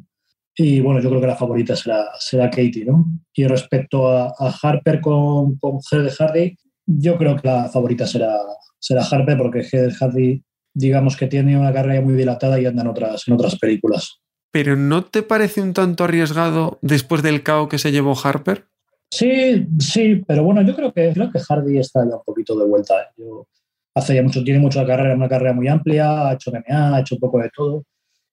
Y 0.57 0.79
bueno, 0.79 1.01
yo 1.01 1.09
creo 1.09 1.21
que 1.21 1.27
la 1.27 1.35
favorita 1.35 1.75
será, 1.75 2.05
será 2.19 2.49
Katie, 2.49 2.85
¿no? 2.85 3.05
Y 3.33 3.45
respecto 3.45 4.07
a, 4.09 4.33
a 4.37 4.53
Harper 4.61 5.01
con, 5.01 5.57
con 5.57 5.79
Heather 5.91 6.11
Hardy, 6.11 6.57
Yo 6.85 7.17
creo 7.17 7.35
que 7.35 7.47
la 7.47 7.69
favorita 7.69 8.07
será, 8.07 8.37
será 8.79 9.03
Harper 9.03 9.37
porque 9.37 9.63
Heather 9.63 9.93
Hardy, 9.93 10.43
digamos 10.73 11.17
que 11.17 11.27
tiene 11.27 11.57
una 11.57 11.73
carrera 11.73 12.01
muy 12.01 12.13
dilatada 12.13 12.59
y 12.59 12.65
anda 12.65 12.83
en 12.83 12.87
otras, 12.87 13.27
en 13.27 13.33
otras 13.33 13.57
películas. 13.57 14.21
¿Pero 14.55 14.77
no 14.77 15.03
te 15.03 15.21
parece 15.21 15.61
un 15.61 15.73
tanto 15.73 16.05
arriesgado 16.05 16.79
después 16.81 17.21
del 17.21 17.43
caos 17.43 17.67
que 17.67 17.77
se 17.77 17.91
llevó 17.91 18.15
Harper? 18.17 18.63
Sí, 19.11 19.67
sí, 19.79 20.23
pero 20.25 20.45
bueno, 20.45 20.61
yo 20.61 20.73
creo 20.73 20.93
que, 20.93 21.11
creo 21.11 21.29
que 21.29 21.39
Hardy 21.39 21.77
está 21.77 22.07
ya 22.09 22.15
un 22.15 22.23
poquito 22.23 22.57
de 22.57 22.65
vuelta. 22.65 23.01
¿eh? 23.01 23.07
Yo, 23.17 23.49
hace 23.93 24.15
ya 24.15 24.23
mucho, 24.23 24.45
tiene 24.45 24.61
mucha 24.61 24.85
carrera, 24.85 25.13
una 25.13 25.27
carrera 25.27 25.51
muy 25.51 25.67
amplia, 25.67 26.29
ha 26.29 26.33
hecho 26.35 26.51
MMA, 26.51 26.95
ha 26.95 27.01
hecho 27.01 27.15
un 27.15 27.19
poco 27.19 27.41
de 27.41 27.49
todo. 27.53 27.83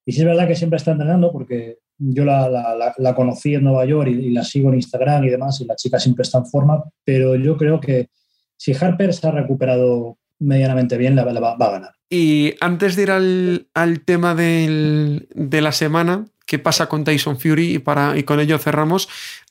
Y 0.05 0.13
sí 0.13 0.21
es 0.21 0.25
verdad 0.25 0.47
que 0.47 0.55
siempre 0.55 0.77
está 0.77 0.91
entrenando 0.91 1.29
porque 1.29 1.79
yo 1.97 2.23
la, 2.23 3.13
conocí 3.13 3.55
en 3.55 3.65
Nueva 3.65 3.83
York 3.83 4.07
y, 4.09 4.27
y, 4.27 4.29
la 4.29 4.45
sigo 4.45 4.69
en 4.69 4.75
Instagram 4.75 5.25
y 5.25 5.29
demás, 5.29 5.59
y 5.59 5.65
la 5.65 5.75
chica 5.75 5.99
siempre 5.99 6.21
está 6.21 6.37
en 6.37 6.45
forma, 6.45 6.85
pero 7.03 7.35
yo 7.35 7.57
creo 7.57 7.81
que 7.81 8.07
si 8.55 8.71
Harper 8.73 9.13
se 9.13 9.27
ha 9.27 9.31
recuperado 9.31 10.17
medianamente 10.43 10.97
bien, 10.97 11.15
la, 11.15 11.25
la 11.25 11.39
va, 11.39 11.51
a 11.53 11.71
ganar. 11.71 11.95
Y 12.09 12.55
antes 12.61 12.95
de 12.95 13.03
ir 13.03 13.11
al, 13.11 13.67
al 13.73 14.01
tema 14.01 14.35
del, 14.35 15.27
de 15.33 15.61
la 15.61 15.71
semana, 15.71 16.25
¿qué 16.45 16.59
pasa 16.59 16.87
con 16.87 17.03
Tyson 17.03 17.39
Fury? 17.39 17.75
Y, 17.75 17.79
para, 17.79 18.17
y 18.17 18.23
con 18.23 18.39
ello 18.39 18.57
cerramos. 18.57 19.09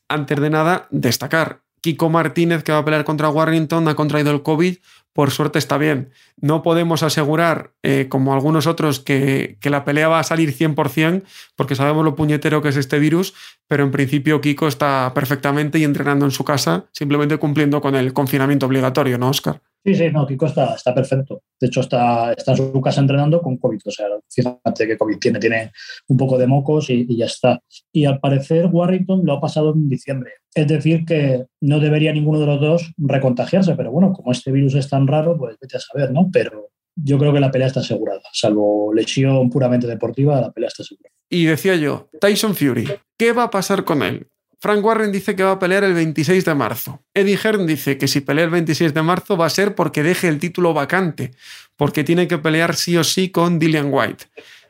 Antes 0.08 0.40
de 0.40 0.50
nada, 0.50 0.86
destacar. 0.90 1.60
Kiko 1.80 2.08
Martínez, 2.08 2.62
que 2.62 2.70
va 2.70 2.78
a 2.78 2.84
pelear 2.84 3.04
contra 3.04 3.28
Warrington, 3.28 3.88
ha 3.88 3.94
contraído 3.94 4.30
el 4.30 4.42
COVID 4.42 4.76
por 5.12 5.30
suerte 5.30 5.58
está 5.58 5.78
bien. 5.78 6.10
No 6.40 6.62
podemos 6.62 7.02
asegurar, 7.02 7.72
eh, 7.82 8.06
como 8.08 8.34
algunos 8.34 8.66
otros, 8.66 9.00
que, 9.00 9.56
que, 9.60 9.70
la 9.70 9.84
pelea 9.84 10.08
va 10.08 10.20
a 10.20 10.24
salir 10.24 10.56
100%, 10.56 11.22
porque 11.56 11.74
sabemos 11.74 12.04
lo 12.04 12.16
puñetero 12.16 12.62
que 12.62 12.68
es 12.68 12.76
este 12.76 12.98
virus, 12.98 13.34
pero 13.68 13.84
en 13.84 13.90
principio 13.90 14.40
Kiko 14.40 14.68
está 14.68 15.12
perfectamente 15.14 15.78
y 15.78 15.84
entrenando 15.84 16.24
en 16.24 16.30
su 16.30 16.44
casa, 16.44 16.86
simplemente 16.92 17.38
cumpliendo 17.38 17.80
con 17.80 17.94
el 17.94 18.12
confinamiento 18.12 18.66
obligatorio, 18.66 19.18
¿no, 19.18 19.28
Oscar? 19.28 19.60
Sí, 19.84 19.96
sí, 19.96 20.10
no, 20.12 20.26
Kiko 20.26 20.46
está, 20.46 20.74
está 20.74 20.94
perfecto. 20.94 21.42
De 21.60 21.66
hecho, 21.66 21.80
está, 21.80 22.32
está 22.32 22.52
en 22.52 22.56
su 22.58 22.80
casa 22.80 23.00
entrenando 23.00 23.42
con 23.42 23.56
COVID. 23.56 23.80
O 23.84 23.90
sea, 23.90 24.06
fíjate 24.30 24.86
que 24.86 24.96
COVID 24.96 25.18
tiene, 25.18 25.40
tiene 25.40 25.72
un 26.06 26.16
poco 26.16 26.38
de 26.38 26.46
mocos 26.46 26.88
y, 26.90 27.16
ya 27.16 27.26
está. 27.26 27.60
Y 27.90 28.04
al 28.04 28.20
parecer 28.20 28.66
Warrington 28.66 29.22
lo 29.24 29.32
ha 29.32 29.40
pasado 29.40 29.72
en 29.74 29.88
diciembre. 29.88 30.30
Es 30.54 30.68
decir, 30.68 31.04
que 31.04 31.46
no 31.60 31.80
debería 31.80 32.12
ninguno 32.12 32.38
de 32.38 32.46
los 32.46 32.60
dos 32.60 32.92
recontagiarse, 32.96 33.74
pero 33.74 33.90
bueno, 33.90 34.12
como 34.12 34.30
este 34.30 34.52
virus 34.52 34.74
es 34.76 34.88
raro, 35.06 35.36
pues 35.36 35.56
vete 35.60 35.76
a 35.76 35.80
saber, 35.80 36.12
¿no? 36.12 36.28
Pero 36.32 36.70
yo 36.94 37.18
creo 37.18 37.32
que 37.32 37.40
la 37.40 37.50
pelea 37.50 37.68
está 37.68 37.80
asegurada. 37.80 38.22
Salvo 38.32 38.92
lesión 38.94 39.50
puramente 39.50 39.86
deportiva, 39.86 40.40
la 40.40 40.50
pelea 40.50 40.68
está 40.68 40.82
asegurada. 40.82 41.14
Y 41.28 41.44
decía 41.44 41.76
yo, 41.76 42.08
Tyson 42.20 42.54
Fury, 42.54 42.88
¿qué 43.16 43.32
va 43.32 43.44
a 43.44 43.50
pasar 43.50 43.84
con 43.84 44.02
él? 44.02 44.28
Frank 44.62 44.84
Warren 44.84 45.10
dice 45.10 45.34
que 45.34 45.42
va 45.42 45.52
a 45.52 45.58
pelear 45.58 45.82
el 45.82 45.94
26 45.94 46.44
de 46.44 46.54
marzo. 46.54 47.02
Eddie 47.14 47.36
Hearn 47.36 47.66
dice 47.66 47.98
que 47.98 48.06
si 48.06 48.20
pelea 48.20 48.44
el 48.44 48.50
26 48.50 48.94
de 48.94 49.02
marzo 49.02 49.36
va 49.36 49.46
a 49.46 49.50
ser 49.50 49.74
porque 49.74 50.04
deje 50.04 50.28
el 50.28 50.38
título 50.38 50.72
vacante, 50.72 51.32
porque 51.76 52.04
tiene 52.04 52.28
que 52.28 52.38
pelear 52.38 52.76
sí 52.76 52.96
o 52.96 53.02
sí 53.02 53.30
con 53.30 53.58
Dillian 53.58 53.88
White. 53.90 54.26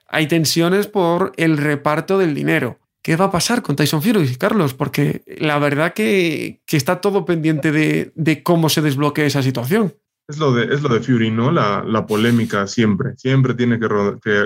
Hay 0.09 0.29
tensiones 0.29 0.87
por 0.87 1.33
el 1.37 1.59
reparto 1.59 2.17
del 2.17 2.35
dinero. 2.35 2.79
¿Qué 3.03 3.17
va 3.17 3.27
a 3.27 3.31
pasar 3.31 3.61
con 3.61 3.77
Tyson 3.77 4.01
Fury, 4.01 4.37
Carlos? 4.37 4.73
Porque 4.73 5.23
la 5.27 5.59
verdad 5.59 5.93
que, 5.93 6.63
que 6.65 6.77
está 6.77 7.01
todo 7.03 7.27
pendiente 7.27 7.71
de, 7.71 8.13
de, 8.15 8.43
cómo 8.43 8.69
se 8.69 8.81
desbloquee 8.81 9.27
esa 9.27 9.43
situación. 9.43 9.95
Es 10.29 10.39
lo 10.39 10.53
de, 10.53 10.73
es 10.73 10.83
lo 10.83 10.89
de 10.89 11.01
Fury, 11.01 11.31
¿no? 11.31 11.51
La, 11.51 11.85
la 11.87 12.07
polémica 12.07 12.67
siempre. 12.67 13.17
Siempre 13.17 13.55
tiene 13.55 13.79
que, 13.79 13.89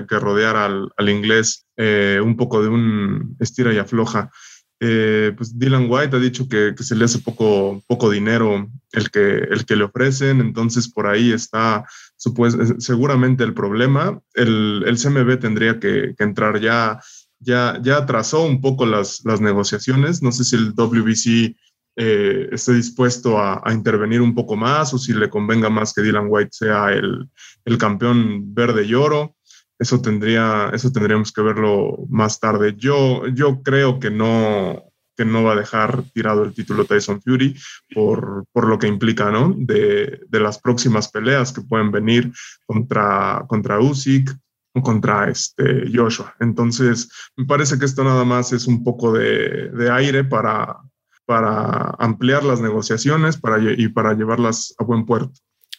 que, 0.09 0.19
rodear 0.19 0.57
al, 0.57 0.91
al 0.97 1.09
inglés 1.09 1.67
eh, 1.77 2.21
un 2.23 2.37
poco 2.37 2.63
de 2.63 2.69
un 2.69 3.37
estira 3.41 3.73
y 3.73 3.79
afloja. 3.79 4.31
Eh, 4.79 5.33
pues 5.37 5.59
Dylan 5.59 5.87
White 5.89 6.17
ha 6.17 6.19
dicho 6.19 6.49
que, 6.49 6.75
que, 6.77 6.83
se 6.83 6.95
le 6.95 7.07
hace 7.07 7.21
poco, 7.21 7.83
poco 7.87 8.11
dinero 8.11 8.69
el 8.93 9.11
que, 9.11 9.39
el 9.39 9.65
que 9.65 9.75
le 9.75 9.85
ofrecen, 9.85 10.41
entonces 10.41 10.93
por 10.93 11.07
ahí 11.07 11.33
está 11.33 11.87
supos, 12.17 12.57
seguramente 12.79 13.43
el 13.45 13.55
problema. 13.55 14.21
El, 14.35 14.85
el 14.87 14.99
CMB 14.99 15.39
tendría 15.39 15.81
que, 15.81 16.15
que, 16.17 16.25
entrar 16.25 16.61
ya, 16.61 17.01
ya, 17.39 17.79
ya 17.83 17.99
atrasó 17.99 18.45
un 18.45 18.61
poco 18.61 18.85
las, 18.85 19.25
las 19.25 19.41
negociaciones. 19.41 20.23
No 20.23 20.33
sé 20.33 20.45
si 20.45 20.57
el 20.57 20.75
WBC 20.75 21.57
eh, 21.97 22.49
esté 22.53 22.75
dispuesto 22.75 23.39
a, 23.39 23.63
a, 23.65 23.73
intervenir 23.73 24.21
un 24.21 24.35
poco 24.35 24.55
más 24.55 24.93
o 24.93 24.99
si 24.99 25.15
le 25.15 25.31
convenga 25.31 25.71
más 25.71 25.95
que 25.95 26.03
Dylan 26.03 26.27
White 26.29 26.51
sea 26.53 26.93
el, 26.93 27.29
el 27.65 27.79
campeón 27.79 28.55
verde 28.55 28.85
y 28.85 28.95
oro 28.95 29.37
eso 29.79 30.01
tendría, 30.01 30.71
eso 30.73 30.91
tendríamos 30.91 31.33
que 31.33 31.43
verlo 31.43 32.07
más 32.09 32.41
tarde. 32.41 32.75
Yo, 32.77 33.27
yo 33.29 33.63
creo 33.63 33.99
que 34.01 34.11
no, 34.11 34.85
que 35.17 35.25
no 35.25 35.45
va 35.45 35.53
a 35.53 35.57
dejar 35.57 36.03
tirado 36.15 36.45
el 36.45 36.55
título 36.55 36.85
Tyson 36.85 37.21
Fury 37.21 37.57
por, 37.95 38.47
por 38.53 38.69
lo 38.69 38.79
que 38.79 38.87
implica, 38.87 39.31
¿no? 39.31 39.55
De, 39.57 40.21
de, 40.29 40.41
las 40.41 40.59
próximas 40.59 41.09
peleas 41.09 41.53
que 41.53 41.61
pueden 41.61 41.91
venir 41.91 42.33
contra, 42.65 43.45
contra 43.49 43.79
Usyk 43.79 44.35
o 44.75 44.83
contra 44.83 45.29
este 45.29 45.85
Joshua. 45.93 46.35
Entonces, 46.41 47.11
me 47.37 47.45
parece 47.45 47.79
que 47.79 47.85
esto 47.85 48.03
nada 48.03 48.25
más 48.25 48.53
es 48.53 48.67
un 48.67 48.83
poco 48.83 49.13
de, 49.13 49.71
de 49.71 49.91
aire 49.91 50.25
para, 50.25 50.79
para 51.27 51.95
ampliar 51.99 52.45
las 52.45 52.61
negociaciones 52.61 53.37
para, 53.37 53.59
y 53.61 53.89
para 53.89 54.15
llevarlas 54.15 54.75
a 54.79 54.85
buen 54.85 55.05
puerto. 55.05 55.33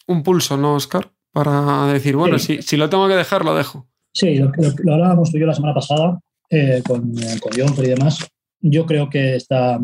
Un 0.06 0.24
pulso, 0.24 0.58
¿no, 0.58 0.76
Oscar? 0.76 1.12
para 1.38 1.86
decir, 1.94 2.16
bueno, 2.16 2.40
sí. 2.40 2.56
si, 2.56 2.62
si, 2.64 2.78
lo 2.78 2.90
tengo 2.90 3.08
que 3.08 3.14
dejar, 3.14 3.46
lo 3.46 3.54
dejo. 3.54 3.88
Sí, 4.12 4.38
lo, 4.38 4.48
lo, 4.58 4.74
lo 4.76 4.94
hablábamos 4.96 5.30
tú 5.30 5.38
y 5.38 5.42
yo 5.42 5.46
la 5.46 5.54
semana 5.54 5.76
pasada 5.76 6.20
eh, 6.50 6.82
con, 6.84 7.12
eh, 7.16 7.40
con 7.40 7.52
John 7.56 7.76
y 7.78 7.90
demás. 7.90 8.28
Yo 8.60 8.88
creo 8.88 9.08
que 9.08 9.36
está 9.36 9.80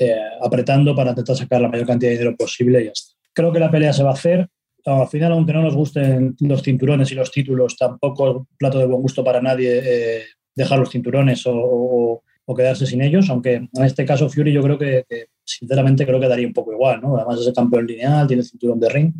eh, 0.00 0.16
apretando 0.40 0.96
para 0.96 1.10
intentar 1.10 1.36
sacar 1.36 1.60
la 1.60 1.68
mayor 1.68 1.86
cantidad 1.86 2.10
de 2.10 2.16
dinero 2.16 2.34
posible 2.34 2.80
y 2.80 2.84
ya 2.86 2.92
está. 2.92 3.14
Creo 3.34 3.52
que 3.52 3.60
la 3.60 3.70
pelea 3.70 3.92
se 3.92 4.02
va 4.02 4.10
a 4.10 4.14
hacer. 4.14 4.48
Al 4.86 5.06
final, 5.08 5.32
aunque 5.32 5.52
no 5.52 5.62
nos 5.62 5.74
gusten 5.74 6.34
los 6.40 6.62
cinturones 6.62 7.12
y 7.12 7.14
los 7.14 7.30
títulos, 7.30 7.76
tampoco 7.76 8.30
es 8.30 8.56
plato 8.56 8.78
de 8.78 8.86
buen 8.86 9.02
gusto 9.02 9.22
para 9.22 9.42
nadie 9.42 9.82
eh, 9.84 10.24
dejar 10.56 10.78
los 10.78 10.88
cinturones 10.88 11.46
o, 11.46 11.52
o, 11.54 12.22
o, 12.44 12.54
quedarse 12.54 12.86
sin 12.86 13.02
ellos, 13.02 13.30
aunque 13.30 13.54
en 13.54 13.84
este 13.84 14.04
caso 14.04 14.28
Fury 14.28 14.52
yo 14.52 14.62
creo 14.62 14.78
que, 14.78 15.04
que, 15.08 15.26
sinceramente 15.44 16.06
creo 16.06 16.20
que 16.20 16.28
daría 16.28 16.46
un 16.46 16.52
poco 16.52 16.72
igual, 16.72 17.00
¿no? 17.00 17.16
Además 17.16 17.40
es 17.40 17.46
el 17.46 17.54
campeón 17.54 17.86
lineal, 17.86 18.26
tiene 18.26 18.42
cinturón 18.42 18.80
de 18.80 18.88
ring, 18.88 19.14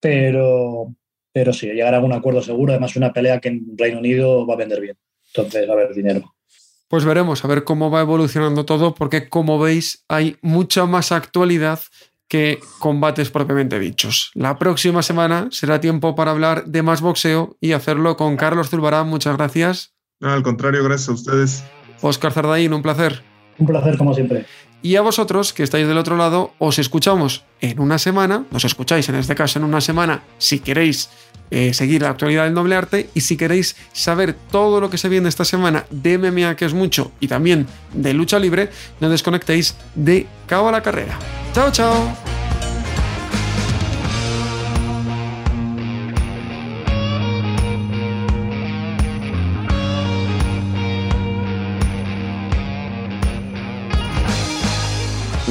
pero, 0.00 0.94
pero 1.32 1.52
sí, 1.52 1.66
llegar 1.66 1.94
a 1.94 2.00
un 2.00 2.12
acuerdo 2.12 2.42
seguro. 2.42 2.72
Además, 2.72 2.96
una 2.96 3.12
pelea 3.12 3.40
que 3.40 3.48
en 3.48 3.76
Reino 3.76 3.98
Unido 3.98 4.46
va 4.46 4.54
a 4.54 4.58
vender 4.58 4.80
bien. 4.80 4.96
Entonces, 5.28 5.68
va 5.68 5.72
a 5.72 5.76
haber 5.76 5.94
dinero. 5.94 6.34
Pues 6.88 7.04
veremos, 7.04 7.44
a 7.44 7.48
ver 7.48 7.64
cómo 7.64 7.90
va 7.90 8.02
evolucionando 8.02 8.64
todo, 8.64 8.94
porque 8.94 9.28
como 9.28 9.58
veis, 9.58 10.04
hay 10.08 10.36
mucha 10.42 10.86
más 10.86 11.10
actualidad 11.10 11.80
que 12.28 12.60
combates 12.78 13.30
propiamente 13.30 13.78
dichos. 13.78 14.30
La 14.34 14.58
próxima 14.58 15.02
semana 15.02 15.48
será 15.50 15.80
tiempo 15.80 16.14
para 16.14 16.30
hablar 16.30 16.66
de 16.66 16.82
más 16.82 17.00
boxeo 17.00 17.56
y 17.60 17.72
hacerlo 17.72 18.16
con 18.16 18.36
Carlos 18.36 18.70
Zulbarán. 18.70 19.08
Muchas 19.08 19.36
gracias. 19.36 19.94
No, 20.20 20.30
al 20.30 20.42
contrario, 20.42 20.84
gracias 20.84 21.08
a 21.08 21.12
ustedes. 21.12 21.64
Oscar 22.04 22.32
Zardaín, 22.32 22.74
un 22.74 22.82
placer. 22.82 23.22
Un 23.58 23.66
placer, 23.66 23.96
como 23.96 24.12
siempre. 24.14 24.44
Y 24.82 24.96
a 24.96 25.00
vosotros 25.00 25.54
que 25.54 25.62
estáis 25.62 25.88
del 25.88 25.96
otro 25.96 26.16
lado, 26.16 26.52
os 26.58 26.78
escuchamos 26.78 27.44
en 27.62 27.80
una 27.80 27.98
semana, 27.98 28.44
nos 28.50 28.66
escucháis 28.66 29.08
en 29.08 29.14
este 29.14 29.34
caso 29.34 29.58
en 29.58 29.64
una 29.64 29.80
semana 29.80 30.22
si 30.36 30.60
queréis 30.60 31.08
eh, 31.50 31.72
seguir 31.72 32.02
la 32.02 32.10
actualidad 32.10 32.44
del 32.44 32.52
noble 32.52 32.76
arte 32.76 33.08
y 33.14 33.22
si 33.22 33.38
queréis 33.38 33.76
saber 33.92 34.34
todo 34.50 34.82
lo 34.82 34.90
que 34.90 34.98
se 34.98 35.08
viene 35.08 35.30
esta 35.30 35.46
semana 35.46 35.86
de 35.90 36.18
MMA, 36.18 36.56
que 36.56 36.66
es 36.66 36.74
mucho, 36.74 37.12
y 37.20 37.28
también 37.28 37.66
de 37.94 38.12
lucha 38.12 38.38
libre, 38.38 38.68
no 39.00 39.08
desconectéis 39.08 39.74
de 39.94 40.26
Cabo 40.46 40.68
a 40.68 40.72
la 40.72 40.82
Carrera. 40.82 41.18
¡Chao, 41.54 41.72
chao! 41.72 42.33